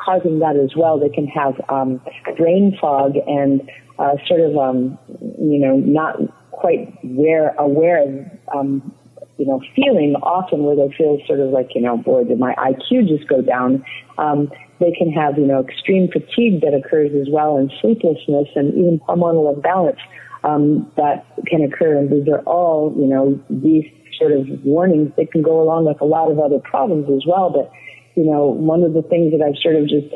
causing 0.06 0.40
that 0.40 0.56
as 0.56 0.76
well. 0.78 1.00
They 1.00 1.10
can 1.10 1.26
have 1.28 1.54
um, 1.70 2.00
brain 2.38 2.78
fog 2.80 3.16
and 3.26 3.62
uh, 3.98 4.16
sort 4.28 4.42
of, 4.42 4.56
um, 4.56 5.00
you 5.40 5.60
know, 5.60 5.78
not 5.78 6.18
quite 6.52 6.94
aware, 7.04 7.56
aware 7.58 8.04
of, 8.04 8.26
um, 8.56 8.94
you 9.38 9.46
know, 9.46 9.62
feeling 9.76 10.16
often 10.24 10.64
where 10.64 10.76
they 10.76 10.94
feel 10.98 11.20
sort 11.28 11.40
of 11.40 11.50
like, 11.50 11.70
you 11.76 11.82
know, 11.82 11.98
boy, 11.98 12.24
did 12.24 12.40
my 12.40 12.56
IQ 12.56 13.08
just 13.08 13.28
go 13.28 13.42
down? 13.42 13.86
Um, 14.18 14.52
they 14.80 14.92
can 14.92 15.12
have, 15.12 15.38
you 15.38 15.46
know, 15.46 15.62
extreme 15.62 16.10
fatigue 16.12 16.62
that 16.62 16.74
occurs 16.74 17.12
as 17.20 17.28
well 17.32 17.58
and 17.58 17.72
sleeplessness 17.82 18.48
and 18.56 18.74
even 18.74 19.00
hormonal 19.08 19.54
imbalance 19.54 20.00
um, 20.44 20.92
that 20.98 21.26
can 21.48 21.62
occur. 21.62 21.98
And 21.98 22.10
these 22.12 22.28
are 22.32 22.42
all, 22.42 22.94
you 22.98 23.08
know, 23.08 23.40
these 23.50 23.86
sort 24.18 24.32
of 24.32 24.48
warnings 24.64 25.12
that 25.18 25.32
can 25.32 25.42
go 25.42 25.62
along 25.62 25.86
with 25.86 26.02
a 26.02 26.06
lot 26.06 26.32
of 26.32 26.40
other 26.40 26.60
problems 26.60 27.10
as 27.10 27.26
well. 27.28 27.50
But, 27.50 27.72
you 28.16 28.26
know, 28.26 28.46
one 28.48 28.84
of 28.84 28.94
the 28.94 29.04
things 29.04 29.32
that 29.32 29.42
I've 29.42 29.58
sort 29.62 29.76
of 29.76 29.88
just 29.88 30.10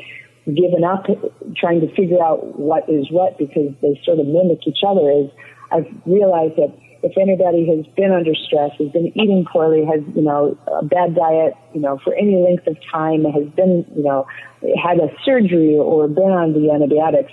given 0.45 0.83
up 0.83 1.05
trying 1.55 1.81
to 1.81 1.93
figure 1.93 2.21
out 2.23 2.59
what 2.59 2.89
is 2.89 3.05
what 3.11 3.37
because 3.37 3.69
they 3.81 3.99
sort 4.03 4.19
of 4.19 4.25
mimic 4.25 4.65
each 4.65 4.81
other 4.85 5.09
is 5.11 5.29
I've 5.71 5.87
realized 6.05 6.57
that 6.57 6.73
if 7.03 7.17
anybody 7.17 7.65
has 7.67 7.85
been 7.95 8.11
under 8.11 8.35
stress, 8.35 8.71
has 8.79 8.89
been 8.89 9.07
eating 9.17 9.45
poorly, 9.51 9.85
has, 9.85 10.01
you 10.15 10.21
know, 10.21 10.57
a 10.67 10.85
bad 10.85 11.15
diet, 11.15 11.53
you 11.73 11.81
know, 11.81 11.99
for 12.03 12.13
any 12.13 12.35
length 12.37 12.67
of 12.67 12.77
time, 12.91 13.23
has 13.25 13.47
been, 13.55 13.85
you 13.95 14.03
know, 14.03 14.27
had 14.81 14.99
a 14.99 15.09
surgery 15.25 15.75
or 15.75 16.07
been 16.07 16.31
on 16.31 16.53
the 16.53 16.71
antibiotics, 16.71 17.31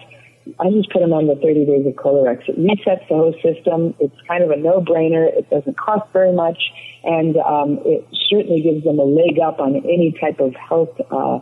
I 0.61 0.71
just 0.71 0.91
put 0.91 1.01
them 1.01 1.13
on 1.13 1.27
the 1.27 1.37
30 1.37 1.67
days 1.67 1.87
of 1.87 1.93
Kolorex. 1.95 2.49
It 2.49 2.59
resets 2.59 3.07
the 3.09 3.17
whole 3.17 3.35
system. 3.43 3.95
It's 4.01 4.17
kind 4.27 4.43
of 4.43 4.51
a 4.51 4.57
no-brainer. 4.57 5.29
It 5.29 5.51
doesn't 5.51 5.77
cost 5.77 6.11
very 6.13 6.33
much, 6.33 6.59
and 7.05 7.37
um, 7.37 7.81
it 7.85 8.07
certainly 8.31 8.63
gives 8.63 8.85
them 8.85 8.99
a 8.99 9.05
leg 9.05 9.39
up 9.39 9.61
on 9.61 9.77
any 9.77 10.15
type 10.19 10.41
of 10.41 10.55
health 10.55 10.97
uh, 11.11 11.41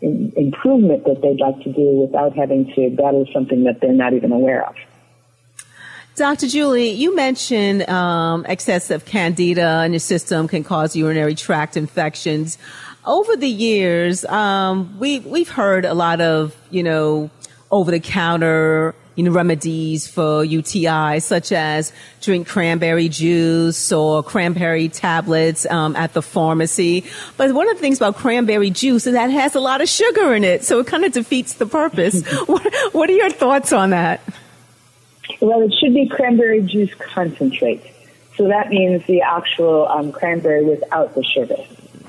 in, 0.00 0.32
improvement 0.36 1.04
that 1.04 1.22
they'd 1.22 1.40
like 1.40 1.62
to 1.62 1.72
do 1.72 2.02
without 2.02 2.34
having 2.36 2.66
to 2.74 2.90
battle 2.90 3.26
something 3.32 3.64
that 3.64 3.80
they're 3.80 3.92
not 3.92 4.12
even 4.12 4.32
aware 4.32 4.66
of. 4.66 4.74
Dr. 6.18 6.48
Julie, 6.48 6.90
you 6.90 7.14
mentioned 7.14 7.88
um, 7.88 8.44
excessive 8.46 9.04
candida 9.04 9.84
in 9.84 9.92
your 9.92 10.00
system 10.00 10.48
can 10.48 10.64
cause 10.64 10.96
urinary 10.96 11.36
tract 11.36 11.76
infections. 11.76 12.58
Over 13.06 13.36
the 13.36 13.48
years, 13.48 14.24
um, 14.24 14.98
we 14.98 15.20
we've 15.20 15.48
heard 15.48 15.84
a 15.84 15.94
lot 15.94 16.20
of 16.20 16.56
you 16.70 16.82
know 16.82 17.30
over 17.70 17.92
the 17.92 18.00
counter 18.00 18.96
you 19.14 19.22
know, 19.22 19.30
remedies 19.30 20.08
for 20.08 20.44
UTI, 20.44 21.20
such 21.20 21.52
as 21.52 21.92
drink 22.20 22.48
cranberry 22.48 23.08
juice 23.08 23.92
or 23.92 24.24
cranberry 24.24 24.88
tablets 24.88 25.66
um, 25.70 25.94
at 25.94 26.14
the 26.14 26.22
pharmacy. 26.22 27.04
But 27.36 27.52
one 27.52 27.68
of 27.68 27.76
the 27.76 27.80
things 27.80 27.98
about 27.98 28.16
cranberry 28.16 28.70
juice 28.70 29.06
is 29.06 29.14
that 29.14 29.30
it 29.30 29.34
has 29.34 29.54
a 29.54 29.60
lot 29.60 29.80
of 29.80 29.88
sugar 29.88 30.34
in 30.34 30.42
it, 30.42 30.64
so 30.64 30.80
it 30.80 30.88
kind 30.88 31.04
of 31.04 31.12
defeats 31.12 31.54
the 31.54 31.66
purpose. 31.66 32.24
what, 32.46 32.74
what 32.92 33.08
are 33.08 33.14
your 33.14 33.30
thoughts 33.30 33.72
on 33.72 33.90
that? 33.90 34.20
Well, 35.40 35.62
it 35.62 35.74
should 35.74 35.94
be 35.94 36.08
cranberry 36.08 36.62
juice 36.62 36.92
concentrate. 36.94 37.82
So 38.36 38.48
that 38.48 38.70
means 38.70 39.04
the 39.06 39.20
actual 39.20 39.88
um, 39.88 40.12
cranberry 40.12 40.64
without 40.64 41.14
the 41.14 41.24
sugar. 41.24 41.56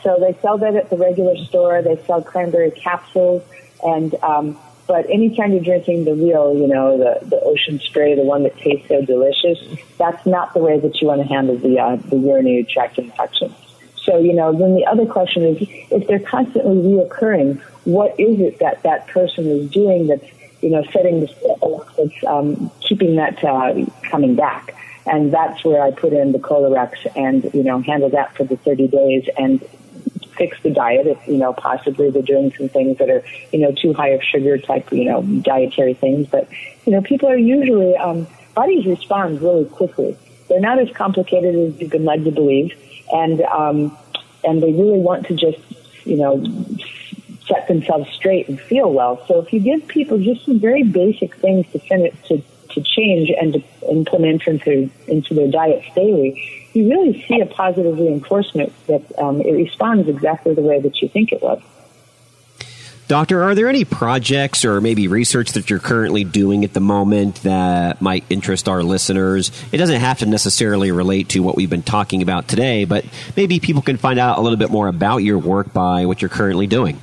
So 0.03 0.17
they 0.19 0.37
sell 0.41 0.57
that 0.59 0.75
at 0.75 0.89
the 0.89 0.97
regular 0.97 1.35
store. 1.45 1.81
They 1.81 2.01
sell 2.05 2.21
cranberry 2.21 2.71
capsules, 2.71 3.43
and 3.83 4.15
um, 4.23 4.57
but 4.87 5.09
anytime 5.09 5.51
you're 5.51 5.63
drinking 5.63 6.05
the 6.05 6.13
real, 6.13 6.55
you 6.55 6.67
know, 6.67 6.97
the 6.97 7.25
the 7.25 7.39
ocean 7.41 7.79
spray, 7.79 8.15
the 8.15 8.23
one 8.23 8.43
that 8.43 8.57
tastes 8.57 8.87
so 8.87 9.03
delicious, 9.03 9.59
that's 9.97 10.25
not 10.25 10.53
the 10.53 10.59
way 10.59 10.79
that 10.79 11.01
you 11.01 11.07
want 11.07 11.21
to 11.21 11.27
handle 11.27 11.57
the 11.57 11.79
uh, 11.79 11.95
the 11.95 12.17
urinary 12.17 12.63
tract 12.63 12.97
infection. 12.97 13.53
So 13.95 14.17
you 14.17 14.33
know, 14.33 14.51
then 14.57 14.75
the 14.75 14.85
other 14.85 15.05
question 15.05 15.43
is, 15.43 15.67
if 15.91 16.07
they're 16.07 16.19
constantly 16.19 16.77
reoccurring, 16.77 17.59
what 17.83 18.19
is 18.19 18.39
it 18.39 18.59
that 18.59 18.83
that 18.83 19.07
person 19.07 19.47
is 19.47 19.69
doing 19.69 20.07
that's 20.07 20.25
you 20.61 20.69
know 20.69 20.83
setting 20.91 21.21
the 21.21 21.85
that's 21.97 22.23
um, 22.27 22.71
keeping 22.81 23.15
that 23.15 23.43
uh, 23.43 23.85
coming 24.09 24.35
back? 24.35 24.75
and 25.05 25.33
that's 25.33 25.63
where 25.63 25.81
I 25.81 25.91
put 25.91 26.13
in 26.13 26.31
the 26.31 26.39
Kolorex 26.39 26.93
and 27.15 27.51
you 27.53 27.63
know 27.63 27.81
handle 27.81 28.09
that 28.09 28.35
for 28.35 28.43
the 28.43 28.57
30 28.57 28.87
days 28.87 29.29
and 29.37 29.61
fix 30.37 30.57
the 30.63 30.69
diet 30.69 31.05
if 31.07 31.27
you 31.27 31.37
know 31.37 31.51
possibly 31.53 32.09
they're 32.09 32.21
doing 32.21 32.53
some 32.57 32.69
things 32.69 32.97
that 32.99 33.09
are 33.09 33.23
you 33.51 33.59
know 33.59 33.71
too 33.71 33.93
high 33.93 34.09
of 34.09 34.23
sugar 34.23 34.57
type 34.57 34.91
you 34.91 35.05
know 35.05 35.21
dietary 35.41 35.93
things. 35.93 36.27
But 36.27 36.47
you 36.85 36.91
know 36.91 37.01
people 37.01 37.29
are 37.29 37.37
usually 37.37 37.95
um, 37.97 38.27
bodies 38.55 38.85
respond 38.85 39.41
really 39.41 39.65
quickly. 39.65 40.17
They're 40.47 40.59
not 40.59 40.79
as 40.79 40.89
complicated 40.91 41.55
as 41.55 41.79
you've 41.79 41.91
been 41.91 42.05
led 42.05 42.25
to 42.25 42.31
believe. 42.31 42.73
And 43.11 43.41
um, 43.41 43.97
and 44.43 44.61
they 44.61 44.71
really 44.71 44.99
want 44.99 45.27
to 45.27 45.35
just 45.35 45.59
you 46.05 46.17
know 46.17 46.43
set 47.49 47.67
themselves 47.67 48.09
straight 48.11 48.47
and 48.47 48.61
feel 48.61 48.93
well 48.93 49.25
so 49.27 49.39
if 49.39 49.51
you 49.51 49.59
give 49.59 49.85
people 49.87 50.17
just 50.17 50.45
some 50.45 50.59
very 50.59 50.83
basic 50.83 51.35
things 51.35 51.65
to 51.71 51.79
to 52.27 52.41
to 52.71 52.81
change 52.81 53.29
and 53.29 53.53
to 53.53 53.63
implement 53.89 54.47
into 54.47 54.89
into 55.07 55.33
their 55.33 55.49
diets 55.49 55.87
daily, 55.95 56.67
you 56.73 56.89
really 56.89 57.25
see 57.27 57.41
a 57.41 57.45
positive 57.45 57.97
reinforcement 57.97 58.71
that 58.87 59.01
um, 59.19 59.41
it 59.41 59.51
responds 59.51 60.07
exactly 60.07 60.53
the 60.53 60.61
way 60.61 60.79
that 60.79 61.01
you 61.01 61.09
think 61.09 61.31
it 61.31 61.41
would. 61.41 61.61
Doctor, 63.07 63.41
are 63.41 63.55
there 63.55 63.67
any 63.67 63.85
projects 63.85 64.63
or 64.63 64.79
maybe 64.81 65.07
research 65.07 65.53
that 65.53 65.67
you're 65.67 65.79
currently 65.79 66.23
doing 66.23 66.63
at 66.63 66.73
the 66.73 66.79
moment 66.79 67.37
that 67.37 68.03
might 68.03 68.23
interest 68.29 68.69
our 68.69 68.83
listeners? 68.83 69.51
It 69.71 69.77
doesn't 69.77 69.99
have 69.99 70.19
to 70.19 70.27
necessarily 70.27 70.91
relate 70.91 71.29
to 71.29 71.39
what 71.39 71.55
we've 71.55 71.71
been 71.71 71.81
talking 71.81 72.21
about 72.21 72.47
today, 72.47 72.85
but 72.85 73.03
maybe 73.35 73.59
people 73.59 73.81
can 73.81 73.97
find 73.97 74.19
out 74.19 74.37
a 74.37 74.41
little 74.41 74.59
bit 74.59 74.69
more 74.69 74.87
about 74.87 75.17
your 75.19 75.39
work 75.39 75.73
by 75.73 76.05
what 76.05 76.21
you're 76.21 76.29
currently 76.29 76.67
doing. 76.67 77.01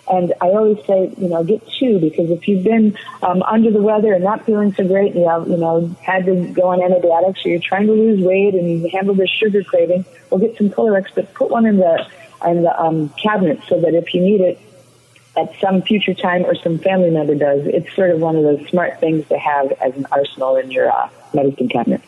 And 0.10 0.34
I 0.42 0.48
always 0.48 0.84
say, 0.86 1.14
you 1.18 1.30
know, 1.30 1.44
get 1.44 1.62
two 1.80 2.00
because 2.00 2.30
if 2.30 2.48
you've 2.48 2.64
been 2.64 2.98
um, 3.22 3.42
under 3.44 3.72
the 3.72 3.82
weather 3.82 4.14
and 4.14 4.24
not 4.24 4.46
feeling 4.46 4.74
so 4.74 4.86
great, 4.86 5.14
and 5.14 5.22
you 5.22 5.30
have, 5.30 5.48
you 5.48 5.56
know, 5.56 5.88
had 6.02 6.26
to 6.26 6.52
go 6.52 6.64
on 6.64 6.82
antibiotics, 6.82 7.46
or 7.46 7.50
you're 7.50 7.62
trying 7.62 7.88
to 7.88 7.94
lose 7.94 8.20
weight 8.20 8.56
and 8.56 8.90
handle 8.92 9.16
this 9.16 9.30
sugar 9.30 9.64
craving, 9.64 10.04
well, 10.30 10.42
get 10.42 10.58
some 10.58 10.70
Kolorex, 10.70 11.06
but 11.16 11.34
put 11.34 11.50
one 11.50 11.66
in 11.66 11.78
the 11.78 12.06
in 12.46 12.64
the 12.64 12.78
um, 12.78 13.08
cabinet 13.10 13.62
so 13.70 13.80
that 13.80 13.94
if 13.94 14.14
you 14.14 14.20
need 14.20 14.42
it 14.42 14.60
at 15.38 15.58
some 15.62 15.82
future 15.82 16.14
time 16.14 16.46
or 16.46 16.56
some 16.56 16.78
family 16.80 17.10
member 17.10 17.36
does, 17.36 17.66
it's 17.66 17.96
sort 17.96 18.12
of 18.12 18.20
one 18.20 18.36
of 18.36 18.44
those 18.44 18.68
smart 18.68 19.00
things 19.00 19.26
to 19.30 19.38
have 19.38 19.72
as 19.74 19.96
an 19.96 20.06
arsenal 20.12 20.58
in 20.58 20.70
your 20.70 20.92
uh, 20.92 21.08
medicine 21.34 21.70
cabinet. 21.70 22.02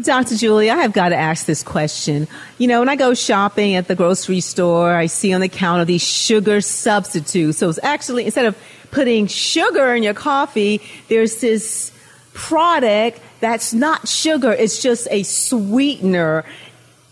Dr. 0.00 0.36
Julie, 0.36 0.70
I 0.70 0.76
have 0.76 0.92
got 0.92 1.10
to 1.10 1.16
ask 1.16 1.46
this 1.46 1.62
question. 1.62 2.26
You 2.58 2.66
know, 2.66 2.80
when 2.80 2.88
I 2.88 2.96
go 2.96 3.14
shopping 3.14 3.76
at 3.76 3.86
the 3.86 3.94
grocery 3.94 4.40
store, 4.40 4.92
I 4.92 5.06
see 5.06 5.32
on 5.32 5.40
the 5.40 5.48
counter 5.48 5.84
these 5.84 6.02
sugar 6.02 6.60
substitutes. 6.60 7.58
So 7.58 7.68
it's 7.68 7.78
actually, 7.82 8.24
instead 8.24 8.46
of 8.46 8.58
putting 8.90 9.28
sugar 9.28 9.94
in 9.94 10.02
your 10.02 10.14
coffee, 10.14 10.80
there's 11.08 11.40
this 11.40 11.92
product 12.32 13.20
that's 13.38 13.72
not 13.72 14.08
sugar. 14.08 14.52
It's 14.52 14.82
just 14.82 15.06
a 15.12 15.22
sweetener. 15.22 16.44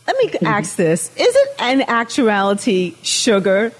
Let 0.06 0.16
me 0.18 0.28
mm-hmm. 0.28 0.46
ask 0.46 0.74
this. 0.74 1.14
Is 1.16 1.36
it 1.36 1.48
in 1.60 1.82
actuality 1.82 2.96
sugar? 3.02 3.72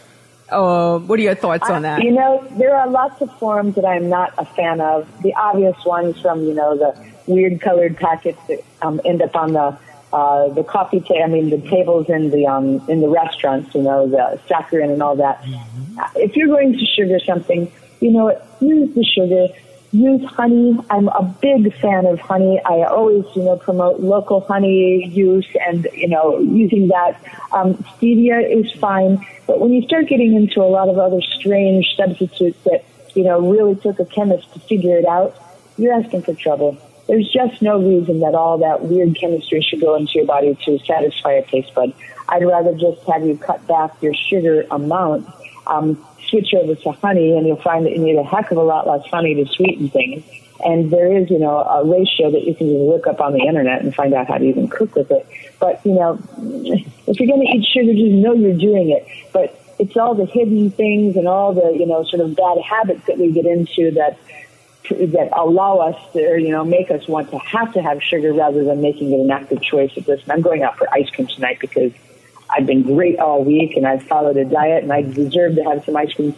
Uh, 0.48 0.98
what 0.98 1.18
are 1.18 1.22
your 1.22 1.34
thoughts 1.34 1.68
on 1.68 1.82
that? 1.82 2.02
you 2.02 2.10
know, 2.12 2.46
there 2.52 2.76
are 2.76 2.86
lots 2.88 3.20
of 3.22 3.36
forms 3.38 3.74
that 3.74 3.86
I'm 3.86 4.08
not 4.08 4.34
a 4.36 4.44
fan 4.44 4.80
of. 4.80 5.08
The 5.22 5.34
obvious 5.34 5.82
ones 5.84 6.20
from, 6.20 6.42
you 6.42 6.52
know, 6.54 6.76
the 6.76 7.11
weird 7.26 7.60
colored 7.60 7.96
packets 7.96 8.38
that 8.48 8.64
um, 8.82 9.00
end 9.04 9.22
up 9.22 9.36
on 9.36 9.52
the 9.52 9.78
uh, 10.12 10.48
the 10.50 10.62
coffee 10.62 11.00
table. 11.00 11.22
I 11.24 11.26
mean, 11.26 11.50
the 11.50 11.60
tables 11.68 12.08
in 12.08 12.30
the 12.30 12.46
um, 12.46 12.86
in 12.88 13.00
the 13.00 13.08
restaurants. 13.08 13.74
You 13.74 13.82
know, 13.82 14.08
the 14.08 14.40
saccharin 14.48 14.92
and 14.92 15.02
all 15.02 15.16
that. 15.16 15.42
Mm-hmm. 15.42 15.98
If 16.16 16.36
you're 16.36 16.48
going 16.48 16.72
to 16.72 16.86
sugar 16.86 17.18
something, 17.20 17.70
you 18.00 18.10
know, 18.10 18.40
use 18.60 18.94
the 18.94 19.04
sugar. 19.04 19.48
Use 19.94 20.24
honey. 20.24 20.78
I'm 20.88 21.08
a 21.08 21.22
big 21.42 21.74
fan 21.78 22.06
of 22.06 22.18
honey. 22.18 22.58
I 22.64 22.84
always, 22.84 23.26
you 23.36 23.42
know, 23.42 23.58
promote 23.58 24.00
local 24.00 24.40
honey 24.40 25.06
use 25.06 25.46
and, 25.66 25.86
you 25.92 26.08
know, 26.08 26.38
using 26.38 26.88
that. 26.88 27.20
Um, 27.52 27.74
stevia 27.74 28.40
is 28.42 28.72
fine. 28.72 29.22
But 29.46 29.60
when 29.60 29.70
you 29.70 29.82
start 29.82 30.08
getting 30.08 30.32
into 30.32 30.62
a 30.62 30.70
lot 30.70 30.88
of 30.88 30.98
other 30.98 31.20
strange 31.20 31.94
substitutes 31.94 32.56
that, 32.64 32.86
you 33.14 33.22
know, 33.22 33.38
really 33.40 33.74
took 33.74 34.00
a 34.00 34.06
chemist 34.06 34.50
to 34.54 34.60
figure 34.60 34.96
it 34.96 35.04
out, 35.04 35.36
you're 35.76 35.92
asking 35.92 36.22
for 36.22 36.32
trouble. 36.32 36.78
There's 37.08 37.28
just 37.30 37.60
no 37.62 37.78
reason 37.78 38.20
that 38.20 38.34
all 38.34 38.58
that 38.58 38.84
weird 38.84 39.16
chemistry 39.18 39.60
should 39.60 39.80
go 39.80 39.96
into 39.96 40.12
your 40.14 40.26
body 40.26 40.56
to 40.64 40.78
satisfy 40.80 41.32
a 41.32 41.44
taste 41.44 41.74
bud. 41.74 41.92
I'd 42.28 42.44
rather 42.44 42.74
just 42.74 43.02
have 43.08 43.26
you 43.26 43.36
cut 43.36 43.66
back 43.66 44.00
your 44.00 44.14
sugar 44.14 44.64
amount, 44.70 45.28
um, 45.66 46.02
switch 46.28 46.54
over 46.54 46.74
to 46.74 46.92
honey, 46.92 47.36
and 47.36 47.46
you'll 47.46 47.60
find 47.60 47.84
that 47.86 47.92
you 47.92 47.98
need 47.98 48.16
a 48.16 48.22
heck 48.22 48.50
of 48.50 48.56
a 48.56 48.62
lot 48.62 48.86
less 48.86 49.04
honey 49.10 49.34
to 49.34 49.46
sweeten 49.52 49.88
things. 49.90 50.24
And 50.64 50.92
there 50.92 51.12
is, 51.12 51.28
you 51.28 51.40
know, 51.40 51.58
a 51.58 51.84
ratio 51.84 52.30
that 52.30 52.44
you 52.44 52.54
can 52.54 52.68
just 52.68 52.78
look 52.78 53.06
up 53.08 53.20
on 53.20 53.32
the 53.32 53.40
internet 53.40 53.82
and 53.82 53.92
find 53.92 54.14
out 54.14 54.28
how 54.28 54.38
to 54.38 54.44
even 54.44 54.68
cook 54.68 54.94
with 54.94 55.10
it. 55.10 55.26
But, 55.58 55.84
you 55.84 55.94
know, 55.94 56.20
if 56.38 57.18
you're 57.18 57.28
going 57.28 57.46
to 57.46 57.56
eat 57.56 57.66
sugar, 57.66 57.92
just 57.92 58.12
know 58.12 58.32
you're 58.32 58.56
doing 58.56 58.90
it. 58.90 59.06
But 59.32 59.58
it's 59.78 59.96
all 59.96 60.14
the 60.14 60.26
hidden 60.26 60.70
things 60.70 61.16
and 61.16 61.26
all 61.26 61.52
the, 61.52 61.76
you 61.76 61.86
know, 61.86 62.04
sort 62.04 62.20
of 62.20 62.36
bad 62.36 62.58
habits 62.58 63.04
that 63.06 63.18
we 63.18 63.32
get 63.32 63.46
into 63.46 63.90
that 63.92 64.16
that 64.90 65.30
allow 65.32 65.78
us 65.78 66.12
to, 66.12 66.24
or, 66.24 66.36
you 66.36 66.50
know, 66.50 66.64
make 66.64 66.90
us 66.90 67.06
want 67.06 67.30
to 67.30 67.38
have 67.38 67.72
to 67.74 67.82
have 67.82 68.02
sugar 68.02 68.32
rather 68.32 68.64
than 68.64 68.80
making 68.80 69.12
it 69.12 69.20
an 69.20 69.30
active 69.30 69.62
choice 69.62 69.96
of 69.96 70.06
listen, 70.08 70.30
I'm 70.30 70.42
going 70.42 70.62
out 70.62 70.76
for 70.76 70.92
ice 70.92 71.08
cream 71.10 71.28
tonight 71.28 71.58
because 71.60 71.92
I've 72.50 72.66
been 72.66 72.82
great 72.82 73.18
all 73.18 73.44
week 73.44 73.76
and 73.76 73.86
I've 73.86 74.02
followed 74.02 74.36
a 74.36 74.44
diet 74.44 74.82
and 74.82 74.92
I 74.92 75.02
deserve 75.02 75.54
to 75.56 75.62
have 75.64 75.84
some 75.84 75.96
ice 75.96 76.12
cream. 76.12 76.34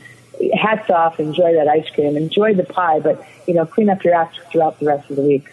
hats 0.54 0.90
off. 0.90 1.18
Enjoy 1.18 1.54
that 1.54 1.68
ice 1.68 1.88
cream. 1.90 2.16
Enjoy 2.16 2.54
the 2.54 2.64
pie, 2.64 3.00
but 3.00 3.24
you 3.46 3.54
know, 3.54 3.66
clean 3.66 3.88
up 3.88 4.04
your 4.04 4.14
act 4.14 4.38
throughout 4.50 4.78
the 4.78 4.86
rest 4.86 5.10
of 5.10 5.16
the 5.16 5.22
week. 5.22 5.46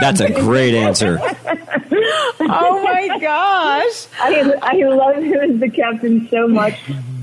That's 0.00 0.20
a 0.20 0.30
great 0.32 0.74
answer. 0.74 1.18
oh 2.40 2.82
my 2.82 3.18
gosh. 3.20 4.06
I, 4.20 4.54
I 4.62 4.74
love 4.88 5.16
him 5.22 5.54
as 5.54 5.60
the 5.60 5.70
captain 5.70 6.28
so 6.28 6.46
much. 6.48 6.74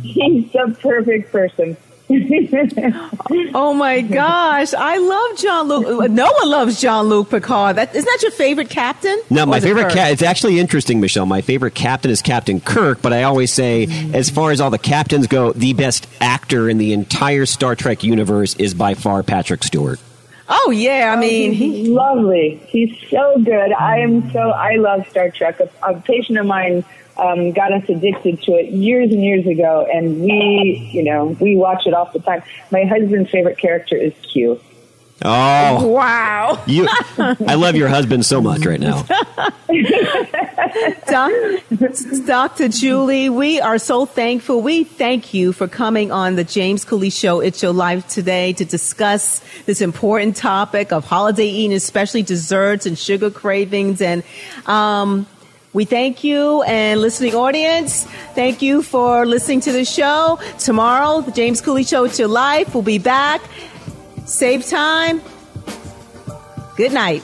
He's 0.02 0.52
the 0.52 0.76
perfect 0.82 1.32
person. 1.32 1.78
oh 3.54 3.74
my 3.76 4.02
gosh. 4.02 4.74
I 4.74 4.98
love 4.98 5.38
Jean 5.38 5.68
Luc. 5.68 6.10
No 6.10 6.32
one 6.32 6.50
loves 6.50 6.82
Jean 6.82 7.06
Luc 7.06 7.30
Picard. 7.30 7.76
That, 7.76 7.96
isn't 7.96 8.06
that 8.06 8.20
your 8.24 8.32
favorite 8.32 8.70
captain? 8.70 9.22
No, 9.30 9.46
my 9.46 9.60
favorite 9.60 9.92
cat. 9.94 10.12
It's 10.12 10.24
actually 10.24 10.60
interesting, 10.60 11.00
Michelle. 11.00 11.28
My 11.28 11.42
favorite 11.42 11.76
captain 11.76 12.10
is 12.10 12.24
Captain 12.24 12.62
Kirk, 12.62 13.04
but 13.04 13.14
I 13.14 13.24
always 13.24 13.54
say, 13.54 13.88
as 14.14 14.30
far 14.32 14.52
as 14.52 14.60
all 14.60 14.72
the 14.72 14.80
captains 14.80 15.28
go, 15.28 15.54
the 15.54 15.74
best 15.74 16.08
actor 16.20 16.68
in 16.68 16.80
the 16.80 16.94
entire 16.94 17.46
Star 17.46 17.76
Trek 17.76 18.04
universe 18.04 18.56
is 18.56 18.74
by 18.74 18.96
far 18.96 19.22
Patrick 19.22 19.64
Stewart. 19.64 20.00
Oh 20.52 20.72
yeah, 20.72 21.14
I 21.16 21.20
mean, 21.20 21.54
he's 21.54 21.88
lovely. 21.88 22.60
He's 22.68 22.98
so 23.10 23.38
good. 23.38 23.72
I 23.72 24.00
am 24.00 24.32
so 24.32 24.50
I 24.50 24.78
love 24.78 25.08
Star 25.08 25.30
Trek. 25.30 25.60
A, 25.60 25.70
a 25.84 26.02
patient 26.02 26.40
of 26.40 26.48
mine 26.48 26.84
um, 27.18 27.52
got 27.52 27.72
us 27.72 27.88
addicted 27.88 28.42
to 28.44 28.54
it 28.54 28.72
years 28.72 29.12
and 29.12 29.24
years 29.24 29.46
ago, 29.46 29.88
and 29.92 30.22
we, 30.22 30.90
you 30.92 31.04
know, 31.04 31.38
we 31.40 31.56
watch 31.56 31.86
it 31.86 31.94
all 31.94 32.10
the 32.12 32.20
time. 32.20 32.42
My 32.72 32.84
husband's 32.84 33.30
favorite 33.30 33.60
character 33.60 33.96
is 33.96 34.14
Q. 34.34 34.60
Oh 35.22 35.88
wow! 35.88 36.64
You, 36.66 36.88
I 37.18 37.56
love 37.56 37.76
your 37.76 37.90
husband 37.90 38.26
so 38.26 38.40
much 38.42 38.66
right 38.66 38.80
now. 38.80 39.06
Dr. 42.26 42.70
Julie, 42.70 43.30
we 43.30 43.60
are 43.60 43.78
so 43.78 44.06
thankful. 44.06 44.62
We 44.62 44.86
thank 44.86 45.34
you 45.34 45.52
for 45.52 45.68
coming 45.68 46.12
on 46.12 46.36
the 46.36 46.44
James 46.46 46.86
Cooley 46.86 47.10
Show. 47.10 47.42
It's 47.42 47.62
your 47.62 47.74
life 47.74 48.08
today 48.08 48.54
to 48.54 48.64
discuss 48.64 49.42
this 49.66 49.82
important 49.82 50.38
topic 50.38 50.94
of 50.94 51.06
holiday 51.06 51.48
eating, 51.48 51.76
especially 51.76 52.24
desserts 52.24 52.86
and 52.86 52.98
sugar 52.98 53.30
cravings. 53.30 54.02
And 54.02 54.24
um, 54.68 55.28
we 55.74 55.86
thank 55.86 56.24
you 56.24 56.64
and 56.64 57.02
listening 57.02 57.36
audience. 57.36 58.06
Thank 58.36 58.62
you 58.62 58.82
for 58.82 59.26
listening 59.26 59.60
to 59.62 59.72
the 59.72 59.86
show. 59.86 60.40
Tomorrow, 60.60 61.22
the 61.22 61.32
James 61.32 61.62
Cooley 61.62 61.84
Show, 61.84 62.06
It's 62.06 62.18
Your 62.18 62.28
Life. 62.28 62.74
We'll 62.74 62.84
be 62.84 63.00
back. 63.00 63.42
Save 64.30 64.68
time. 64.68 65.22
Good 66.78 66.94
night. 66.94 67.24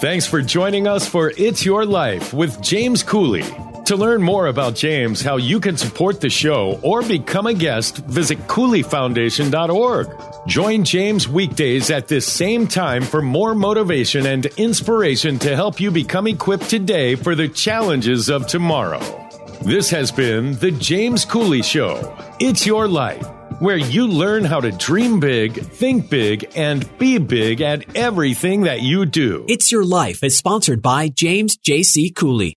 Thanks 0.00 0.26
for 0.26 0.40
joining 0.40 0.88
us 0.88 1.06
for 1.06 1.34
It's 1.36 1.66
Your 1.66 1.84
Life 1.84 2.32
with 2.32 2.62
James 2.62 3.02
Cooley. 3.02 3.44
To 3.86 3.94
learn 3.94 4.20
more 4.20 4.48
about 4.48 4.74
James, 4.74 5.22
how 5.22 5.36
you 5.36 5.60
can 5.60 5.76
support 5.76 6.20
the 6.20 6.28
show, 6.28 6.80
or 6.82 7.02
become 7.02 7.46
a 7.46 7.54
guest, 7.54 7.98
visit 7.98 8.36
CooleyFoundation.org. 8.48 10.08
Join 10.48 10.82
James 10.82 11.28
weekdays 11.28 11.88
at 11.92 12.08
this 12.08 12.26
same 12.26 12.66
time 12.66 13.02
for 13.02 13.22
more 13.22 13.54
motivation 13.54 14.26
and 14.26 14.46
inspiration 14.56 15.38
to 15.38 15.54
help 15.54 15.78
you 15.78 15.92
become 15.92 16.26
equipped 16.26 16.68
today 16.68 17.14
for 17.14 17.36
the 17.36 17.46
challenges 17.46 18.28
of 18.28 18.48
tomorrow. 18.48 18.98
This 19.62 19.88
has 19.90 20.10
been 20.10 20.54
The 20.54 20.72
James 20.72 21.24
Cooley 21.24 21.62
Show. 21.62 22.12
It's 22.40 22.66
your 22.66 22.88
life, 22.88 23.24
where 23.60 23.76
you 23.76 24.08
learn 24.08 24.44
how 24.44 24.60
to 24.60 24.72
dream 24.72 25.20
big, 25.20 25.52
think 25.62 26.10
big, 26.10 26.50
and 26.56 26.98
be 26.98 27.18
big 27.18 27.60
at 27.60 27.96
everything 27.96 28.62
that 28.62 28.82
you 28.82 29.06
do. 29.06 29.44
It's 29.48 29.70
Your 29.70 29.84
Life 29.84 30.24
is 30.24 30.36
sponsored 30.36 30.82
by 30.82 31.08
James 31.08 31.56
J.C. 31.56 32.10
Cooley. 32.10 32.56